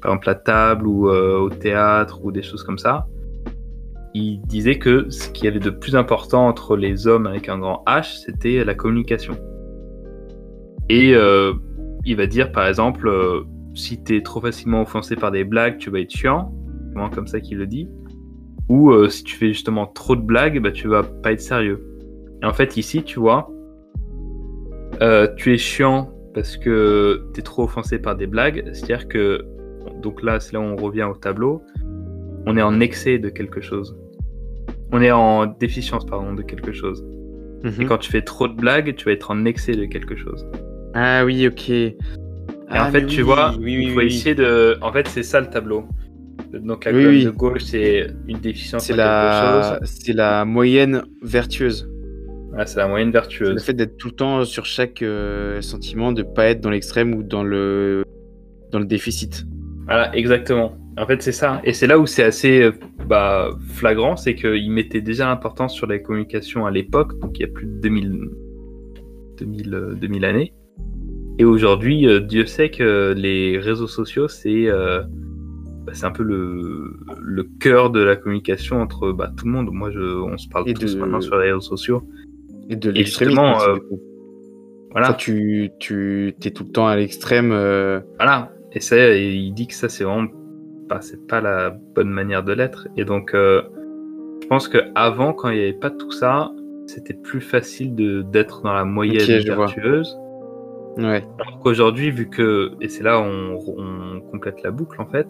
par 0.00 0.12
exemple 0.12 0.30
à 0.30 0.34
table 0.36 0.86
ou 0.86 1.08
au 1.08 1.50
théâtre 1.50 2.24
ou 2.24 2.30
des 2.30 2.42
choses 2.42 2.62
comme 2.62 2.78
ça, 2.78 3.06
il 4.14 4.40
disait 4.42 4.78
que 4.78 5.10
ce 5.10 5.28
qui 5.30 5.48
avait 5.48 5.58
de 5.58 5.70
plus 5.70 5.96
important 5.96 6.46
entre 6.46 6.76
les 6.76 7.06
hommes 7.06 7.26
avec 7.26 7.48
un 7.48 7.58
grand 7.58 7.82
H, 7.86 8.24
c'était 8.24 8.64
la 8.64 8.74
communication. 8.74 9.36
Et 10.88 11.10
il 11.10 12.16
va 12.16 12.26
dire 12.26 12.52
par 12.52 12.66
exemple, 12.66 13.10
si 13.74 14.02
tu 14.02 14.16
es 14.16 14.22
trop 14.22 14.40
facilement 14.40 14.82
offensé 14.82 15.16
par 15.16 15.30
des 15.30 15.44
blagues, 15.44 15.78
tu 15.78 15.90
vas 15.90 16.00
être 16.00 16.10
chiant, 16.10 16.52
comme 17.14 17.26
ça 17.26 17.40
qu'il 17.40 17.58
le 17.58 17.66
dit. 17.66 17.88
Ou 18.68 18.92
si 19.08 19.24
tu 19.24 19.36
fais 19.36 19.48
justement 19.48 19.86
trop 19.86 20.16
de 20.16 20.22
blagues, 20.22 20.60
bah, 20.60 20.72
tu 20.72 20.88
vas 20.88 21.02
pas 21.02 21.32
être 21.32 21.40
sérieux. 21.40 21.86
Et 22.42 22.46
en 22.46 22.52
fait 22.52 22.76
ici, 22.76 23.02
tu 23.02 23.20
vois, 23.20 23.50
euh, 25.02 25.28
tu 25.36 25.54
es 25.54 25.58
chiant 25.58 26.12
parce 26.34 26.56
que 26.56 27.24
tu 27.34 27.40
es 27.40 27.42
trop 27.42 27.64
offensé 27.64 27.98
par 27.98 28.16
des 28.16 28.26
blagues, 28.26 28.64
c'est-à-dire 28.72 29.08
que, 29.08 29.44
donc 30.02 30.22
là, 30.22 30.40
c'est 30.40 30.52
là 30.52 30.60
où 30.60 30.64
on 30.64 30.76
revient 30.76 31.04
au 31.04 31.14
tableau, 31.14 31.62
on 32.46 32.56
est 32.56 32.62
en 32.62 32.80
excès 32.80 33.18
de 33.18 33.28
quelque 33.28 33.60
chose. 33.60 33.96
On 34.92 35.00
est 35.02 35.10
en 35.10 35.46
déficience, 35.46 36.04
pardon, 36.04 36.34
de 36.34 36.42
quelque 36.42 36.72
chose. 36.72 37.04
Et 37.78 37.84
quand 37.84 37.98
tu 37.98 38.10
fais 38.10 38.22
trop 38.22 38.48
de 38.48 38.54
blagues, 38.54 38.94
tu 38.96 39.04
vas 39.04 39.12
être 39.12 39.30
en 39.30 39.44
excès 39.44 39.72
de 39.72 39.84
quelque 39.84 40.16
chose. 40.16 40.46
Ah 40.94 41.24
oui, 41.24 41.46
ok. 41.46 41.68
Et 41.68 41.94
en 42.70 42.90
fait, 42.90 43.06
tu 43.06 43.22
vois, 43.22 43.54
il 43.60 43.92
faut 43.92 44.00
essayer 44.00 44.34
de. 44.34 44.78
En 44.80 44.92
fait, 44.92 45.06
c'est 45.08 45.22
ça 45.22 45.40
le 45.40 45.48
tableau. 45.48 45.84
Donc 46.52 46.84
la 46.84 46.92
colonne 46.92 47.24
de 47.24 47.30
gauche, 47.30 47.62
c'est 47.62 48.08
une 48.26 48.38
déficience 48.38 48.90
la... 48.90 49.78
c'est 49.84 50.12
la 50.12 50.44
moyenne 50.44 51.02
vertueuse. 51.22 51.88
Voilà, 52.50 52.66
c'est 52.66 52.78
la 52.78 52.88
moyenne 52.88 53.08
C'est 53.08 53.16
le 53.16 53.20
vertueuse. 53.20 53.64
fait 53.64 53.74
d'être 53.74 53.96
tout 53.96 54.08
le 54.08 54.14
temps 54.14 54.44
sur 54.44 54.66
chaque 54.66 55.02
euh, 55.02 55.60
sentiment, 55.60 56.12
de 56.12 56.22
pas 56.22 56.46
être 56.46 56.60
dans 56.60 56.70
l'extrême 56.70 57.14
ou 57.14 57.22
dans 57.22 57.42
le 57.42 58.04
dans 58.70 58.78
le 58.78 58.86
déficit. 58.86 59.46
Voilà, 59.86 60.14
exactement. 60.14 60.76
En 60.96 61.06
fait, 61.06 61.22
c'est 61.22 61.32
ça. 61.32 61.60
Et 61.64 61.72
c'est 61.72 61.86
là 61.86 61.98
où 61.98 62.06
c'est 62.06 62.22
assez 62.22 62.70
bah, 63.06 63.50
flagrant, 63.74 64.16
c'est 64.16 64.34
qu'ils 64.34 64.70
mettaient 64.70 65.00
déjà 65.00 65.26
l'importance 65.26 65.74
sur 65.74 65.86
les 65.86 66.02
communications 66.02 66.66
à 66.66 66.70
l'époque, 66.70 67.18
donc 67.20 67.38
il 67.38 67.42
y 67.42 67.44
a 67.44 67.48
plus 67.48 67.66
de 67.66 67.80
2000, 67.80 68.30
2000, 69.38 69.96
2000 70.00 70.24
années. 70.24 70.52
Et 71.38 71.44
aujourd'hui, 71.44 72.06
euh, 72.06 72.20
Dieu 72.20 72.44
sait 72.46 72.70
que 72.70 73.14
les 73.16 73.58
réseaux 73.58 73.86
sociaux, 73.86 74.28
c'est 74.28 74.68
euh, 74.68 75.00
bah, 75.86 75.92
c'est 75.94 76.04
un 76.04 76.10
peu 76.10 76.22
le, 76.22 76.96
le 77.18 77.44
cœur 77.58 77.90
de 77.90 78.00
la 78.00 78.14
communication 78.14 78.80
entre 78.80 79.10
bah, 79.12 79.32
tout 79.36 79.46
le 79.46 79.52
monde. 79.52 79.70
Moi, 79.72 79.90
je, 79.90 80.00
on 80.00 80.36
se 80.36 80.48
parle 80.48 80.72
tous 80.74 80.96
maintenant 80.96 81.20
sur 81.20 81.36
les 81.38 81.46
réseaux 81.46 81.60
sociaux. 81.60 82.06
Et 82.70 82.76
de 82.76 82.90
l'extrémisme. 82.90 83.40
Euh, 83.40 83.78
voilà. 84.92 85.12
tu, 85.14 85.70
tu 85.78 86.34
es 86.42 86.50
tout 86.50 86.64
le 86.64 86.70
temps 86.70 86.86
à 86.86 86.96
l'extrême. 86.96 87.48
Voilà. 88.18 88.52
Et, 88.72 88.80
ça, 88.80 88.96
il 89.14 89.52
dit 89.52 89.66
que 89.66 89.74
ça, 89.74 89.88
c'est 89.88 90.04
vraiment 90.04 90.28
pas, 90.88 91.00
c'est 91.00 91.26
pas 91.26 91.40
la 91.40 91.70
bonne 91.70 92.10
manière 92.10 92.42
de 92.42 92.52
l'être. 92.52 92.88
Et 92.96 93.04
donc, 93.04 93.32
je 93.34 94.46
pense 94.48 94.68
qu'avant, 94.68 95.32
quand 95.32 95.50
il 95.50 95.58
n'y 95.58 95.62
avait 95.62 95.72
pas 95.72 95.90
tout 95.90 96.12
ça, 96.12 96.50
c'était 96.86 97.14
plus 97.14 97.40
facile 97.40 97.94
d'être 98.30 98.62
dans 98.62 98.72
la 98.72 98.84
moyenne 98.84 99.42
vertueuse. 99.42 100.16
Ouais. 100.96 101.24
Alors 101.38 101.60
qu'aujourd'hui, 101.60 102.10
vu 102.10 102.28
que, 102.28 102.72
et 102.80 102.88
c'est 102.88 103.04
là 103.04 103.20
où 103.20 103.24
on, 103.24 104.20
complète 104.30 104.62
la 104.62 104.70
boucle 104.70 105.00
en 105.00 105.06
fait, 105.06 105.28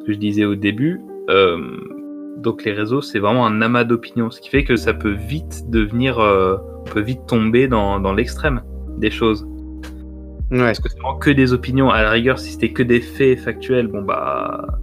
ce 0.00 0.04
que 0.06 0.12
je 0.12 0.18
disais 0.18 0.44
au 0.44 0.54
début, 0.54 1.00
euh, 1.30 1.58
donc 2.38 2.64
les 2.64 2.72
réseaux, 2.72 3.00
c'est 3.00 3.18
vraiment 3.18 3.46
un 3.46 3.60
amas 3.62 3.84
d'opinions, 3.84 4.30
ce 4.30 4.40
qui 4.40 4.50
fait 4.50 4.64
que 4.64 4.76
ça 4.76 4.94
peut 4.94 5.12
vite 5.12 5.70
devenir, 5.70 6.18
euh, 6.18 6.56
on 6.80 6.90
peut 6.90 7.00
vite 7.00 7.26
tomber 7.26 7.68
dans, 7.68 8.00
dans 8.00 8.12
l'extrême 8.12 8.62
des 8.98 9.10
choses. 9.10 9.46
Ouais. 10.50 10.58
Parce 10.58 10.80
que 10.80 10.88
c'est 10.88 10.98
vraiment 10.98 11.18
que 11.18 11.30
des 11.30 11.52
opinions. 11.52 11.90
À 11.90 12.02
la 12.02 12.10
rigueur, 12.10 12.38
si 12.38 12.52
c'était 12.52 12.72
que 12.72 12.82
des 12.82 13.00
faits 13.00 13.38
factuels, 13.40 13.86
bon 13.86 14.02
bah, 14.02 14.78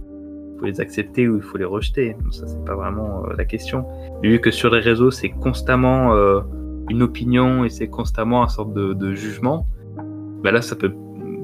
faut 0.58 0.66
les 0.66 0.80
accepter 0.80 1.28
ou 1.28 1.36
il 1.36 1.42
faut 1.42 1.58
les 1.58 1.64
rejeter. 1.64 2.16
Ça, 2.30 2.46
c'est 2.46 2.64
pas 2.64 2.74
vraiment 2.74 3.24
euh, 3.24 3.34
la 3.36 3.44
question. 3.44 3.84
Vu 4.22 4.40
que 4.40 4.50
sur 4.50 4.74
les 4.74 4.80
réseaux, 4.80 5.10
c'est 5.10 5.30
constamment 5.30 6.14
une 6.90 7.02
opinion 7.02 7.64
et 7.64 7.70
c'est 7.70 7.88
constamment 7.88 8.42
un 8.42 8.48
sorte 8.48 8.74
de, 8.74 9.14
jugement, 9.14 9.68
bah 10.42 10.50
là, 10.50 10.60
ça 10.60 10.74
peut. 10.74 10.92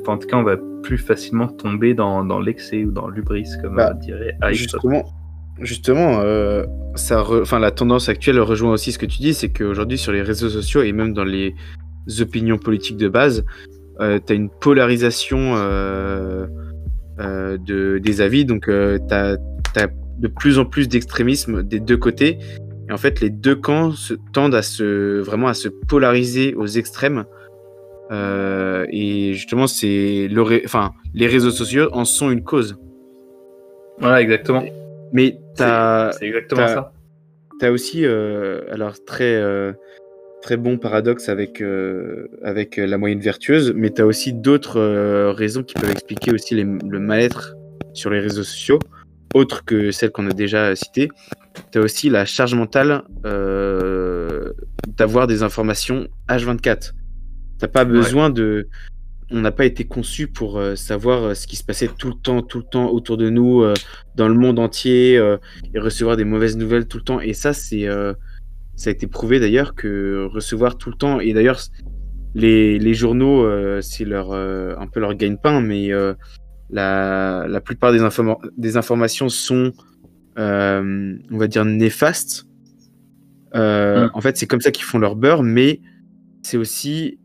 en 0.07 0.19
tout 0.19 0.27
cas, 0.27 0.37
on 0.37 0.43
va 0.43 0.57
plus 0.83 0.99
facilement 0.99 1.47
tomber 1.47 1.95
dans, 1.95 2.41
l'excès 2.41 2.85
ou 2.85 2.91
dans 2.91 3.09
l'ubris, 3.09 3.47
comme 3.63 3.77
bah, 3.77 3.95
dirait 3.95 4.37
Justement, 4.53 5.05
justement 5.61 6.21
euh, 6.21 6.65
ça 6.95 7.23
enfin, 7.23 7.59
la 7.59 7.71
tendance 7.71 8.09
actuelle 8.09 8.41
rejoint 8.41 8.73
aussi 8.73 8.93
ce 8.93 8.99
que 8.99 9.07
tu 9.07 9.19
dis 9.19 9.35
c'est 9.35 9.49
qu'aujourd'hui, 9.51 9.99
sur 9.99 10.13
les 10.13 10.23
réseaux 10.23 10.49
sociaux 10.49 10.83
et 10.83 10.93
même 10.93 11.13
dans 11.13 11.25
les 11.25 11.55
opinions 12.21 12.59
politiques 12.59 12.97
de 12.97 13.09
base, 13.09 13.45
euh, 14.01 14.19
tu 14.25 14.33
as 14.33 14.37
une 14.37 14.51
polarisation 14.51 15.55
euh, 15.57 16.47
de, 17.19 17.99
des 17.99 18.21
avis, 18.21 18.45
donc 18.45 18.67
tu 18.67 19.15
as, 19.15 19.37
as, 19.77 19.89
de 20.19 20.29
plus 20.29 20.59
en 20.59 20.65
plus 20.65 20.89
d'extrémisme 20.89 21.63
des 21.63 21.81
deux 21.81 21.97
côtés. 21.97 22.39
Et 22.89 22.93
en 22.93 22.97
fait, 22.97 23.21
les 23.21 23.31
deux 23.31 23.57
camps 23.57 23.93
se, 23.93 24.15
tendent 24.33 24.55
à 24.55 24.63
se 24.63 25.21
vraiment 25.21 25.49
à 25.49 25.55
se 25.55 25.69
polariser 25.69 26.55
aux 26.55 26.67
extrêmes. 26.67 27.25
Euh, 28.13 28.87
et 28.91 29.33
justement, 29.35 29.67
c'est 29.67 30.29
le 30.31 30.43
enfin, 30.65 30.93
les 31.15 31.27
réseaux 31.27 31.51
sociaux 31.51 31.89
en 31.93 32.05
sont 32.05 32.31
une 32.31 32.45
cause. 32.45 32.77
Voilà, 33.99 34.23
exactement. 34.23 34.63
Mais 35.13 35.39
c'est 35.57 36.27
exactement 36.27 36.69
ça. 36.69 36.93
T'as 37.59 37.71
aussi, 37.71 38.05
euh, 38.05 38.63
alors 38.71 39.03
très 39.05 39.35
euh, 39.37 39.73
très 40.43 40.57
bon 40.57 40.79
paradoxe 40.79 41.29
avec 41.29 41.63
avec 42.43 42.77
la 42.77 42.99
moyenne 42.99 43.21
vertueuse, 43.21 43.73
mais 43.75 43.91
t'as 43.91 44.05
aussi 44.05 44.33
d'autres 44.33 45.31
raisons 45.31 45.63
qui 45.63 45.75
peuvent 45.75 45.91
expliquer 45.91 46.33
aussi 46.33 46.55
le 46.55 46.99
mal-être 46.99 47.55
sur 47.95 48.11
les 48.11 48.21
réseaux 48.21 48.45
sociaux, 48.45 48.79
autres 49.35 49.65
que 49.65 49.91
celles 49.91 50.11
qu'on 50.11 50.29
a 50.29 50.35
déjà 50.35 50.77
citées 50.77 51.09
tu 51.71 51.79
as 51.79 51.81
aussi 51.81 52.09
la 52.09 52.25
charge 52.25 52.55
mentale 52.55 53.03
euh, 53.25 54.53
d'avoir 54.97 55.27
des 55.27 55.43
informations 55.43 56.09
H24. 56.29 56.93
T'as 57.59 57.69
pas 57.69 57.85
besoin 57.85 58.31
de. 58.31 58.69
On 59.31 59.41
n'a 59.41 59.51
pas 59.51 59.64
été 59.64 59.85
conçu 59.85 60.29
pour 60.29 60.59
euh, 60.59 60.77
savoir 60.77 61.22
euh, 61.22 61.35
ce 61.35 61.47
qui 61.47 61.57
se 61.57 61.64
passait 61.64 61.89
tout 61.89 62.09
le 62.09 62.14
temps, 62.14 62.43
tout 62.43 62.59
le 62.59 62.64
temps 62.64 62.91
autour 62.91 63.16
de 63.16 63.29
nous, 63.29 63.64
dans 64.14 64.29
le 64.29 64.35
monde 64.35 64.59
entier, 64.59 65.14
et 65.74 65.79
recevoir 65.79 66.16
des 66.16 66.24
mauvaises 66.24 66.57
nouvelles 66.57 66.87
tout 66.87 66.99
le 66.99 67.05
temps. 67.05 67.20
Et 67.20 67.33
ça, 67.33 67.53
c'est, 67.53 67.87
ça 68.77 68.91
a 68.91 68.93
été 68.93 69.07
prouvé 69.07 69.41
d'ailleurs 69.41 69.74
que 69.74 70.29
recevoir 70.33 70.79
tout 70.79 70.91
le 70.91 70.97
temps. 70.97 71.20
Et 71.20 71.33
d'ailleurs, 71.33 71.61
les, 72.35 72.79
les 72.79 72.95
journaux, 72.95 73.47
c'est 73.81 74.05
leur 74.05 74.33
un 74.33 74.87
peu 74.87 75.01
leur 75.01 75.14
gagne-pain, 75.14 75.61
mais 75.61 75.91
la, 76.70 77.47
la 77.49 77.61
plupart 77.61 77.93
des, 77.93 78.01
des 78.57 78.77
informations 78.77 79.29
sont 79.29 79.72
euh, 80.39 81.16
on 81.31 81.39
va 81.39 81.47
dire, 81.47 81.64
néfastes. 81.64 82.47
Euh, 83.55 84.07
mm. 84.07 84.11
En 84.14 84.20
fait, 84.20 84.37
c'est 84.37 84.47
comme 84.47 84.61
ça 84.61 84.70
qu'ils 84.70 84.85
font 84.85 84.99
leur 84.99 85.16
beurre, 85.16 85.43
mais 85.43 85.81
c'est 86.43 86.59
aussi 86.59 87.18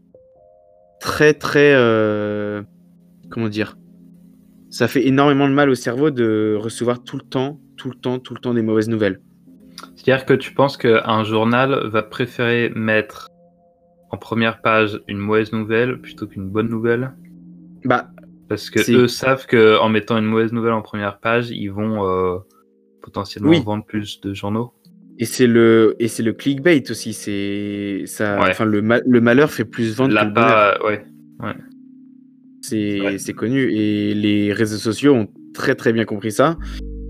très, 1.01 1.33
très. 1.33 1.73
Euh, 1.75 2.61
comment 3.29 3.49
dire 3.49 3.75
Ça 4.69 4.87
fait 4.87 5.05
énormément 5.05 5.49
de 5.49 5.53
mal 5.53 5.69
au 5.69 5.75
cerveau 5.75 6.11
de 6.11 6.57
recevoir 6.57 7.03
tout 7.03 7.17
le 7.17 7.23
temps, 7.23 7.59
tout 7.75 7.89
le 7.89 7.95
temps, 7.95 8.19
tout 8.19 8.33
le 8.33 8.39
temps 8.39 8.53
des 8.53 8.61
mauvaises 8.61 8.87
nouvelles. 8.87 9.19
C'est-à-dire 9.95 10.25
que 10.25 10.33
tu 10.33 10.53
penses 10.53 10.77
qu'un 10.77 11.23
journal 11.25 11.87
va 11.87 12.03
préférer 12.03 12.69
mettre 12.69 13.27
en 14.11 14.17
première 14.17 14.61
page 14.61 15.01
une 15.07 15.17
mauvaise 15.17 15.51
nouvelle 15.51 15.99
plutôt 15.99 16.27
qu'une 16.27 16.47
bonne 16.47 16.69
nouvelle? 16.69 17.13
Bah. 17.83 18.09
Parce 18.47 18.69
que 18.69 18.91
eux 18.91 19.07
savent 19.07 19.47
qu'en 19.47 19.89
mettant 19.89 20.17
une 20.17 20.25
mauvaise 20.25 20.51
nouvelle 20.51 20.73
en 20.73 20.81
première 20.81 21.19
page, 21.19 21.49
ils 21.51 21.69
vont 21.69 22.43
potentiellement 23.01 23.59
vendre 23.61 23.85
plus 23.85 24.19
de 24.21 24.33
journaux. 24.33 24.73
Et 25.21 25.25
c'est 25.25 25.45
le 25.45 25.95
et 25.99 26.07
c'est 26.07 26.23
le 26.23 26.33
clickbait 26.33 26.89
aussi. 26.89 27.13
C'est 27.13 28.03
ça. 28.07 28.39
Enfin 28.39 28.65
le, 28.65 28.81
le 28.81 29.21
malheur 29.21 29.51
fait 29.51 29.65
plus 29.65 29.95
vendre 29.95 30.19
que 30.19 30.25
le 30.25 30.31
bonheur. 30.31 30.83
ouais. 30.83 31.05
ouais. 31.41 31.53
C'est 33.23 33.33
connu 33.33 33.71
et 33.71 34.15
les 34.15 34.51
réseaux 34.51 34.77
sociaux 34.77 35.13
ont 35.13 35.27
très 35.53 35.75
très 35.75 35.93
bien 35.93 36.05
compris 36.05 36.31
ça. 36.31 36.57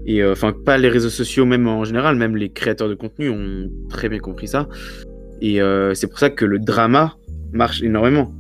Et 0.06 0.22
euh, 0.22 0.34
enfin 0.34 0.54
pas 0.66 0.78
les 0.78 0.90
réseaux 0.90 1.10
sociaux 1.10 1.46
même 1.46 1.68
en 1.68 1.86
général, 1.86 2.18
même 2.18 2.36
les 2.36 2.50
créateurs 2.52 2.90
de 2.90 2.96
contenu 2.96 3.30
ont 3.30 3.70
très 3.90 4.10
bien 4.10 4.20
compris 4.20 4.48
ça. 4.50 4.68
Et 5.42 5.62
euh, 5.62 5.94
c'est 5.94 6.08
pour 6.08 6.20
ça 6.20 6.30
que 6.30 6.44
le 6.44 6.60
drama 6.60 7.16
marche 7.54 7.82
énormément. 7.82 8.34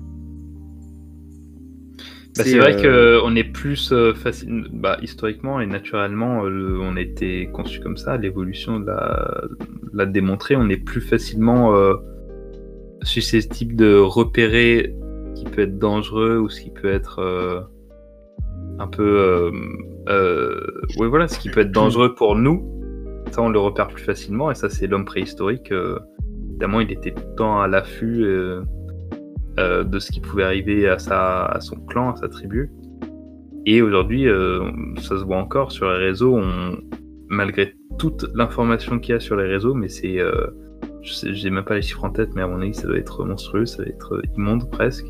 Bah, 2.37 2.43
c'est 2.45 2.57
vrai 2.59 2.85
euh, 2.85 3.19
qu'on 3.21 3.35
est 3.35 3.43
plus 3.43 3.91
euh, 3.91 4.13
facile, 4.13 4.65
bah, 4.71 4.97
historiquement 5.01 5.59
et 5.59 5.65
naturellement, 5.65 6.45
euh, 6.45 6.77
on 6.81 6.95
était 6.95 7.49
conçu 7.51 7.81
comme 7.81 7.97
ça. 7.97 8.15
L'évolution 8.15 8.79
l'a 8.79 10.05
démontré. 10.05 10.55
On 10.55 10.69
est 10.69 10.77
plus 10.77 11.01
facilement 11.01 11.73
susceptible 13.03 13.75
de 13.75 13.97
repérer 13.97 14.95
ce 15.33 15.43
qui 15.43 15.51
peut 15.51 15.63
être 15.63 15.77
dangereux 15.77 16.37
ou 16.37 16.49
ce 16.49 16.61
qui 16.61 16.69
peut 16.69 16.91
être 16.91 17.69
un 18.79 18.87
peu, 18.87 19.51
oui 20.99 21.07
voilà, 21.07 21.27
ce 21.27 21.37
qui 21.37 21.49
peut 21.49 21.61
être 21.61 21.71
dangereux 21.71 22.15
pour 22.15 22.35
nous. 22.35 22.67
Ça, 23.31 23.41
on 23.41 23.49
le 23.49 23.59
repère 23.59 23.87
plus 23.87 24.03
facilement. 24.03 24.51
Et 24.51 24.55
ça, 24.55 24.69
c'est 24.69 24.87
l'homme 24.87 25.05
préhistorique. 25.05 25.73
évidemment, 26.49 26.79
il 26.79 26.91
était 26.91 27.11
tout 27.11 27.23
le 27.29 27.35
temps 27.35 27.61
à 27.61 27.67
l'affût. 27.67 28.25
Euh, 29.59 29.83
de 29.83 29.99
ce 29.99 30.13
qui 30.13 30.21
pouvait 30.21 30.45
arriver 30.45 30.87
à, 30.87 30.97
sa, 30.97 31.43
à 31.45 31.59
son 31.59 31.75
clan, 31.75 32.13
à 32.13 32.15
sa 32.15 32.29
tribu. 32.29 32.71
Et 33.65 33.81
aujourd'hui, 33.81 34.25
euh, 34.29 34.71
ça 35.01 35.17
se 35.17 35.25
voit 35.25 35.37
encore 35.37 35.73
sur 35.73 35.91
les 35.91 35.97
réseaux, 35.97 36.37
on, 36.37 36.77
malgré 37.27 37.75
toute 37.99 38.25
l'information 38.33 38.97
qu'il 38.97 39.11
y 39.11 39.15
a 39.17 39.19
sur 39.19 39.35
les 39.35 39.47
réseaux, 39.47 39.73
mais 39.73 39.89
c'est. 39.89 40.19
Euh, 40.19 40.47
j'ai 41.03 41.49
même 41.49 41.65
pas 41.65 41.75
les 41.75 41.81
chiffres 41.81 42.05
en 42.05 42.11
tête, 42.11 42.29
mais 42.33 42.43
à 42.43 42.47
mon 42.47 42.61
avis, 42.61 42.73
ça 42.73 42.87
doit 42.87 42.97
être 42.97 43.25
monstrueux, 43.25 43.65
ça 43.65 43.83
doit 43.83 43.91
être 43.91 44.21
immonde 44.37 44.69
presque. 44.71 45.07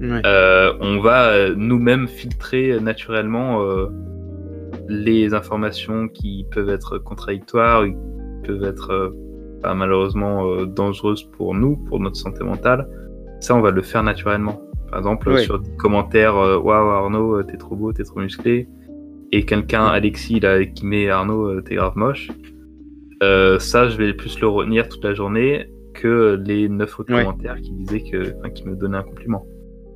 on 0.00 1.00
va 1.00 1.50
nous-mêmes 1.56 2.06
filtrer 2.06 2.78
naturellement 2.80 3.66
les 4.88 5.32
informations 5.32 6.08
qui 6.08 6.46
peuvent 6.52 6.68
être 6.68 6.98
contradictoires, 6.98 7.84
qui 7.86 8.46
peuvent 8.46 8.64
être 8.64 9.14
malheureusement 9.64 10.66
dangereuses 10.66 11.24
pour 11.24 11.54
nous, 11.54 11.76
pour 11.76 11.98
notre 11.98 12.16
santé 12.16 12.44
mentale 12.44 12.86
ça, 13.40 13.54
on 13.54 13.60
va 13.60 13.70
le 13.70 13.82
faire 13.82 14.02
naturellement. 14.02 14.60
Par 14.90 14.98
exemple, 14.98 15.38
sur 15.40 15.58
des 15.58 15.70
commentaires 15.76 16.36
euh, 16.36 16.58
Waouh, 16.58 16.88
Arnaud, 16.88 17.38
euh, 17.38 17.42
t'es 17.42 17.56
trop 17.56 17.74
beau, 17.74 17.92
t'es 17.92 18.04
trop 18.04 18.20
musclé. 18.20 18.68
Et 19.32 19.44
quelqu'un, 19.44 19.86
Alexis, 19.86 20.40
là, 20.40 20.64
qui 20.64 20.86
met 20.86 21.10
Arnaud, 21.10 21.48
euh, 21.48 21.60
t'es 21.60 21.74
grave 21.74 21.96
moche. 21.96 22.30
ça, 23.20 23.88
je 23.88 23.96
vais 23.96 24.14
plus 24.14 24.38
le 24.40 24.48
retenir 24.48 24.88
toute 24.88 25.04
la 25.04 25.14
journée 25.14 25.68
que 25.94 26.40
les 26.46 26.68
neuf 26.68 27.00
autres 27.00 27.12
commentaires 27.14 27.56
qui 27.56 27.72
disaient 27.72 28.02
que, 28.02 28.48
qui 28.50 28.66
me 28.66 28.76
donnaient 28.76 28.98
un 28.98 29.02
compliment. 29.02 29.44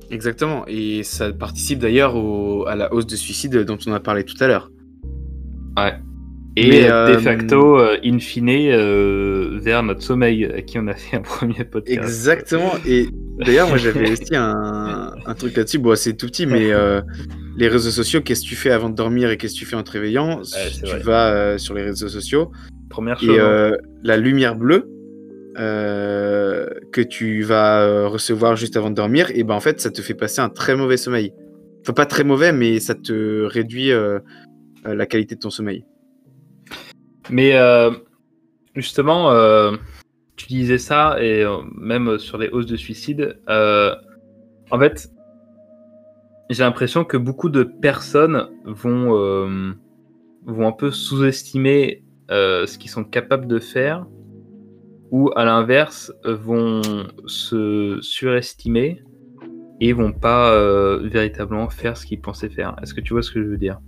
Exactement. 0.09 0.65
Et 0.67 1.03
ça 1.03 1.31
participe 1.31 1.79
d'ailleurs 1.79 2.15
à 2.67 2.75
la 2.75 2.93
hausse 2.93 3.05
de 3.05 3.15
suicide 3.15 3.55
dont 3.63 3.77
on 3.87 3.93
a 3.93 3.99
parlé 3.99 4.25
tout 4.25 4.35
à 4.41 4.47
l'heure. 4.47 4.69
Ouais. 5.77 5.93
Et 6.57 6.83
de 6.83 7.17
facto, 7.17 7.77
in 8.03 8.19
fine, 8.19 9.59
vers 9.59 9.83
notre 9.83 10.01
sommeil, 10.01 10.45
à 10.45 10.61
qui 10.63 10.79
on 10.79 10.87
a 10.87 10.95
fait 10.95 11.17
un 11.17 11.21
premier 11.21 11.63
podcast. 11.63 11.97
Exactement. 11.97 12.73
Et 12.85 13.07
D'ailleurs, 13.45 13.67
moi 13.67 13.77
j'avais 13.77 14.11
aussi 14.11 14.35
un, 14.35 15.13
un 15.25 15.33
truc 15.33 15.55
là-dessus. 15.55 15.79
Bon, 15.79 15.95
c'est 15.95 16.13
tout 16.13 16.27
petit, 16.27 16.45
mais 16.45 16.71
euh, 16.71 17.01
les 17.57 17.67
réseaux 17.67 17.89
sociaux, 17.89 18.21
qu'est-ce 18.21 18.43
que 18.43 18.47
tu 18.47 18.55
fais 18.55 18.71
avant 18.71 18.89
de 18.89 18.95
dormir 18.95 19.29
et 19.29 19.37
qu'est-ce 19.37 19.53
que 19.53 19.59
tu 19.59 19.65
fais 19.65 19.75
en 19.75 19.83
te 19.83 19.91
réveillant? 19.91 20.41
Tu 20.83 20.97
vas 20.97 21.33
euh, 21.33 21.57
sur 21.57 21.73
les 21.73 21.83
réseaux 21.83 22.09
sociaux. 22.09 22.51
Première 22.89 23.19
chose. 23.19 23.29
Et 23.29 23.39
euh, 23.39 23.75
la 24.03 24.17
lumière 24.17 24.55
bleue 24.55 24.87
que 25.55 27.01
tu 27.01 27.43
vas 27.43 28.07
recevoir 28.07 28.55
juste 28.55 28.77
avant 28.77 28.89
de 28.89 28.95
dormir, 28.95 29.29
et 29.33 29.43
ben 29.43 29.53
en 29.53 29.59
fait, 29.59 29.79
ça 29.79 29.91
te 29.91 30.01
fait 30.01 30.13
passer 30.13 30.41
un 30.41 30.49
très 30.49 30.75
mauvais 30.75 30.97
sommeil. 30.97 31.33
Enfin, 31.81 31.93
pas 31.93 32.05
très 32.05 32.23
mauvais, 32.23 32.51
mais 32.51 32.79
ça 32.79 32.95
te 32.95 33.43
réduit 33.43 33.91
la 34.83 35.05
qualité 35.05 35.35
de 35.35 35.39
ton 35.41 35.49
sommeil. 35.49 35.83
Mais 37.29 37.53
justement, 38.75 39.29
tu 40.41 40.47
disais 40.47 40.77
ça, 40.77 41.17
et 41.21 41.45
même 41.75 42.17
sur 42.19 42.37
les 42.37 42.49
hausses 42.49 42.65
de 42.65 42.75
suicide, 42.75 43.39
en 43.47 44.79
fait, 44.79 45.11
j'ai 46.49 46.63
l'impression 46.63 47.05
que 47.05 47.17
beaucoup 47.17 47.49
de 47.49 47.63
personnes 47.63 48.49
vont, 48.65 49.17
euh, 49.17 49.73
vont 50.45 50.67
un 50.67 50.73
peu 50.73 50.91
sous-estimer 50.91 52.03
euh, 52.29 52.65
ce 52.65 52.77
qu'ils 52.77 52.91
sont 52.91 53.05
capables 53.05 53.47
de 53.47 53.59
faire, 53.59 54.05
ou 55.11 55.31
à 55.35 55.45
l'inverse, 55.45 56.13
vont 56.25 56.81
se 57.25 57.99
surestimer 58.01 59.01
et 59.79 59.93
vont 59.93 60.11
pas 60.11 60.53
euh, 60.53 60.99
véritablement 61.03 61.69
faire 61.69 61.97
ce 61.97 62.05
qu'ils 62.05 62.21
pensaient 62.21 62.49
faire. 62.49 62.75
Est-ce 62.81 62.93
que 62.93 63.01
tu 63.01 63.13
vois 63.13 63.23
ce 63.23 63.31
que 63.31 63.41
je 63.41 63.47
veux 63.47 63.57
dire? 63.57 63.79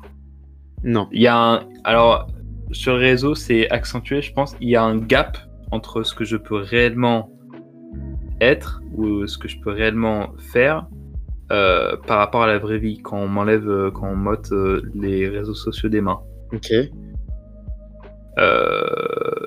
Non. 0.83 1.07
Il 1.11 1.21
y 1.21 1.27
a 1.27 1.37
un... 1.37 1.67
Alors, 1.83 2.27
sur 2.71 2.93
le 2.93 2.99
réseau, 2.99 3.35
c'est 3.35 3.69
accentué, 3.69 4.21
je 4.21 4.33
pense. 4.33 4.55
Il 4.59 4.69
y 4.69 4.75
a 4.75 4.83
un 4.83 4.97
gap 4.97 5.37
entre 5.73 6.03
ce 6.03 6.13
que 6.13 6.23
je 6.23 6.37
peux 6.37 6.57
réellement 6.57 7.31
être 8.39 8.81
ou 8.95 9.25
ce 9.25 9.37
que 9.37 9.47
je 9.47 9.59
peux 9.59 9.71
réellement 9.71 10.33
faire 10.37 10.87
euh, 11.51 11.97
par 12.07 12.19
rapport 12.19 12.43
à 12.43 12.47
la 12.47 12.59
vraie 12.59 12.77
vie 12.77 12.99
quand 12.99 13.17
on 13.17 13.27
m'enlève, 13.27 13.67
euh, 13.67 13.91
quand 13.91 14.07
on 14.07 14.15
m'ôte 14.15 14.51
euh, 14.51 14.81
les 14.93 15.27
réseaux 15.27 15.55
sociaux 15.55 15.89
des 15.89 16.01
mains. 16.01 16.19
Ok. 16.53 16.71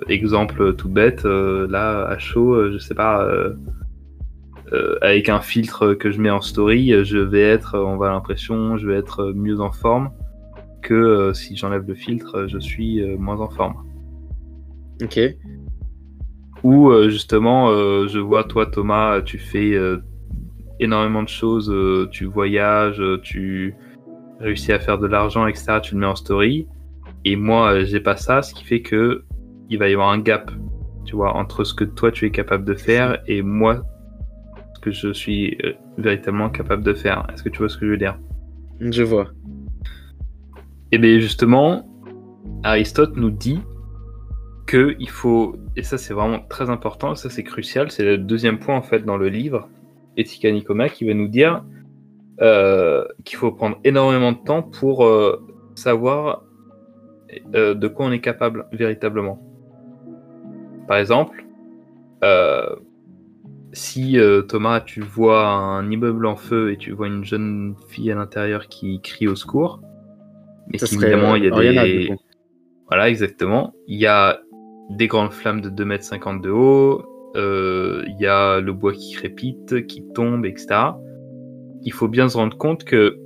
exemple 0.09 0.75
tout 0.75 0.89
bête, 0.89 1.25
là 1.25 2.07
à 2.07 2.19
chaud, 2.19 2.71
je 2.71 2.79
sais 2.79 2.95
pas, 2.95 3.29
avec 5.03 5.29
un 5.29 5.41
filtre 5.41 5.95
que 5.95 6.11
je 6.11 6.21
mets 6.21 6.31
en 6.31 6.41
story, 6.41 7.05
je 7.05 7.19
vais 7.19 7.43
être, 7.43 7.79
on 7.79 7.97
va 7.97 8.11
l'impression, 8.11 8.77
je 8.77 8.89
vais 8.89 8.97
être 8.97 9.33
mieux 9.33 9.61
en 9.61 9.73
forme 9.73 10.11
que 10.83 11.33
si 11.35 11.57
j'enlève 11.57 11.85
le 11.87 11.95
filtre, 11.95 12.47
je 12.47 12.59
suis 12.59 13.05
moins 13.17 13.41
en 13.41 13.49
forme. 13.49 13.77
Ok. 15.03 15.19
Ou 16.63 16.93
justement, 17.09 17.69
je 18.07 18.19
vois 18.19 18.45
toi 18.45 18.67
Thomas, 18.67 19.21
tu 19.21 19.39
fais 19.39 19.77
énormément 20.81 21.23
de 21.23 21.29
choses. 21.29 21.71
Euh, 21.71 22.09
tu 22.11 22.25
voyages, 22.25 23.01
euh, 23.01 23.21
tu 23.23 23.75
réussis 24.41 24.73
à 24.73 24.79
faire 24.79 24.99
de 24.99 25.07
l'argent, 25.07 25.47
etc. 25.47 25.79
Tu 25.83 25.95
le 25.95 26.01
mets 26.01 26.07
en 26.07 26.17
story. 26.17 26.67
Et 27.25 27.37
moi, 27.37 27.73
euh, 27.73 27.85
j'ai 27.85 28.01
pas 28.01 28.17
ça, 28.17 28.43
ce 28.43 28.55
qui 28.55 28.65
fait 28.65 28.83
que 28.83 29.25
il 29.69 29.79
va 29.79 29.89
y 29.89 29.95
avoir 29.95 30.11
un 30.11 30.19
gap, 30.19 30.51
tu 31.05 31.17
vois, 31.17 31.35
entre 31.35 31.65
ce 31.65 31.75
que 31.75 31.85
toi 31.85 32.13
tu 32.13 32.27
es 32.27 32.31
capable 32.31 32.65
de 32.65 32.75
faire 32.75 33.19
et 33.27 33.43
moi, 33.43 33.83
ce 34.77 34.81
que 34.81 34.91
je 34.93 35.13
suis 35.13 35.59
véritablement 35.99 36.51
capable 36.51 36.85
de 36.85 36.95
faire. 36.95 37.27
Est-ce 37.33 37.43
que 37.43 37.49
tu 37.49 37.59
vois 37.59 37.69
ce 37.69 37.77
que 37.77 37.87
je 37.87 37.91
veux 37.91 37.97
dire? 37.97 38.17
Je 38.81 39.03
vois. 39.03 39.27
Et 40.93 40.99
bien 40.99 41.19
justement, 41.19 41.85
Aristote 42.63 43.17
nous 43.17 43.31
dit 43.31 43.59
que 44.67 44.97
il 44.99 45.09
faut, 45.09 45.57
et 45.77 45.83
ça 45.83 45.97
c'est 45.97 46.13
vraiment 46.13 46.41
très 46.41 46.71
important, 46.71 47.15
ça 47.15 47.31
c'est 47.31 47.45
crucial, 47.45 47.91
c'est 47.91 48.05
le 48.05 48.19
deuxième 48.19 48.59
point 48.59 48.77
en 48.77 48.83
fait 48.83 49.05
dans 49.05 49.17
le 49.17 49.29
livre, 49.29 49.69
Etika 50.17 50.51
Nikoma 50.51 50.89
qui 50.89 51.07
va 51.07 51.15
nous 51.15 51.29
dire 51.29 51.65
euh, 52.41 53.05
qu'il 53.25 53.39
faut 53.39 53.53
prendre 53.53 53.79
énormément 53.85 54.33
de 54.33 54.39
temps 54.39 54.63
pour 54.63 55.07
euh, 55.07 55.43
savoir 55.75 56.43
euh, 57.55 57.75
de 57.75 57.89
quoi 57.89 58.07
on 58.07 58.13
est 58.13 58.21
capable 58.21 58.67
véritablement. 58.73 59.41
Par 60.87 60.99
exemple, 60.99 61.45
si 63.73 64.19
Thomas, 64.49 64.81
tu 64.81 65.01
vois 65.01 65.47
un 65.47 65.91
immeuble 65.91 66.27
en 66.27 66.37
feu 66.37 66.73
et 66.73 66.77
tu 66.77 66.93
vois 66.93 67.07
une 67.07 67.25
jeune 67.25 67.75
fille 67.89 68.11
à 68.11 68.15
l'intérieur 68.15 68.69
qui 68.69 69.01
crie 69.01 69.29
au 69.29 69.37
secours, 69.37 69.81
mais 70.69 70.79
évidemment 70.83 71.37
il 71.37 71.45
y 71.45 71.49
a 71.49 71.85
des... 71.85 72.17
Voilà, 72.89 73.09
exactement. 73.09 73.75
Il 73.89 73.99
y 73.99 74.07
a 74.07 74.41
des 74.91 75.07
grandes 75.07 75.33
flammes 75.33 75.61
de 75.61 75.71
2,50 75.71 76.29
m 76.29 76.41
de 76.41 76.51
haut, 76.51 77.05
il 77.35 77.41
euh, 77.41 78.05
y 78.19 78.27
a 78.27 78.61
le 78.61 78.73
bois 78.73 78.93
qui 78.93 79.13
crépite, 79.13 79.87
qui 79.87 80.03
tombe, 80.15 80.47
etc. 80.47 80.67
Il 81.83 81.93
faut 81.93 82.09
bien 82.09 82.29
se 82.29 82.37
rendre 82.39 82.57
compte 82.57 82.85
que 82.85 83.19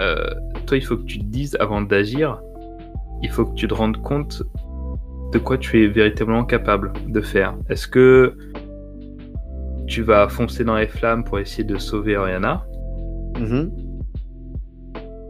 euh, 0.00 0.16
toi, 0.66 0.76
il 0.76 0.84
faut 0.84 0.98
que 0.98 1.04
tu 1.04 1.18
te 1.18 1.24
dises 1.24 1.56
avant 1.60 1.80
d'agir, 1.80 2.42
il 3.22 3.30
faut 3.30 3.46
que 3.46 3.54
tu 3.54 3.66
te 3.68 3.74
rendes 3.74 4.00
compte 4.02 4.42
de 5.32 5.38
quoi 5.38 5.56
tu 5.56 5.82
es 5.82 5.86
véritablement 5.86 6.44
capable 6.44 6.92
de 7.08 7.20
faire. 7.20 7.54
Est-ce 7.68 7.88
que 7.88 8.36
tu 9.86 10.02
vas 10.02 10.28
foncer 10.28 10.64
dans 10.64 10.76
les 10.76 10.86
flammes 10.86 11.24
pour 11.24 11.38
essayer 11.38 11.64
de 11.64 11.78
sauver 11.78 12.16
Oriana? 12.16 12.64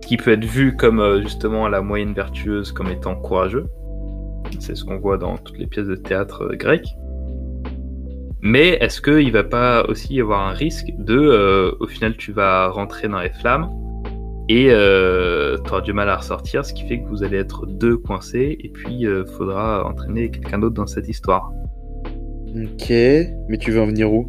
Ce 0.02 0.08
qui 0.08 0.16
peut 0.16 0.32
être 0.32 0.44
vu 0.44 0.74
comme 0.76 0.98
euh, 0.98 1.22
justement 1.22 1.68
la 1.68 1.82
moyenne 1.82 2.14
vertueuse 2.14 2.72
comme 2.72 2.88
étant 2.88 3.14
courageux. 3.14 3.66
C'est 4.58 4.74
ce 4.74 4.84
qu'on 4.84 4.98
voit 4.98 5.18
dans 5.18 5.36
toutes 5.36 5.58
les 5.58 5.66
pièces 5.66 5.86
de 5.86 5.96
théâtre 5.96 6.54
grecques. 6.54 6.96
Mais 8.42 8.70
est-ce 8.80 9.02
qu'il 9.02 9.32
va 9.32 9.44
pas 9.44 9.84
aussi 9.88 10.14
y 10.14 10.20
avoir 10.20 10.48
un 10.48 10.52
risque 10.52 10.90
de, 10.98 11.16
euh, 11.16 11.72
au 11.78 11.86
final, 11.86 12.16
tu 12.16 12.32
vas 12.32 12.68
rentrer 12.68 13.08
dans 13.08 13.20
les 13.20 13.30
flammes 13.30 13.70
et 14.48 14.68
euh, 14.70 15.58
tu 15.64 15.70
auras 15.70 15.82
du 15.82 15.92
mal 15.92 16.08
à 16.08 16.16
ressortir, 16.16 16.64
ce 16.64 16.72
qui 16.72 16.84
fait 16.84 17.00
que 17.00 17.08
vous 17.08 17.22
allez 17.22 17.36
être 17.36 17.66
deux 17.66 17.96
coincés 17.96 18.56
et 18.58 18.68
puis 18.70 19.00
il 19.00 19.06
euh, 19.06 19.24
faudra 19.24 19.86
entraîner 19.86 20.30
quelqu'un 20.30 20.58
d'autre 20.58 20.74
dans 20.74 20.86
cette 20.86 21.08
histoire. 21.08 21.52
Ok, 22.48 22.90
mais 22.90 23.58
tu 23.60 23.70
veux 23.70 23.80
en 23.80 23.86
venir 23.86 24.12
où? 24.12 24.28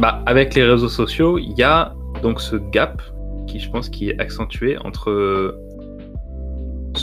Bah, 0.00 0.22
avec 0.26 0.54
les 0.54 0.64
réseaux 0.64 0.88
sociaux, 0.88 1.38
il 1.38 1.56
y 1.56 1.62
a 1.62 1.94
donc 2.22 2.40
ce 2.40 2.56
gap 2.56 3.00
qui, 3.46 3.60
je 3.60 3.70
pense, 3.70 3.88
qui 3.88 4.10
est 4.10 4.20
accentué 4.20 4.76
entre 4.78 5.56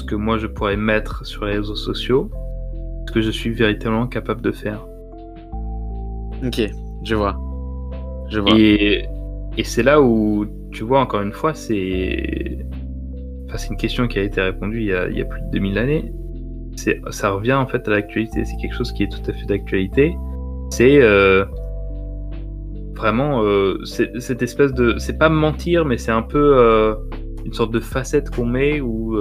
que 0.07 0.15
moi 0.15 0.37
je 0.37 0.47
pourrais 0.47 0.77
mettre 0.77 1.25
sur 1.25 1.45
les 1.45 1.57
réseaux 1.57 1.75
sociaux, 1.75 2.31
ce 3.07 3.13
que 3.13 3.21
je 3.21 3.29
suis 3.29 3.51
véritablement 3.51 4.07
capable 4.07 4.41
de 4.41 4.51
faire. 4.51 4.85
Ok, 6.45 6.61
je 7.03 7.15
vois. 7.15 7.37
Je 8.29 8.39
vois. 8.39 8.57
Et, 8.57 9.07
et 9.57 9.63
c'est 9.63 9.83
là 9.83 10.01
où, 10.01 10.45
tu 10.71 10.83
vois, 10.83 10.99
encore 11.01 11.21
une 11.21 11.31
fois, 11.31 11.53
c'est. 11.53 12.59
Enfin, 13.47 13.57
c'est 13.57 13.69
une 13.69 13.77
question 13.77 14.07
qui 14.07 14.19
a 14.19 14.23
été 14.23 14.41
répondue 14.41 14.81
il 14.81 14.87
y 14.87 14.93
a, 14.93 15.07
il 15.07 15.17
y 15.17 15.21
a 15.21 15.25
plus 15.25 15.41
de 15.41 15.49
2000 15.51 15.77
années. 15.77 16.11
C'est, 16.75 17.01
ça 17.09 17.31
revient 17.31 17.53
en 17.53 17.65
fait 17.65 17.87
à 17.87 17.91
l'actualité. 17.91 18.43
C'est 18.45 18.57
quelque 18.57 18.75
chose 18.75 18.91
qui 18.91 19.03
est 19.03 19.11
tout 19.11 19.31
à 19.31 19.33
fait 19.33 19.45
d'actualité. 19.45 20.15
C'est 20.69 21.01
euh, 21.01 21.45
vraiment 22.95 23.41
euh, 23.43 23.83
cette 23.85 24.41
espèce 24.41 24.73
de. 24.73 24.97
C'est 24.97 25.17
pas 25.17 25.29
mentir, 25.29 25.85
mais 25.85 25.97
c'est 25.97 26.11
un 26.11 26.21
peu 26.21 26.57
euh, 26.57 26.93
une 27.45 27.53
sorte 27.53 27.71
de 27.71 27.79
facette 27.79 28.29
qu'on 28.29 28.45
met 28.45 28.81
où 28.81 29.17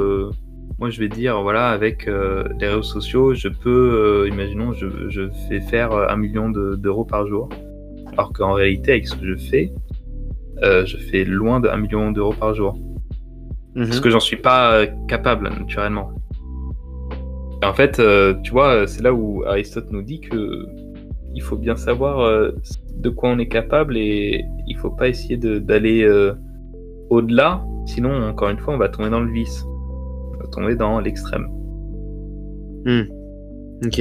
moi 0.79 0.91
je 0.91 1.01
vais 1.01 1.09
dire 1.09 1.41
voilà 1.43 1.71
avec 1.71 2.07
euh, 2.07 2.45
les 2.61 2.69
réseaux 2.69 2.83
sociaux 2.83 3.35
je 3.35 3.49
peux 3.49 4.25
euh, 4.25 4.29
imaginons 4.29 4.73
je, 4.73 5.09
je, 5.09 5.29
fais 5.49 5.61
faire 5.61 5.93
euh, 5.93 6.07
un 6.09 6.17
million 6.17 6.51
d'euros 6.51 7.05
par 7.05 7.27
jour. 7.27 7.49
Alors 8.13 8.33
qu'en 8.33 8.53
réalité 8.53 8.93
avec 8.93 9.09
ce 9.09 9.15
que 9.17 9.27
je 9.27 9.37
fais 9.37 9.73
je 10.63 10.97
fais 11.11 11.25
loin 11.25 11.61
d'un 11.61 11.77
million 11.77 12.13
d'euros 12.13 12.35
par 12.39 12.55
jour. 12.55 12.79
Mhm. 13.75 13.87
parce 13.87 14.01
que 14.01 14.11
j'en 14.11 14.21
suis 14.21 14.37
pas 14.37 14.87
capable 15.07 15.49
naturellement. 15.49 16.13
Et 17.63 17.67
en 17.67 17.75
fait 17.75 18.01
tu 18.43 18.53
vois 18.53 18.87
c'est 18.87 19.03
là 19.03 19.13
où 19.13 19.45
Aristote 19.47 19.91
nous 19.91 20.03
dit 20.03 20.21
que 20.21 20.67
il 21.35 21.43
faut 21.43 21.57
bien 21.57 21.77
savoir 21.77 22.53
de 22.95 23.11
quoi 23.11 23.31
on 23.31 23.39
est 23.39 23.49
capable 23.49 23.99
et 23.99 24.45
il 24.67 24.77
faut 24.79 24.91
pas 24.91 25.09
essayer 25.09 25.37
d'aller 25.37 26.07
au-delà. 27.11 27.65
Sinon 27.87 28.29
encore 28.29 28.51
une 28.51 28.59
fois 28.59 28.75
on 28.75 28.79
va 28.79 28.89
tomber 28.89 29.11
dans 29.11 29.21
le 29.21 29.31
vice 29.31 29.65
tomber 30.53 30.77
dans 30.77 31.01
l'extrême. 31.01 31.47
Hmm. 32.85 33.03
Ok. 33.85 33.99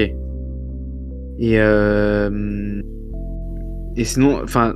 Et, 1.37 1.59
euh... 1.59 2.81
et 3.95 4.03
sinon, 4.03 4.39
enfin, 4.43 4.75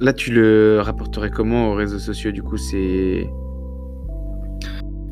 là, 0.00 0.12
tu 0.12 0.32
le 0.32 0.80
rapporterais 0.80 1.30
comment 1.30 1.70
aux 1.70 1.74
réseaux 1.74 1.98
sociaux 1.98 2.32
Du 2.32 2.42
coup, 2.42 2.56
c'est. 2.56 3.26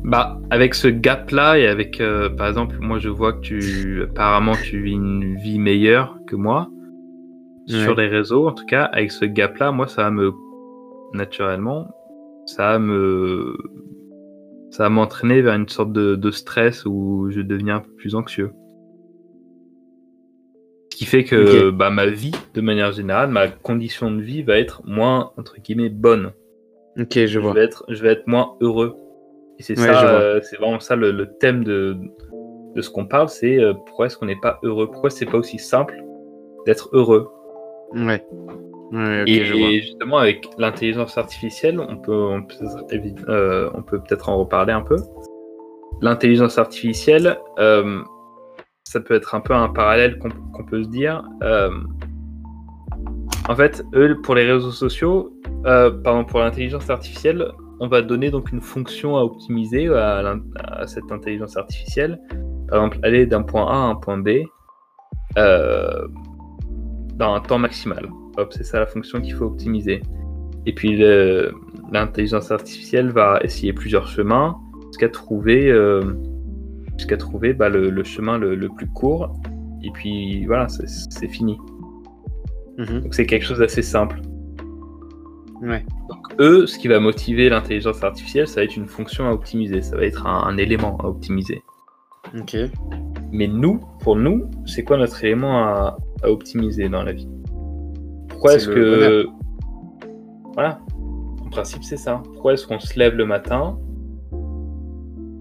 Bah, 0.03 0.39
avec 0.51 0.73
ce 0.73 0.87
gap-là 0.87 1.57
et 1.57 1.67
avec, 1.67 1.99
euh, 1.99 2.29
par 2.29 2.47
exemple, 2.47 2.77
moi, 2.79 2.99
je 2.99 3.09
vois 3.09 3.33
que 3.33 3.41
tu, 3.41 4.03
apparemment, 4.03 4.53
tu 4.53 4.81
vis 4.81 4.93
une 4.93 5.35
vie 5.35 5.59
meilleure 5.59 6.17
que 6.27 6.35
moi 6.35 6.69
sur 7.67 7.95
les 7.95 8.07
réseaux. 8.07 8.47
En 8.47 8.53
tout 8.53 8.65
cas, 8.65 8.83
avec 8.85 9.11
ce 9.11 9.25
gap-là, 9.25 9.71
moi, 9.71 9.87
ça 9.87 10.09
me, 10.09 10.31
naturellement, 11.13 11.87
ça 12.45 12.79
me 12.79 13.57
ça 14.69 14.83
va 14.83 14.89
m'entraîner 14.89 15.41
vers 15.41 15.55
une 15.55 15.67
sorte 15.67 15.93
de, 15.93 16.31
stress 16.31 16.85
où 16.85 17.27
je 17.29 17.41
deviens 17.41 17.77
un 17.77 17.79
peu 17.79 17.91
plus 17.91 18.15
anxieux. 18.15 18.51
Ce 20.91 20.97
qui 20.97 21.05
fait 21.05 21.23
que 21.23 21.69
bah, 21.69 21.89
ma 21.89 22.07
vie, 22.07 22.33
de 22.53 22.61
manière 22.61 22.91
générale, 22.91 23.29
ma 23.29 23.47
condition 23.47 24.11
de 24.11 24.21
vie 24.21 24.41
va 24.41 24.57
être 24.57 24.81
moins, 24.85 25.31
entre 25.37 25.57
guillemets, 25.61 25.89
bonne. 25.89 26.31
Ok, 26.99 27.25
je 27.25 27.39
vois. 27.39 27.53
vais 27.53 27.63
être, 27.63 27.85
je 27.89 28.01
vais 28.01 28.09
être 28.09 28.25
moins 28.25 28.55
heureux. 28.61 28.95
Et 29.59 29.63
c'est 29.63 29.75
ça, 29.75 30.19
euh, 30.19 30.39
c'est 30.41 30.57
vraiment 30.57 30.79
ça 30.79 30.95
le, 30.95 31.27
thème 31.39 31.63
de, 31.63 31.97
de 32.75 32.81
ce 32.81 32.89
qu'on 32.89 33.05
parle, 33.05 33.29
c'est 33.29 33.59
euh, 33.59 33.73
pourquoi 33.73 34.05
est-ce 34.07 34.17
qu'on 34.17 34.27
n'est 34.27 34.39
pas 34.39 34.59
heureux? 34.63 34.89
Pourquoi 34.89 35.09
c'est 35.09 35.25
pas 35.25 35.37
aussi 35.37 35.59
simple 35.59 35.95
d'être 36.65 36.89
heureux? 36.93 37.29
Ouais. 37.93 38.23
Et, 38.93 39.81
justement, 39.81 40.17
avec 40.17 40.47
l'intelligence 40.57 41.17
artificielle, 41.17 41.79
on 41.79 41.97
peut, 41.97 42.13
on 42.13 42.43
peut, 42.43 42.55
euh, 43.29 43.69
peut-être 43.81 44.29
en 44.29 44.37
reparler 44.37 44.73
un 44.73 44.81
peu. 44.81 44.97
L'intelligence 46.01 46.57
artificielle, 46.57 47.37
ça 48.83 48.99
peut 49.01 49.15
être 49.15 49.35
un 49.35 49.41
peu 49.41 49.53
un 49.53 49.69
parallèle 49.69 50.19
qu'on 50.19 50.63
peut 50.65 50.83
se 50.83 50.89
dire. 50.89 51.23
en 53.49 53.55
fait, 53.55 53.83
eux, 53.93 54.17
pour 54.21 54.35
les 54.35 54.45
réseaux 54.49 54.71
sociaux, 54.71 55.33
pardon, 55.63 56.23
pour 56.23 56.39
l'intelligence 56.39 56.89
artificielle, 56.89 57.51
on 57.79 57.87
va 57.87 58.01
donner 58.01 58.31
donc 58.31 58.51
une 58.51 58.61
fonction 58.61 59.17
à 59.17 59.21
optimiser 59.21 59.87
à, 59.87 60.35
cette 60.87 61.11
intelligence 61.11 61.57
artificielle. 61.57 62.19
Par 62.69 62.79
exemple, 62.79 62.99
aller 63.03 63.25
d'un 63.25 63.43
point 63.43 63.67
A 63.67 63.75
à 63.75 63.77
un 63.77 63.95
point 63.95 64.17
B 64.17 64.29
euh, 65.37 66.07
dans 67.15 67.33
un 67.33 67.39
temps 67.39 67.59
maximal. 67.59 68.09
Hop, 68.37 68.53
c'est 68.53 68.63
ça 68.63 68.79
la 68.79 68.85
fonction 68.85 69.21
qu'il 69.21 69.33
faut 69.33 69.45
optimiser. 69.45 70.01
Et 70.65 70.73
puis 70.73 70.97
l'intelligence 71.91 72.51
artificielle 72.51 73.09
va 73.09 73.39
essayer 73.41 73.73
plusieurs 73.73 74.07
chemins 74.07 74.57
jusqu'à 74.87 75.09
trouver, 75.09 75.69
euh, 75.71 76.01
jusqu'à 76.97 77.17
trouver 77.17 77.53
bah, 77.53 77.69
le, 77.69 78.03
chemin 78.03 78.37
le, 78.37 78.69
plus 78.69 78.87
court. 78.87 79.33
Et 79.83 79.91
puis 79.91 80.45
voilà, 80.45 80.67
c'est 80.67 81.27
fini. 81.27 81.57
Mhm. 82.77 83.01
Donc 83.01 83.15
c'est 83.15 83.25
quelque 83.25 83.45
chose 83.45 83.59
d'assez 83.59 83.81
simple. 83.81 84.21
Donc 85.61 86.19
eux, 86.39 86.67
ce 86.67 86.77
qui 86.77 86.87
va 86.87 86.99
motiver 86.99 87.49
l'intelligence 87.49 88.03
artificielle, 88.03 88.47
ça 88.47 88.61
va 88.61 88.65
être 88.65 88.75
une 88.75 88.87
fonction 88.87 89.27
à 89.27 89.31
optimiser, 89.31 89.81
ça 89.81 89.97
va 89.97 90.03
être 90.03 90.27
un, 90.27 90.57
élément 90.57 90.97
à 90.97 91.07
optimiser. 91.07 91.61
Ok. 92.37 92.57
Mais 93.31 93.47
nous, 93.47 93.79
pour 94.01 94.15
nous, 94.15 94.49
c'est 94.65 94.83
quoi 94.83 94.97
notre 94.97 95.23
élément 95.23 95.63
à, 95.63 95.97
optimiser 96.23 96.89
dans 96.89 97.03
la 97.03 97.13
vie? 97.13 97.27
Pourquoi 98.37 98.53
est-ce 98.53 98.69
que... 98.69 99.25
Voilà. 100.53 100.79
En 101.43 101.49
principe, 101.49 101.83
c'est 101.83 101.97
ça. 101.97 102.21
Pourquoi 102.23 102.53
est-ce 102.53 102.67
qu'on 102.67 102.79
se 102.79 102.97
lève 102.99 103.15
le 103.15 103.25
matin 103.25 103.79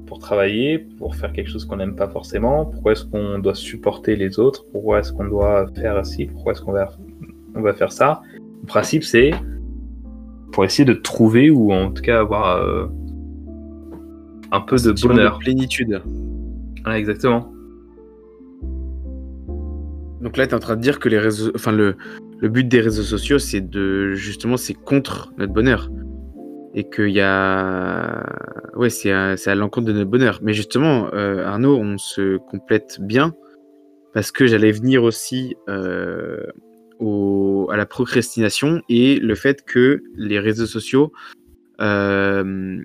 pour 0.07 0.19
travailler, 0.19 0.79
pour 0.79 1.15
faire 1.15 1.31
quelque 1.33 1.51
chose 1.51 1.67
qu'on 1.67 1.77
n'aime 1.77 1.95
pas 1.95 2.09
forcément? 2.09 2.65
Pourquoi 2.65 2.93
est-ce 2.93 3.05
qu'on 3.05 3.39
doit 3.39 3.55
supporter 3.55 4.17
les 4.17 4.39
autres? 4.39 4.65
Pourquoi 4.73 5.01
est-ce 5.01 5.13
qu'on 5.13 5.27
doit 5.27 5.67
faire 5.75 6.07
ci? 6.07 6.25
Pourquoi 6.25 6.53
est-ce 6.53 6.63
qu'on 6.63 6.73
va, 6.73 6.89
on 7.55 7.61
va 7.61 7.75
faire 7.75 7.93
ça? 7.93 8.23
En 8.63 8.67
principe, 8.67 9.05
c'est 9.05 9.33
pour 10.53 10.65
essayer 10.65 10.87
de 10.87 10.95
trouver 10.95 11.51
ou 11.51 11.75
en 11.75 11.91
tout 11.91 12.03
cas 12.03 12.21
avoir 12.21 12.63
euh, 12.63 12.87
un 14.53 14.61
peu 14.63 14.77
de 14.77 14.93
bonheur. 15.07 15.35
De 15.35 15.45
plénitude. 15.45 16.01
exactement. 16.87 17.53
Donc 20.23 20.39
là, 20.39 20.47
tu 20.47 20.53
es 20.53 20.55
en 20.55 20.61
train 20.61 20.77
de 20.77 20.81
dire 20.81 20.99
que 20.99 21.11
les 21.11 21.19
réseaux, 21.19 21.53
enfin 21.55 21.73
le, 21.73 21.97
le 22.39 22.49
but 22.49 22.69
des 22.69 22.81
réseaux 22.81 23.03
sociaux, 23.03 23.39
c'est 23.39 23.61
de 23.61 24.13
justement, 24.15 24.57
c'est 24.57 24.75
contre 24.75 25.33
notre 25.39 25.53
bonheur 25.53 25.91
et 26.77 26.85
qu'il 26.85 27.09
y 27.09 27.23
a, 27.23 28.23
ouais, 28.75 28.91
c'est 28.91 29.11
à, 29.11 29.55
l'encontre 29.55 29.87
de 29.87 29.93
notre 29.93 30.11
bonheur. 30.11 30.41
Mais 30.43 30.53
justement, 30.53 31.09
euh, 31.15 31.45
Arnaud, 31.47 31.79
on 31.79 31.97
se 31.97 32.37
complète 32.37 32.99
bien 33.01 33.35
parce 34.13 34.31
que 34.31 34.47
j'allais 34.47 34.73
venir 34.73 35.03
aussi 35.03 35.57
euh, 35.71 36.47
à 37.01 37.77
la 37.77 37.87
procrastination 37.87 38.83
et 38.91 39.19
le 39.19 39.35
fait 39.35 39.65
que 39.65 40.03
les 40.17 40.39
réseaux 40.39 40.67
sociaux 40.67 41.13
euh, 41.81 42.83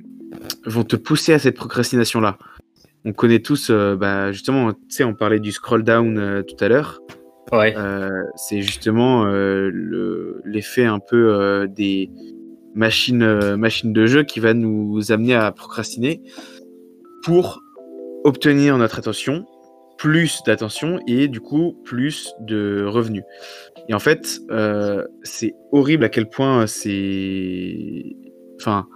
vont 0.65 0.83
te 0.83 0.95
pousser 0.95 1.33
à 1.33 1.39
cette 1.39 1.57
procrastination-là. 1.57 2.37
On 3.03 3.11
connaît 3.11 3.39
tous, 3.39 3.71
bah, 3.71 4.31
justement, 4.31 4.71
tu 4.71 4.79
sais, 4.89 5.03
on 5.03 5.15
parlait 5.15 5.39
du 5.39 5.51
scroll 5.51 5.83
down 5.83 6.43
tout 6.47 6.63
à 6.63 6.69
l'heure. 6.69 7.01
Ouais. 7.51 7.75
c'est 8.35 8.61
justement 8.61 9.25
l'effet 10.45 10.85
un 10.85 10.99
peu 10.99 11.67
des 11.69 12.09
machines, 12.73 13.55
machines 13.55 13.93
de 13.93 14.05
jeu 14.05 14.23
qui 14.23 14.39
va 14.39 14.53
nous 14.53 15.11
amener 15.11 15.35
à 15.35 15.51
procrastiner 15.51 16.21
pour 17.23 17.61
obtenir 18.23 18.77
notre 18.77 18.99
attention 18.99 19.45
plus 20.01 20.41
d'attention 20.47 20.99
et 21.05 21.27
du 21.27 21.41
coup 21.41 21.79
plus 21.83 22.33
de 22.39 22.83
revenus. 22.87 23.23
Et 23.87 23.93
en 23.93 23.99
fait, 23.99 24.39
euh, 24.49 25.05
c'est 25.21 25.53
horrible 25.71 26.03
à 26.03 26.09
quel 26.09 26.27
point 26.27 26.65
c'est. 26.65 28.15
Enfin, 28.59 28.87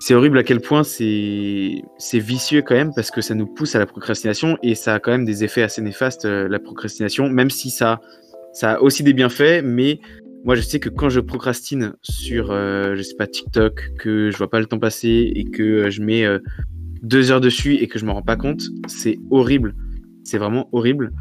c'est 0.00 0.14
horrible 0.14 0.38
à 0.38 0.42
quel 0.42 0.60
point 0.60 0.82
c'est 0.84 1.82
vicieux 2.14 2.62
quand 2.62 2.74
même 2.74 2.92
parce 2.94 3.10
que 3.10 3.20
ça 3.20 3.34
nous 3.34 3.46
pousse 3.46 3.74
à 3.74 3.78
la 3.78 3.86
procrastination 3.86 4.58
et 4.62 4.74
ça 4.74 4.94
a 4.94 5.00
quand 5.00 5.12
même 5.12 5.24
des 5.24 5.44
effets 5.44 5.62
assez 5.62 5.80
néfastes, 5.80 6.24
euh, 6.24 6.48
la 6.48 6.58
procrastination, 6.58 7.28
même 7.28 7.50
si 7.50 7.70
ça, 7.70 8.00
a 8.62 8.80
aussi 8.82 9.02
des 9.02 9.12
bienfaits, 9.12 9.62
mais 9.64 10.00
moi 10.44 10.54
je 10.54 10.60
sais 10.60 10.78
que 10.78 10.88
quand 10.88 11.08
je 11.08 11.20
procrastine 11.20 11.94
sur, 12.02 12.50
euh, 12.50 12.94
je 12.96 13.02
sais 13.02 13.16
pas, 13.16 13.26
TikTok, 13.26 13.92
que 13.98 14.30
je 14.30 14.36
vois 14.36 14.50
pas 14.50 14.60
le 14.60 14.66
temps 14.66 14.78
passer 14.78 15.32
et 15.34 15.44
que 15.44 15.90
je 15.90 16.02
mets 16.02 16.26
deux 17.02 17.30
heures 17.30 17.40
dessus 17.40 17.74
et 17.74 17.88
que 17.88 17.98
je 17.98 18.04
me 18.04 18.10
rends 18.10 18.22
pas 18.22 18.36
compte, 18.36 18.62
c'est 18.86 19.18
horrible 19.30 19.74
c'est 20.24 20.38
vraiment 20.38 20.68
horrible. 20.72 21.12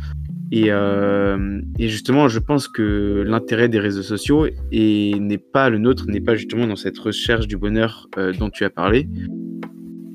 Euh, 0.53 1.61
et, 1.79 1.87
justement, 1.87 2.27
je 2.27 2.39
pense 2.39 2.67
que 2.67 3.23
l'intérêt 3.25 3.69
des 3.69 3.79
réseaux 3.79 4.03
sociaux 4.03 4.47
n'est 4.71 5.37
pas 5.37 5.69
le 5.69 5.77
nôtre, 5.77 6.05
n'est 6.07 6.21
pas 6.21 6.35
justement 6.35 6.67
dans 6.67 6.75
cette 6.75 6.97
recherche 6.99 7.47
du 7.47 7.57
bonheur 7.57 8.07
euh, 8.17 8.33
dont 8.33 8.49
tu 8.49 8.63
as 8.63 8.69
parlé. 8.69 9.07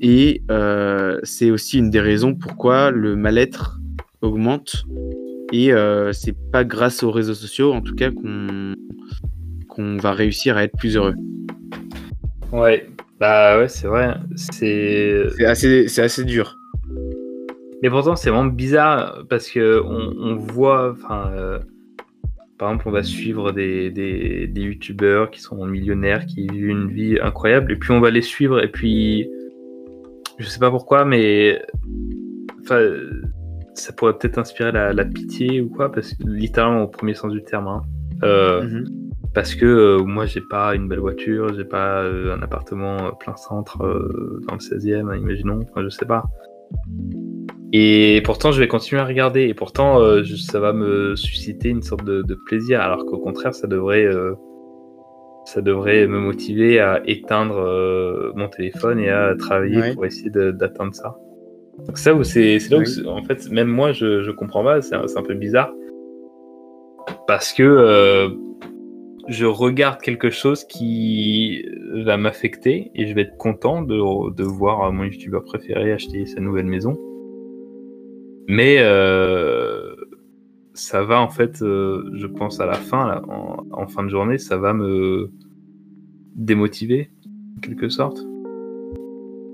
Et 0.01 0.43
euh, 0.49 1.19
c'est 1.23 1.51
aussi 1.51 1.77
une 1.79 1.89
des 1.89 1.99
raisons 1.99 2.35
pourquoi 2.35 2.91
le 2.91 3.15
mal-être 3.15 3.79
augmente. 4.21 4.85
Et 5.51 5.71
c'est 6.13 6.35
pas 6.51 6.63
grâce 6.63 7.01
aux 7.01 7.11
réseaux 7.11 7.33
sociaux, 7.33 7.73
en 7.73 7.81
tout 7.81 7.95
cas, 7.95 8.11
qu'on 8.11 8.75
qu'on 9.67 9.97
va 9.97 10.13
réussir 10.13 10.57
à 10.57 10.63
être 10.63 10.77
plus 10.77 10.95
heureux. 10.95 11.15
Ouais, 12.51 12.87
bah 13.19 13.57
ouais, 13.57 13.67
c'est 13.67 13.87
vrai. 13.87 14.15
C'est 14.35 15.45
assez, 15.45 15.99
assez 15.99 16.23
dur. 16.23 16.55
Mais 17.81 17.89
pourtant, 17.89 18.15
c'est 18.15 18.29
vraiment 18.29 18.49
bizarre 18.49 19.23
parce 19.29 19.49
que 19.49 19.81
on, 19.81 20.35
voit, 20.35 20.91
enfin, 20.91 21.31
euh, 21.33 21.59
par 22.57 22.69
exemple, 22.69 22.89
on 22.89 22.91
va 22.91 23.03
suivre 23.03 23.51
des, 23.51 23.89
des, 23.89 24.47
des 24.47 24.61
youtubeurs 24.61 25.31
qui 25.31 25.39
sont 25.39 25.65
millionnaires, 25.65 26.25
qui 26.25 26.47
vivent 26.47 26.67
une 26.67 26.89
vie 26.89 27.17
incroyable, 27.21 27.71
et 27.71 27.75
puis 27.75 27.91
on 27.91 28.01
va 28.01 28.09
les 28.09 28.21
suivre, 28.21 28.61
et 28.61 28.67
puis 28.67 29.29
je 30.39 30.47
sais 30.47 30.59
pas 30.59 30.69
pourquoi, 30.69 31.05
mais 31.05 31.61
enfin, 32.61 32.81
ça 33.75 33.93
pourrait 33.93 34.17
peut-être 34.17 34.37
inspirer 34.37 34.71
la, 34.71 35.05
pitié 35.05 35.61
ou 35.61 35.69
quoi, 35.69 35.91
parce 35.91 36.13
que 36.13 36.23
littéralement 36.27 36.83
au 36.83 36.87
premier 36.87 37.13
sens 37.13 37.31
du 37.31 37.43
terme. 37.43 37.67
Hein. 37.67 37.81
Euh, 38.23 38.61
mhm. 38.63 38.85
Parce 39.33 39.53
que 39.53 39.65
euh, 39.65 40.03
moi, 40.03 40.25
j'ai 40.25 40.41
pas 40.41 40.75
une 40.75 40.87
belle 40.87 40.99
voiture, 40.99 41.53
j'ai 41.53 41.63
pas 41.63 42.03
un 42.03 42.41
appartement 42.41 43.11
plein 43.13 43.35
centre 43.35 43.77
dans 43.77 44.55
le 44.55 44.59
16e, 44.59 45.17
imaginons, 45.17 45.59
enfin, 45.69 45.83
je 45.83 45.89
sais 45.89 46.05
pas. 46.05 46.23
Et 47.71 48.21
pourtant, 48.25 48.51
je 48.51 48.59
vais 48.59 48.67
continuer 48.67 49.01
à 49.01 49.05
regarder. 49.05 49.43
Et 49.43 49.53
pourtant, 49.53 50.01
euh, 50.01 50.23
ça 50.37 50.59
va 50.59 50.73
me 50.73 51.15
susciter 51.15 51.69
une 51.69 51.83
sorte 51.83 52.03
de, 52.03 52.35
plaisir. 52.45 52.81
Alors 52.81 53.05
qu'au 53.05 53.19
contraire, 53.19 53.53
ça 53.53 53.67
devrait, 53.67 54.05
euh, 54.05 54.33
ça 55.45 55.61
devrait 55.61 56.07
me 56.07 56.19
motiver 56.19 56.79
à 56.79 57.01
éteindre 57.05 57.57
euh, 57.57 58.31
mon 58.35 58.47
téléphone 58.47 58.99
et 58.99 59.09
à 59.09 59.35
travailler 59.37 59.93
pour 59.93 60.05
essayer 60.05 60.31
d'atteindre 60.31 60.95
ça. 60.95 61.15
Donc 61.85 61.97
ça, 61.97 62.11
c'est 62.23 62.57
là 62.69 62.79
où, 62.79 63.07
en 63.07 63.23
fait, 63.23 63.49
même 63.51 63.67
moi, 63.67 63.91
je, 63.91 64.23
je 64.23 64.31
comprends 64.31 64.63
pas. 64.63 64.81
C'est 64.81 64.95
un, 64.95 65.23
peu 65.23 65.35
bizarre 65.35 65.71
parce 67.27 67.53
que 67.53 68.29
je 69.27 69.45
regarde 69.45 70.01
quelque 70.01 70.31
chose 70.31 70.65
qui 70.65 71.63
va 72.03 72.17
m'affecter 72.17 72.91
et 72.95 73.05
je 73.05 73.13
vais 73.13 73.21
être 73.21 73.37
content 73.37 73.83
de, 73.83 74.31
de 74.31 74.43
voir 74.43 74.91
mon 74.91 75.03
youtubeur 75.03 75.43
préféré 75.43 75.93
acheter 75.93 76.25
sa 76.25 76.41
nouvelle 76.41 76.65
maison. 76.65 76.97
Mais 78.49 78.77
euh, 78.79 79.93
ça 80.73 81.03
va 81.03 81.21
en 81.21 81.29
fait, 81.29 81.61
euh, 81.61 82.09
je 82.15 82.25
pense 82.25 82.59
à 82.59 82.65
la 82.65 82.73
fin, 82.73 83.21
en, 83.71 83.87
fin 83.87 84.03
de 84.03 84.09
journée, 84.09 84.39
ça 84.39 84.57
va 84.57 84.73
me 84.73 85.29
démotiver, 86.33 87.11
en 87.55 87.59
quelque 87.59 87.89
sorte. 87.89 88.25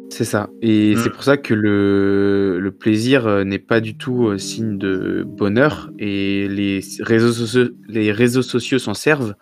C'est 0.10 0.24
ça. 0.24 0.50
Et 0.62 0.96
mm. 0.96 0.98
c'est 1.00 1.10
pour 1.10 1.26
ça 1.26 1.36
que 1.36 1.54
le, 1.54 2.72
plaisir 2.80 3.28
euh, 3.28 3.44
n'est 3.44 3.60
pas 3.60 3.82
du 3.82 3.98
tout 3.98 4.38
signe 4.38 4.78
de 4.78 5.26
bonheur. 5.28 5.92
Et 6.00 6.48
les 6.48 6.80
réseaux 7.02 7.34
sociaux, 7.34 7.68
les 7.90 8.14
réseaux 8.14 8.44
sociaux 8.44 8.80
s'en 8.80 8.94
servent 8.94 9.36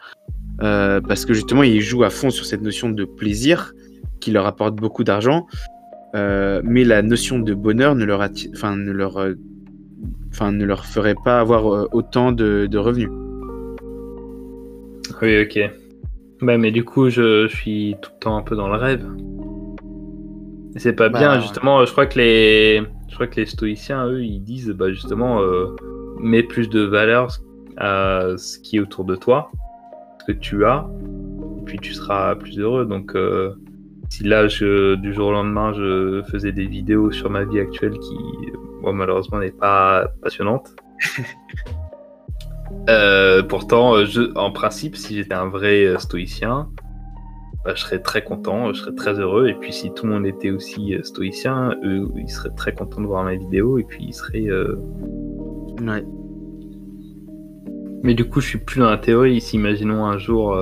parce 0.57 1.25
que 1.25 1.33
justement, 1.33 1.61
ils 1.61 1.81
jouent 1.81 2.05
à 2.05 2.09
fond 2.09 2.31
sur 2.31 2.45
cette 2.45 2.61
notion 2.61 2.89
de 2.89 3.05
plaisir 3.05 3.73
qui 4.19 4.31
leur 4.31 4.47
apporte 4.47 4.75
beaucoup 4.77 5.03
d'argent. 5.03 5.45
Euh, 6.15 6.61
mais 6.63 6.83
la 6.83 7.01
notion 7.01 7.39
de 7.39 7.53
bonheur 7.53 7.95
ne 7.95 8.05
leur, 8.05 8.27
enfin, 8.53 8.75
ne 8.75 8.91
leur, 8.91 9.17
euh, 9.17 9.33
enfin, 10.29 10.51
ne 10.51 10.63
leur 10.65 10.85
ferait 10.85 11.15
pas 11.15 11.39
avoir 11.39 11.73
euh, 11.73 11.87
autant 11.91 12.31
de, 12.31 12.77
revenus. 12.77 13.09
Oui, 15.21 15.41
ok. 15.41 15.71
Bah, 16.41 16.57
mais 16.57 16.71
du 16.71 16.83
coup, 16.83 17.09
je, 17.09 17.47
suis 17.47 17.95
tout 18.01 18.11
le 18.13 18.19
temps 18.19 18.37
un 18.37 18.41
peu 18.41 18.55
dans 18.55 18.67
le 18.67 18.75
rêve. 18.75 19.05
C'est 20.75 20.93
pas 20.93 21.09
bien, 21.09 21.35
bah, 21.35 21.39
justement. 21.39 21.85
Je 21.85 21.91
crois 21.91 22.05
que 22.05 22.19
les, 22.19 22.83
je 23.09 23.13
crois 23.15 23.27
que 23.27 23.39
les 23.39 23.45
stoïciens, 23.45 24.07
eux, 24.07 24.23
ils 24.23 24.41
disent, 24.41 24.69
bah, 24.69 24.91
justement, 24.91 25.41
euh, 25.41 25.75
mets 26.19 26.43
plus 26.43 26.69
de 26.69 26.81
valeur 26.81 27.27
à 27.77 28.33
ce 28.37 28.59
qui 28.59 28.77
est 28.77 28.79
autour 28.79 29.05
de 29.05 29.15
toi, 29.15 29.51
ce 30.19 30.31
que 30.31 30.37
tu 30.37 30.65
as, 30.65 30.87
et 31.59 31.65
puis 31.65 31.79
tu 31.79 31.93
seras 31.93 32.35
plus 32.35 32.59
heureux. 32.59 32.85
Donc, 32.85 33.15
euh, 33.15 33.53
si 34.13 34.23
là, 34.23 34.47
je, 34.47 34.93
du 34.93 35.11
jour 35.11 35.29
au 35.29 35.31
lendemain, 35.31 35.73
je 35.73 36.21
faisais 36.29 36.51
des 36.51 36.67
vidéos 36.67 37.11
sur 37.11 37.31
ma 37.31 37.45
vie 37.45 37.59
actuelle 37.59 37.97
qui, 37.97 38.15
malheureusement, 38.83 39.39
n'est 39.39 39.49
pas 39.51 40.07
passionnante. 40.21 40.75
Euh, 42.89 43.43
pourtant, 43.43 43.93
en 44.35 44.51
principe, 44.51 44.95
si 44.97 45.15
j'étais 45.15 45.35
un 45.35 45.47
vrai 45.47 45.85
euh, 45.85 45.99
stoïcien, 45.99 46.69
bah, 47.63 47.73
je 47.75 47.81
serais 47.81 47.99
très 47.99 48.23
content, 48.23 48.73
je 48.73 48.79
serais 48.79 48.95
très 48.95 49.19
heureux. 49.19 49.47
Et 49.47 49.53
puis, 49.53 49.71
si 49.71 49.93
tout 49.93 50.07
le 50.07 50.13
monde 50.13 50.25
était 50.25 50.49
aussi 50.49 50.95
euh, 50.95 51.03
stoïcien, 51.03 51.75
eux, 51.83 52.07
ils 52.17 52.29
seraient 52.29 52.53
très 52.57 52.73
contents 52.73 52.99
de 52.99 53.05
voir 53.05 53.23
mes 53.25 53.37
vidéos 53.37 53.77
et 53.77 53.83
puis 53.83 54.05
ils 54.05 54.13
seraient. 54.13 54.49
Ouais. 55.81 56.03
Mais 58.01 58.15
du 58.15 58.25
coup, 58.25 58.41
je 58.41 58.47
suis 58.47 58.59
plus 58.59 58.79
dans 58.79 58.89
la 58.89 58.97
théorie. 58.97 59.39
Si, 59.39 59.55
imaginons 59.55 60.05
un 60.05 60.17
jour, 60.17 60.57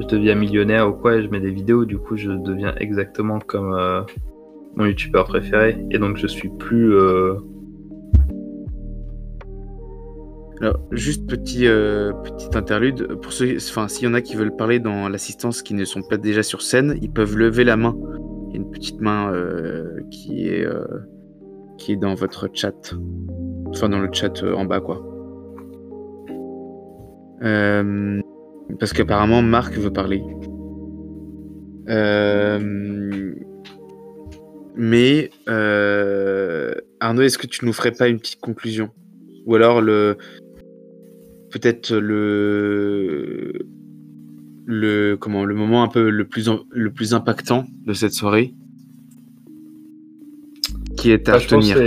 je 0.00 0.06
deviens 0.06 0.34
millionnaire 0.34 0.88
ou 0.88 0.92
quoi, 0.92 1.16
et 1.16 1.22
je 1.22 1.28
mets 1.28 1.40
des 1.40 1.50
vidéos, 1.50 1.84
du 1.84 1.98
coup, 1.98 2.16
je 2.16 2.30
deviens 2.30 2.74
exactement 2.78 3.38
comme 3.38 3.76
mon 4.76 4.84
youtubeur 4.84 5.24
préféré. 5.24 5.78
Et 5.90 5.98
donc, 5.98 6.16
je 6.16 6.26
suis 6.26 6.48
plus 6.48 6.94
alors, 10.60 10.80
juste 10.90 11.26
petit, 11.28 11.66
euh, 11.66 12.12
petit 12.12 12.56
interlude. 12.56 13.18
Pour 13.20 13.32
ceux, 13.32 13.56
enfin, 13.56 13.88
s'il 13.88 14.08
y 14.08 14.10
en 14.10 14.14
a 14.14 14.22
qui 14.22 14.36
veulent 14.36 14.56
parler 14.56 14.78
dans 14.78 15.08
l'assistance 15.08 15.62
qui 15.62 15.74
ne 15.74 15.84
sont 15.84 16.02
pas 16.02 16.16
déjà 16.16 16.42
sur 16.42 16.62
scène, 16.62 16.96
ils 17.02 17.10
peuvent 17.10 17.36
lever 17.36 17.64
la 17.64 17.76
main. 17.76 17.94
Il 18.48 18.54
y 18.54 18.54
a 18.54 18.56
une 18.62 18.70
petite 18.70 19.00
main 19.00 19.30
euh, 19.32 20.00
qui, 20.10 20.48
est, 20.48 20.64
euh, 20.64 20.86
qui 21.76 21.92
est 21.92 21.96
dans 21.96 22.14
votre 22.14 22.48
chat. 22.54 22.94
Enfin, 23.66 23.90
dans 23.90 23.98
le 23.98 24.08
chat 24.10 24.42
en 24.44 24.64
bas, 24.64 24.80
quoi. 24.80 25.02
Parce 28.78 28.92
qu'apparemment, 28.92 29.42
Marc 29.42 29.74
veut 29.74 29.92
parler. 29.92 30.22
mais, 34.76 35.30
Arnaud, 37.00 37.22
est-ce 37.22 37.38
que 37.38 37.46
tu 37.46 37.64
nous 37.64 37.72
ferais 37.72 37.92
pas 37.92 38.08
une 38.08 38.18
petite 38.18 38.40
conclusion? 38.40 38.90
Ou 39.46 39.54
alors 39.54 39.80
le, 39.80 40.18
peut-être 41.50 41.94
le 41.94 43.52
le 44.66 45.16
comment 45.16 45.44
le 45.44 45.54
moment 45.54 45.84
un 45.84 45.88
peu 45.88 46.10
le 46.10 46.26
plus 46.26 46.50
le 46.70 46.92
plus 46.92 47.14
impactant 47.14 47.66
de 47.86 47.92
cette 47.92 48.12
soirée? 48.12 48.54
Qui 50.96 51.12
est 51.12 51.28
à 51.28 51.32
bah, 51.32 51.40
tenir. 51.40 51.78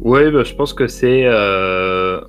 Oui, 0.00 0.30
bah, 0.30 0.44
je 0.44 0.54
pense 0.54 0.72
que 0.72 0.86
c'est 0.86 1.24
euh, 1.26 2.20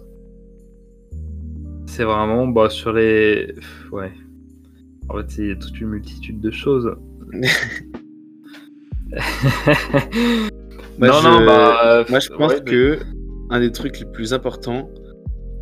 c'est 2.00 2.06
vraiment 2.06 2.48
bah, 2.48 2.70
sur 2.70 2.94
les 2.94 3.54
ouais. 3.92 4.14
En 5.10 5.18
fait, 5.18 5.26
c'est 5.28 5.60
toute 5.60 5.82
une 5.82 5.90
multitude 5.90 6.40
de 6.40 6.50
choses. 6.50 6.96
non, 10.98 11.22
non, 11.22 11.46
bah, 11.46 12.06
moi 12.10 12.20
je 12.20 12.30
pense 12.30 12.62
que 12.62 13.00
un 13.50 13.60
des 13.60 13.74
trucs 13.74 14.00
les 14.00 14.06
plus 14.06 14.34
importants, 14.34 14.90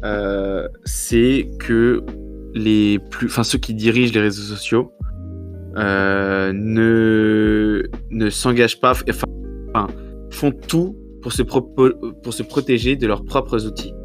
euh, 0.04 0.68
c'est 0.86 1.50
que 1.60 2.04
les 2.54 3.00
plus, 3.10 3.26
enfin 3.26 3.44
ceux 3.44 3.58
qui 3.58 3.74
dirigent 3.74 4.14
les 4.14 4.22
réseaux 4.22 4.44
sociaux 4.44 4.92
euh, 5.76 6.54
ne 6.54 7.82
ne 8.12 8.30
s'engagent 8.30 8.80
pas, 8.80 8.94
enfin 9.10 9.88
font 10.30 10.52
tout 10.52 10.96
pour 11.24 11.34
se, 11.34 11.42
pour 11.42 12.32
se 12.32 12.44
protéger 12.44 12.96
de 12.96 13.08
leurs 13.08 13.26
propres 13.26 13.66
outils. 13.66 13.96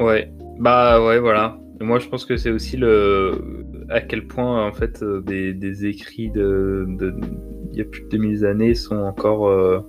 Ouais, 0.00 0.32
bah 0.58 1.04
ouais, 1.04 1.18
voilà. 1.18 1.58
Moi, 1.80 1.98
je 1.98 2.08
pense 2.08 2.24
que 2.24 2.36
c'est 2.36 2.50
aussi 2.50 2.76
le 2.76 3.32
à 3.88 4.00
quel 4.00 4.26
point 4.26 4.66
en 4.66 4.72
fait 4.72 5.02
euh, 5.02 5.20
des, 5.20 5.52
des 5.52 5.86
écrits 5.86 6.30
de, 6.30 6.86
de 6.88 7.14
il 7.72 7.78
y 7.78 7.80
a 7.80 7.84
plus 7.84 8.02
de 8.02 8.08
2000 8.08 8.46
années 8.46 8.74
sont 8.74 8.96
encore 8.96 9.48
euh, 9.48 9.80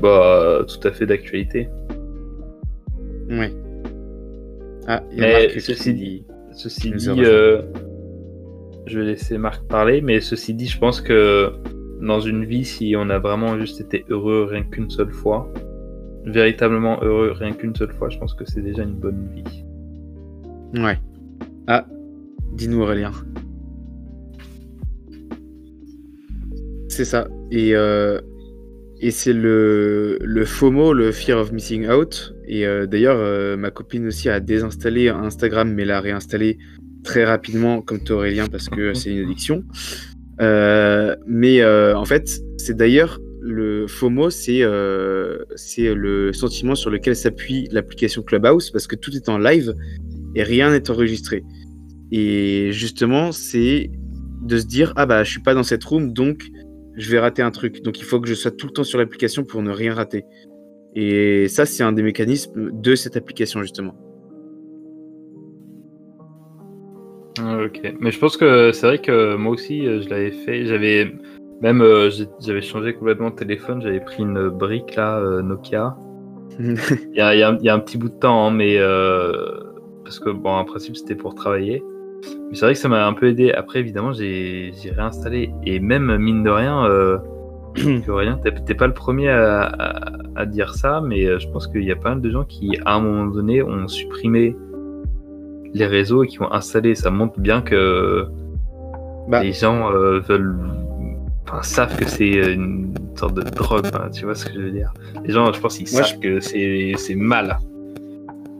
bah, 0.00 0.64
tout 0.66 0.86
à 0.86 0.92
fait 0.92 1.06
d'actualité. 1.06 1.68
Oui. 3.28 3.46
Ah, 4.86 5.02
il 5.12 5.18
y 5.18 5.24
a 5.24 5.26
mais 5.26 5.60
ceci 5.60 5.94
dit, 5.94 6.26
ceci 6.52 6.92
dit 6.92 7.08
euh, 7.18 7.62
je 8.86 8.98
vais 8.98 9.06
laisser 9.06 9.38
Marc 9.38 9.66
parler, 9.68 10.00
mais 10.00 10.20
ceci 10.20 10.54
dit, 10.54 10.66
je 10.66 10.78
pense 10.78 11.00
que 11.00 11.52
dans 12.00 12.20
une 12.20 12.44
vie, 12.44 12.64
si 12.64 12.94
on 12.96 13.08
a 13.10 13.18
vraiment 13.18 13.58
juste 13.58 13.80
été 13.80 14.04
heureux 14.08 14.46
rien 14.50 14.64
qu'une 14.64 14.90
seule 14.90 15.12
fois, 15.12 15.48
véritablement 16.24 17.02
heureux 17.02 17.32
rien 17.32 17.52
qu'une 17.52 17.74
seule 17.74 17.92
fois, 17.92 18.08
je 18.08 18.18
pense 18.18 18.34
que 18.34 18.44
c'est 18.44 18.62
déjà 18.62 18.82
une 18.82 18.94
bonne 18.94 19.28
vie. 19.34 19.64
Ouais. 20.74 20.98
Ah, 21.66 21.86
dis-nous 22.52 22.80
Aurélien. 22.80 23.12
C'est 26.88 27.04
ça. 27.04 27.26
Et, 27.50 27.74
euh, 27.74 28.20
et 29.00 29.10
c'est 29.10 29.32
le, 29.32 30.18
le 30.20 30.44
FOMO, 30.44 30.92
le 30.92 31.10
Fear 31.10 31.38
of 31.38 31.52
Missing 31.52 31.88
Out. 31.88 32.34
Et 32.46 32.66
euh, 32.66 32.86
d'ailleurs, 32.86 33.16
euh, 33.18 33.56
ma 33.56 33.70
copine 33.70 34.06
aussi 34.06 34.28
a 34.28 34.40
désinstallé 34.40 35.08
Instagram, 35.08 35.72
mais 35.72 35.84
l'a 35.84 36.00
réinstallé 36.00 36.58
très 37.02 37.24
rapidement, 37.24 37.80
comme 37.80 38.00
toi 38.00 38.16
Aurélien, 38.16 38.46
parce 38.46 38.68
que 38.68 38.94
c'est 38.94 39.10
une 39.10 39.24
addiction. 39.24 39.64
mais 40.38 41.64
en 41.64 42.04
fait, 42.04 42.42
c'est 42.58 42.76
d'ailleurs 42.76 43.18
le 43.42 43.86
FOMO, 43.86 44.30
c'est 44.30 44.62
c'est 45.56 45.94
le 45.94 46.32
sentiment 46.32 46.74
sur 46.74 46.90
lequel 46.90 47.16
s'appuie 47.16 47.68
l'application 47.72 48.22
Clubhouse, 48.22 48.70
parce 48.70 48.86
que 48.86 48.96
tout 48.96 49.14
est 49.14 49.28
en 49.28 49.38
live 49.38 49.74
et 50.34 50.42
rien 50.42 50.70
n'est 50.70 50.90
enregistré. 50.90 51.42
Et 52.10 52.70
justement, 52.72 53.32
c'est 53.32 53.90
de 54.42 54.58
se 54.58 54.66
dire 54.66 54.92
ah 54.96 55.06
bah 55.06 55.24
je 55.24 55.30
suis 55.30 55.42
pas 55.42 55.54
dans 55.54 55.62
cette 55.62 55.84
room 55.84 56.12
donc 56.12 56.42
je 56.96 57.10
vais 57.10 57.18
rater 57.18 57.42
un 57.42 57.50
truc. 57.50 57.82
Donc 57.82 57.98
il 57.98 58.04
faut 58.04 58.20
que 58.20 58.28
je 58.28 58.34
sois 58.34 58.50
tout 58.50 58.66
le 58.66 58.72
temps 58.72 58.84
sur 58.84 58.98
l'application 58.98 59.44
pour 59.44 59.62
ne 59.62 59.70
rien 59.70 59.94
rater. 59.94 60.24
Et 60.94 61.48
ça, 61.48 61.64
c'est 61.64 61.82
un 61.82 61.92
des 61.92 62.02
mécanismes 62.02 62.70
de 62.72 62.94
cette 62.94 63.16
application, 63.16 63.62
justement. 63.62 63.94
Ah, 67.38 67.64
ok. 67.64 67.94
Mais 68.00 68.10
je 68.10 68.18
pense 68.18 68.36
que 68.36 68.72
c'est 68.72 68.86
vrai 68.86 68.98
que 68.98 69.36
moi 69.36 69.52
aussi, 69.52 69.86
euh, 69.86 70.02
je 70.02 70.08
l'avais 70.10 70.30
fait. 70.30 70.66
Même 71.62 71.80
euh, 71.80 72.10
j'avais 72.40 72.60
changé 72.60 72.94
complètement 72.94 73.30
de 73.30 73.36
téléphone. 73.36 73.80
J'avais 73.80 74.00
pris 74.00 74.22
une 74.22 74.48
brique 74.48 74.96
là, 74.96 75.18
euh, 75.18 75.42
Nokia. 75.42 75.96
il, 76.58 76.76
y 77.14 77.20
a, 77.20 77.34
y 77.34 77.42
a, 77.68 77.74
un 77.74 77.78
petit 77.78 77.96
bout 77.96 78.10
de 78.10 78.18
temps, 78.18 78.46
hein, 78.46 78.50
mais 78.50 78.78
parce 80.04 80.20
que 80.20 80.30
bon, 80.30 80.50
en 80.50 80.64
principe, 80.64 80.96
c'était 80.96 81.14
pour 81.14 81.34
travailler. 81.34 81.82
Mais 82.50 82.54
c'est 82.56 82.66
vrai 82.66 82.74
que 82.74 82.78
ça 82.78 82.88
m'a 82.88 83.06
un 83.06 83.12
peu 83.12 83.28
aidé. 83.28 83.52
Après, 83.52 83.80
évidemment, 83.80 84.12
j'ai 84.12 84.72
réinstallé. 84.94 85.52
Et 85.64 85.80
même, 85.80 86.16
mine 86.18 86.42
de 86.42 86.50
rien, 86.50 86.84
euh, 86.84 87.18
rien, 88.08 88.38
t'es 88.38 88.74
pas 88.74 88.86
le 88.86 88.94
premier 88.94 89.30
à, 89.30 90.46
dire 90.46 90.74
ça, 90.74 91.00
mais 91.00 91.24
euh, 91.24 91.38
je 91.38 91.48
pense 91.48 91.66
qu'il 91.68 91.84
y 91.84 91.92
a 91.92 91.96
pas 91.96 92.10
mal 92.10 92.20
de 92.20 92.30
gens 92.30 92.44
qui, 92.44 92.76
à 92.84 92.96
un 92.96 93.00
moment 93.00 93.26
donné, 93.26 93.62
ont 93.62 93.86
supprimé 93.86 94.56
les 95.72 95.86
réseaux 95.86 96.24
et 96.24 96.26
qui 96.26 96.42
ont 96.42 96.52
installé. 96.52 96.94
Ça 96.94 97.10
montre 97.10 97.38
bien 97.38 97.62
que 97.62 98.26
bah. 99.28 99.42
les 99.42 99.52
gens 99.52 99.90
euh, 99.92 100.20
veulent. 100.20 100.56
Enfin, 101.46 101.62
savent 101.62 101.96
que 101.96 102.08
c'est 102.08 102.52
une 102.52 102.94
sorte 103.16 103.34
de 103.34 103.42
drogue, 103.42 103.86
hein, 103.94 104.10
tu 104.12 104.24
vois 104.24 104.34
ce 104.34 104.46
que 104.46 104.54
je 104.54 104.60
veux 104.60 104.70
dire. 104.70 104.92
Les 105.24 105.32
gens, 105.32 105.52
je 105.52 105.60
pense 105.60 105.76
qu'ils 105.76 105.88
savent 105.88 106.18
que 106.20 106.40
c'est 106.40 107.14
mal. 107.14 107.58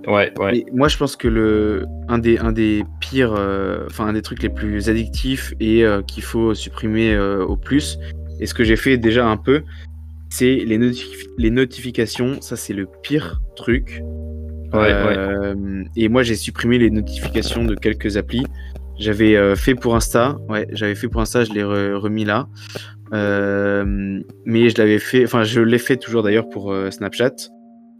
Ouais, 0.06 0.32
ouais. 0.38 0.66
moi, 0.72 0.88
je 0.88 0.96
pense 0.96 1.14
que 1.14 1.28
le 1.28 1.86
un 2.08 2.18
des 2.18 2.38
un 2.38 2.50
des 2.50 2.82
pires, 3.00 3.34
euh, 3.36 3.86
enfin 3.86 4.06
un 4.06 4.12
des 4.12 4.22
trucs 4.22 4.42
les 4.42 4.48
plus 4.48 4.88
addictifs 4.88 5.54
et 5.60 5.84
euh, 5.84 6.02
qu'il 6.02 6.24
faut 6.24 6.54
supprimer 6.54 7.14
euh, 7.14 7.44
au 7.44 7.56
plus. 7.56 7.98
Et 8.40 8.46
ce 8.46 8.54
que 8.54 8.64
j'ai 8.64 8.74
fait 8.74 8.96
déjà 8.96 9.26
un 9.26 9.36
peu, 9.36 9.62
c'est 10.28 10.56
les, 10.56 10.78
les 11.38 11.50
notifications. 11.50 12.40
Ça, 12.40 12.56
c'est 12.56 12.72
le 12.72 12.88
pire 13.02 13.40
truc. 13.54 14.02
Ouais, 14.72 14.80
ouais. 14.80 15.54
Et 15.96 16.08
moi, 16.08 16.22
j'ai 16.22 16.34
supprimé 16.34 16.78
les 16.78 16.90
notifications 16.90 17.64
de 17.64 17.74
quelques 17.74 18.16
applis. 18.16 18.44
J'avais 18.98 19.56
fait 19.56 19.74
pour 19.74 19.96
Insta. 19.96 20.38
Ouais, 20.48 20.66
j'avais 20.70 20.94
fait 20.94 21.08
pour 21.08 21.20
Insta. 21.20 21.44
Je 21.44 21.52
l'ai 21.52 21.64
remis 21.64 22.24
là. 22.24 22.48
mais 23.10 24.70
je 24.70 24.78
l'avais 24.78 24.98
fait. 24.98 25.24
Enfin, 25.24 25.44
je 25.44 25.60
l'ai 25.60 25.78
fait 25.78 25.96
toujours 25.96 26.22
d'ailleurs 26.22 26.48
pour 26.48 26.74
Snapchat. 26.90 27.34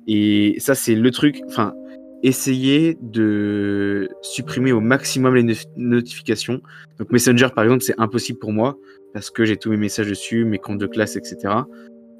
Et 0.07 0.57
ça, 0.59 0.75
c'est 0.75 0.95
le 0.95 1.11
truc. 1.11 1.41
Enfin, 1.49 1.75
essayer 2.23 2.99
de 3.01 4.09
supprimer 4.23 4.73
au 4.73 4.81
maximum 4.81 5.35
les 5.35 5.57
notifications. 5.77 6.61
Donc 6.99 7.11
Messenger, 7.11 7.49
par 7.55 7.65
exemple, 7.65 7.83
c'est 7.83 7.99
impossible 7.99 8.39
pour 8.39 8.53
moi 8.53 8.79
parce 9.13 9.31
que 9.31 9.45
j'ai 9.45 9.57
tous 9.57 9.71
mes 9.71 9.77
messages 9.77 10.09
dessus, 10.09 10.45
mes 10.45 10.59
comptes 10.59 10.79
de 10.79 10.87
classe, 10.87 11.17
etc. 11.17 11.55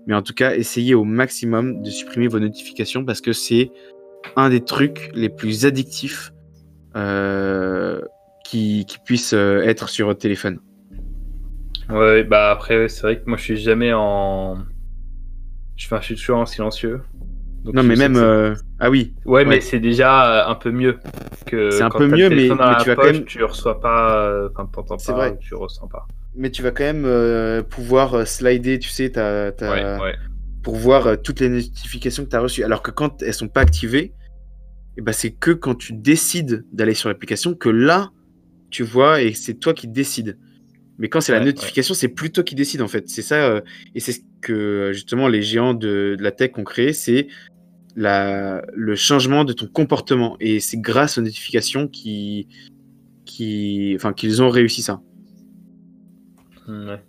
Mais 0.07 0.15
en 0.15 0.23
tout 0.23 0.35
cas, 0.35 0.55
essayez 0.55 0.95
au 0.95 1.05
maximum 1.05 1.83
de 1.83 1.91
supprimer 1.91 2.27
vos 2.27 2.41
notifications 2.41 3.05
parce 3.05 3.21
que 3.21 3.33
c'est 3.33 3.71
un 4.37 4.51
des 4.51 4.61
trucs 4.61 5.11
les 5.15 5.29
plus 5.29 5.65
addictifs 5.65 6.33
euh, 6.97 8.01
qui, 8.45 8.85
qui 8.87 8.99
puissent 8.99 9.35
euh, 9.35 9.63
être 9.63 9.89
sur 9.89 10.07
votre 10.07 10.21
téléphone. 10.21 10.59
Ouais, 11.91 12.25
bah 12.25 12.51
après, 12.51 12.89
c'est 12.89 13.03
vrai 13.03 13.21
que 13.21 13.25
moi 13.27 13.37
je 13.37 13.43
suis 13.43 13.57
jamais 13.57 13.93
en. 13.93 14.59
Je, 15.77 15.87
enfin, 15.87 16.01
je 16.01 16.07
suis 16.07 16.17
toujours 16.17 16.39
en 16.39 16.47
silencieux. 16.47 17.03
Donc 17.65 17.75
non, 17.75 17.83
mais 17.83 17.97
même. 17.97 18.17
Euh... 18.17 18.55
Ah 18.81 18.91
oui. 18.91 19.15
Ouais, 19.25 19.45
mais 19.45 19.61
c'est 19.61 19.79
déjà 19.81 20.49
un 20.49 20.55
peu 20.55 20.71
mieux. 20.71 20.99
C'est 21.49 21.83
un 21.83 21.91
peu 21.91 22.09
mieux, 22.09 22.29
mais, 22.29 22.49
mais 22.49 22.77
tu 22.81 22.89
vas 22.89 22.97
quand 22.97 23.05
même. 23.05 23.25
Tu 23.25 23.43
reçois 23.45 23.81
pas. 23.81 24.49
Enfin, 24.51 24.69
t'entends 24.73 24.97
pas, 24.97 25.13
vrai. 25.13 25.39
tu 25.41 25.55
ressens 25.55 25.87
pas. 25.89 26.07
Mais 26.35 26.51
tu 26.51 26.63
vas 26.63 26.71
quand 26.71 26.85
même 26.85 27.05
euh, 27.05 27.63
pouvoir 27.63 28.15
euh, 28.15 28.25
slider, 28.25 28.79
tu 28.79 28.89
sais, 28.89 29.11
ta, 29.11 29.53
ta... 29.53 29.71
Ouais, 29.71 30.03
ouais. 30.03 30.15
pour 30.63 30.77
voir 30.77 31.07
euh, 31.07 31.17
toutes 31.17 31.41
les 31.41 31.51
notifications 31.51 32.25
que 32.25 32.31
tu 32.31 32.37
as 32.37 32.41
reçues. 32.41 32.65
Alors 32.65 32.83
que 32.83 32.91
quand 32.91 33.23
elles 33.23 33.35
sont 33.35 33.49
pas 33.49 33.61
activées, 33.61 34.15
eh 34.97 35.03
ben, 35.03 35.13
c'est 35.13 35.33
que 35.33 35.51
quand 35.51 35.75
tu 35.75 35.93
décides 35.93 36.65
d'aller 36.73 36.95
sur 36.95 37.11
l'application 37.11 37.55
que 37.55 37.69
là, 37.69 38.11
tu 38.73 38.83
vois, 38.83 39.23
et 39.23 39.35
c'est 39.35 39.55
toi 39.55 39.73
qui 39.73 39.87
décides. 39.87 40.37
Mais 40.99 41.09
quand 41.09 41.21
c'est 41.21 41.33
la 41.33 41.45
notification, 41.45 41.95
c'est 41.95 42.09
plutôt 42.09 42.43
qui 42.43 42.57
décide 42.57 42.83
en 42.83 42.89
fait. 42.89 43.09
C'est 43.09 43.23
ça, 43.23 43.63
et 43.95 44.01
c'est 44.01 44.13
ce 44.13 44.21
que 44.41 44.91
justement 44.93 45.29
les 45.29 45.43
géants 45.43 45.75
de, 45.75 46.17
de 46.19 46.23
la 46.23 46.33
tech 46.33 46.51
ont 46.59 46.65
créé, 46.65 46.93
c'est 46.93 47.29
le 47.95 48.95
changement 48.95 49.45
de 49.45 49.53
ton 49.53 49.67
comportement. 49.67 50.37
Et 50.41 50.61
c'est 50.61 50.79
grâce 50.79 51.19
aux 51.19 51.23
notifications 51.23 51.89
qui, 51.89 52.49
qui, 53.25 53.93
enfin, 53.97 54.13
qu'ils 54.13 54.43
ont 54.43 54.51
réussi 54.51 54.83
ça. 54.83 55.01
Ouais. 56.69 57.03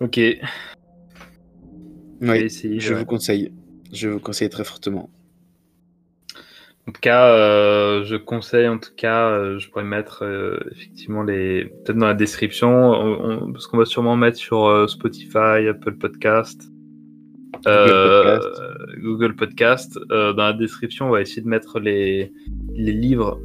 Ok. 0.00 0.20
Je 2.20 2.94
vous 2.94 3.04
conseille. 3.04 3.52
Je 3.92 4.08
vous 4.08 4.20
conseille 4.20 4.48
très 4.48 4.64
fortement. 4.64 5.10
En 6.88 6.92
tout 6.92 7.00
cas, 7.00 7.26
euh, 7.32 8.04
je 8.04 8.14
conseille, 8.14 8.68
en 8.68 8.78
tout 8.78 8.94
cas, 8.96 9.28
euh, 9.30 9.58
je 9.58 9.68
pourrais 9.68 9.84
mettre 9.84 10.22
euh, 10.22 10.60
effectivement 10.70 11.24
les. 11.24 11.64
Peut-être 11.64 11.98
dans 11.98 12.06
la 12.06 12.14
description, 12.14 13.50
parce 13.52 13.66
qu'on 13.66 13.78
va 13.78 13.84
sûrement 13.84 14.14
mettre 14.14 14.36
sur 14.36 14.88
Spotify, 14.88 15.66
Apple 15.68 15.96
Podcast, 15.96 16.70
Google 17.64 19.34
Podcast. 19.34 19.98
dans 20.10 20.36
la 20.36 20.52
description, 20.52 21.08
on 21.08 21.10
va 21.10 21.22
essayer 21.22 21.42
de 21.42 21.48
mettre 21.48 21.80
les, 21.80 22.32
les 22.74 22.92
livres 22.92 23.40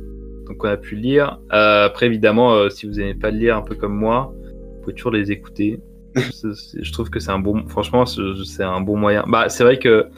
qu'on 0.59 0.67
a 0.67 0.77
pu 0.77 0.95
lire. 0.95 1.39
après, 1.49 2.05
évidemment, 2.05 2.69
si 2.69 2.85
vous 2.85 2.93
n'aimez 2.93 3.15
pas 3.15 3.31
lire 3.31 3.57
un 3.57 3.63
peu 3.63 3.73
comme 3.73 3.95
moi, 3.95 4.35
vous 4.35 4.81
pouvez 4.81 4.93
toujours 4.93 5.11
les 5.11 5.31
écouter. 5.31 5.79
je 6.15 6.91
trouve 6.91 7.09
que 7.09 7.19
c'est 7.19 7.31
un 7.31 7.39
bon. 7.39 7.65
Franchement, 7.67 8.05
c'est 8.05 8.63
un 8.63 8.81
bon 8.81 8.97
moyen. 8.97 9.23
Bah, 9.27 9.49
c'est 9.49 9.63
vrai 9.63 9.79
que 9.79 10.09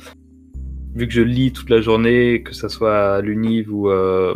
vu 0.96 1.08
que 1.08 1.14
je 1.14 1.22
lis 1.22 1.52
toute 1.52 1.70
la 1.70 1.82
journée, 1.82 2.44
que 2.44 2.54
ce 2.54 2.68
soit 2.68 3.16
à 3.16 3.22
l'univ 3.22 3.74
ou 3.74 3.90
euh, 3.90 4.36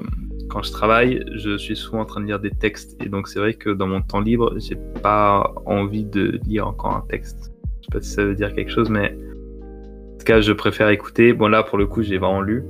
quand 0.50 0.64
je 0.64 0.72
travaille, 0.72 1.24
je 1.36 1.58
suis 1.58 1.76
souvent 1.76 2.02
en 2.02 2.06
train 2.06 2.22
de 2.22 2.26
lire 2.26 2.40
des 2.40 2.52
textes. 2.52 2.98
Et 3.04 3.10
donc 3.10 3.28
c'est 3.28 3.40
vrai 3.40 3.54
que 3.54 3.70
dans 3.70 3.88
mon 3.88 4.02
temps 4.02 4.22
libre, 4.22 4.54
j'ai 4.58 4.78
pas 5.02 5.54
envie 5.66 6.06
de 6.06 6.40
lire 6.48 6.68
encore 6.68 6.96
un 6.96 7.06
texte. 7.10 7.54
Je 7.82 7.86
sais 7.86 7.92
pas 7.92 8.02
si 8.02 8.10
ça 8.12 8.26
veut 8.26 8.36
dire 8.36 8.54
quelque 8.54 8.72
chose, 8.72 8.90
mais 8.90 9.16
en 9.16 10.18
tout 10.18 10.26
cas, 10.26 10.42
je 10.42 10.52
préfère 10.52 10.90
écouter. 10.90 11.34
Bon 11.34 11.48
là, 11.48 11.64
pour 11.64 11.78
le 11.78 11.86
coup, 11.86 12.02
j'ai 12.02 12.18
vraiment 12.18 12.42
lu. 12.42 12.64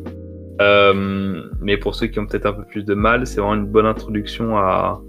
Euh, 0.59 1.43
mais 1.61 1.77
pour 1.77 1.95
ceux 1.95 2.07
qui 2.07 2.19
ont 2.19 2.25
peut-être 2.25 2.47
un 2.47 2.53
peu 2.53 2.63
plus 2.63 2.83
de 2.83 2.93
mal, 2.93 3.25
c'est 3.27 3.39
vraiment 3.39 3.55
une 3.55 3.71
bonne 3.71 3.85
introduction 3.85 4.57
à 4.57 5.01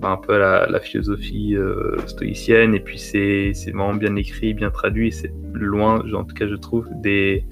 bah, 0.00 0.10
un 0.10 0.16
peu 0.18 0.38
la, 0.38 0.80
philosophie 0.80 1.56
euh, 1.56 1.96
stoïcienne. 2.06 2.74
Et 2.74 2.80
puis 2.80 2.98
c'est 2.98 3.52
vraiment 3.66 3.94
bien 3.94 4.14
écrit, 4.16 4.54
bien 4.54 4.70
traduit. 4.70 5.10
C'est 5.10 5.32
loin, 5.52 6.00
en 6.14 6.24
tout 6.24 6.34
cas, 6.34 6.46
je 6.46 6.54
trouve, 6.54 6.86
des 7.02 7.44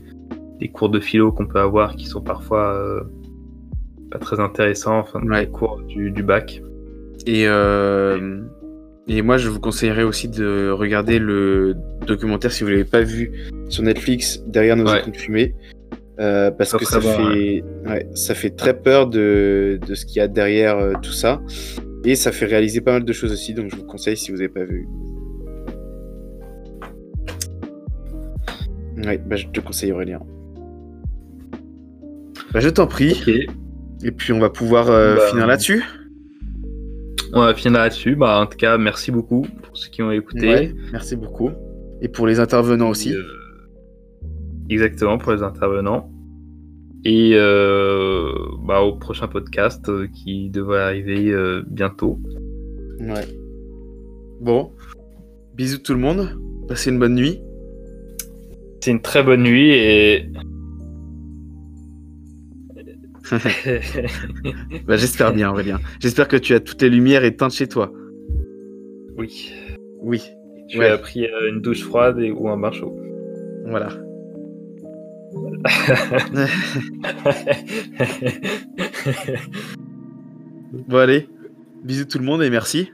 des 0.61 0.69
cours 0.69 0.89
de 0.89 1.01
philo 1.01 1.33
qu'on 1.33 1.47
peut 1.47 1.61
avoir 1.61 1.97
qui 1.97 2.07
sont 2.07 2.21
parfois 2.21 2.75
euh, 2.75 3.01
pas 4.11 4.19
très 4.19 4.41
intéressants, 4.41 4.99
enfin 4.99 5.21
les 5.23 5.49
cours 5.49 5.83
du, 5.83 6.23
bac. 6.23 6.63
Et, 7.27 7.45
euh, 7.47 8.41
et 9.09 9.23
moi, 9.23 9.37
je 9.37 9.49
vous 9.49 9.61
conseillerais 9.61 10.05
aussi 10.05 10.29
de 10.29 10.71
regarder 10.71 11.19
le 11.19 11.75
documentaire, 12.07 12.53
si 12.53 12.63
vous 12.63 12.71
ne 12.71 12.75
l'avez 12.75 12.89
pas 12.89 13.03
vu, 13.03 13.33
sur 13.69 13.83
Netflix, 13.83 14.43
Derrière 14.47 14.77
nos 14.77 14.87
écrans 14.95 15.13
fumée. 15.13 15.55
Euh, 16.19 16.51
parce 16.51 16.73
que 16.73 16.87
ça, 16.87 16.99
fait, 16.99 17.63
ça 18.15 18.35
fait 18.35 18.51
très 18.51 18.81
peur 18.81 19.07
de, 19.07 19.79
de 19.87 19.95
ce 19.95 20.07
qu'il 20.07 20.17
y 20.17 20.21
a 20.21 20.29
derrière 20.29 20.99
tout 21.03 21.13
ça. 21.13 21.43
Et 22.05 22.15
ça 22.15 22.33
fait 22.33 22.47
réaliser 22.47 22.81
pas 22.81 22.93
mal 22.93 23.05
de 23.05 23.13
choses 23.13 23.33
aussi, 23.33 23.53
donc 23.53 23.71
je 23.71 23.77
vous 23.77 23.85
conseille 23.85 24.17
si 24.17 24.31
vous 24.31 24.39
n'avez 24.39 24.49
pas 24.49 24.65
vu. 24.65 24.89
Ouais, 29.05 29.19
bah, 29.19 29.37
je 29.37 29.47
te 29.49 29.61
conseille 29.61 29.93
Aurélien. 29.93 30.21
Bah, 32.57 32.63
je 32.63 32.71
t'en 32.71 32.87
prie. 32.87 33.23
Et 34.03 34.11
puis 34.13 34.33
on 34.33 34.39
va 34.39 34.49
pouvoir 34.49 34.89
euh, 34.89 35.17
bah, 35.17 35.29
finir 35.29 35.47
là-dessus. 35.47 35.85
On 37.35 37.41
va 37.41 37.53
finir 37.53 37.81
là-dessus. 37.81 38.17
Bah, 38.17 38.41
en 38.41 38.47
tout 38.47 38.57
cas, 38.57 38.79
merci 38.79 39.11
beaucoup 39.11 39.43
pour 39.63 39.77
ceux 39.77 39.91
qui 39.91 40.03
ont 40.03 40.11
écouté. 40.11 40.75
merci 40.91 41.17
beaucoup. 41.17 41.51
Et 42.01 42.09
pour 42.09 42.27
les 42.27 42.41
intervenants 42.41 42.89
aussi. 42.89 43.13
Euh, 43.13 43.25
exactement, 44.71 45.19
pour 45.19 45.33
les 45.33 45.43
intervenants. 45.43 46.11
Et 47.05 47.33
euh, 47.35 48.33
bah, 48.65 48.81
au 48.81 48.95
prochain 48.95 49.29
podcast 49.29 49.91
qui 50.15 50.49
devrait 50.49 50.81
arriver 50.81 51.37
bientôt. 51.67 52.19
Ouais. 53.01 53.29
Bon. 54.41 54.73
Bisous 55.55 55.81
tout 55.81 55.93
le 55.93 56.01
monde. 56.01 56.41
Passez 56.69 56.89
une 56.89 56.99
bonne 56.99 57.17
nuit. 57.17 57.39
C'est 58.81 58.93
une 58.93 59.03
très 59.03 59.23
bonne 59.23 59.43
nuit 59.43 59.73
et 59.73 60.31
bah, 64.87 64.97
J'espère 64.97 65.33
bien, 65.33 65.51
Aurélien. 65.51 65.81
J'espère 66.01 66.29
que 66.29 66.37
tu 66.37 66.55
as 66.55 66.61
toutes 66.61 66.83
les 66.83 66.91
lumières 66.91 67.25
éteintes 67.25 67.53
chez 67.53 67.67
toi. 67.67 67.93
Oui. 69.17 69.53
Oui. 70.01 70.23
Tu 70.69 70.85
as 70.85 70.99
pris 70.99 71.27
euh, 71.27 71.51
une 71.51 71.61
douche 71.61 71.83
froide 71.83 72.19
et, 72.19 72.31
ou 72.31 72.49
un 72.49 72.59
bain 72.59 72.73
chaud. 72.73 72.99
Voilà. 73.67 73.89
bon, 80.89 80.97
allez. 80.97 81.29
Bisous 81.85 82.07
tout 82.07 82.19
le 82.19 82.25
monde 82.25 82.43
et 82.43 82.51
merci. 82.51 82.91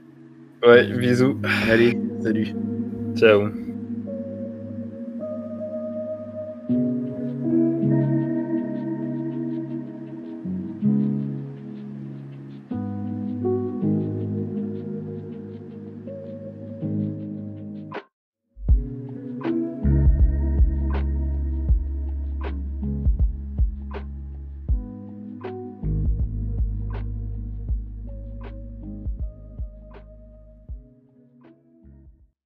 Ouais, 0.66 0.86
bisous. 0.96 1.38
Allez, 1.68 1.98
salut. 2.22 2.48
Ciao. 3.16 3.50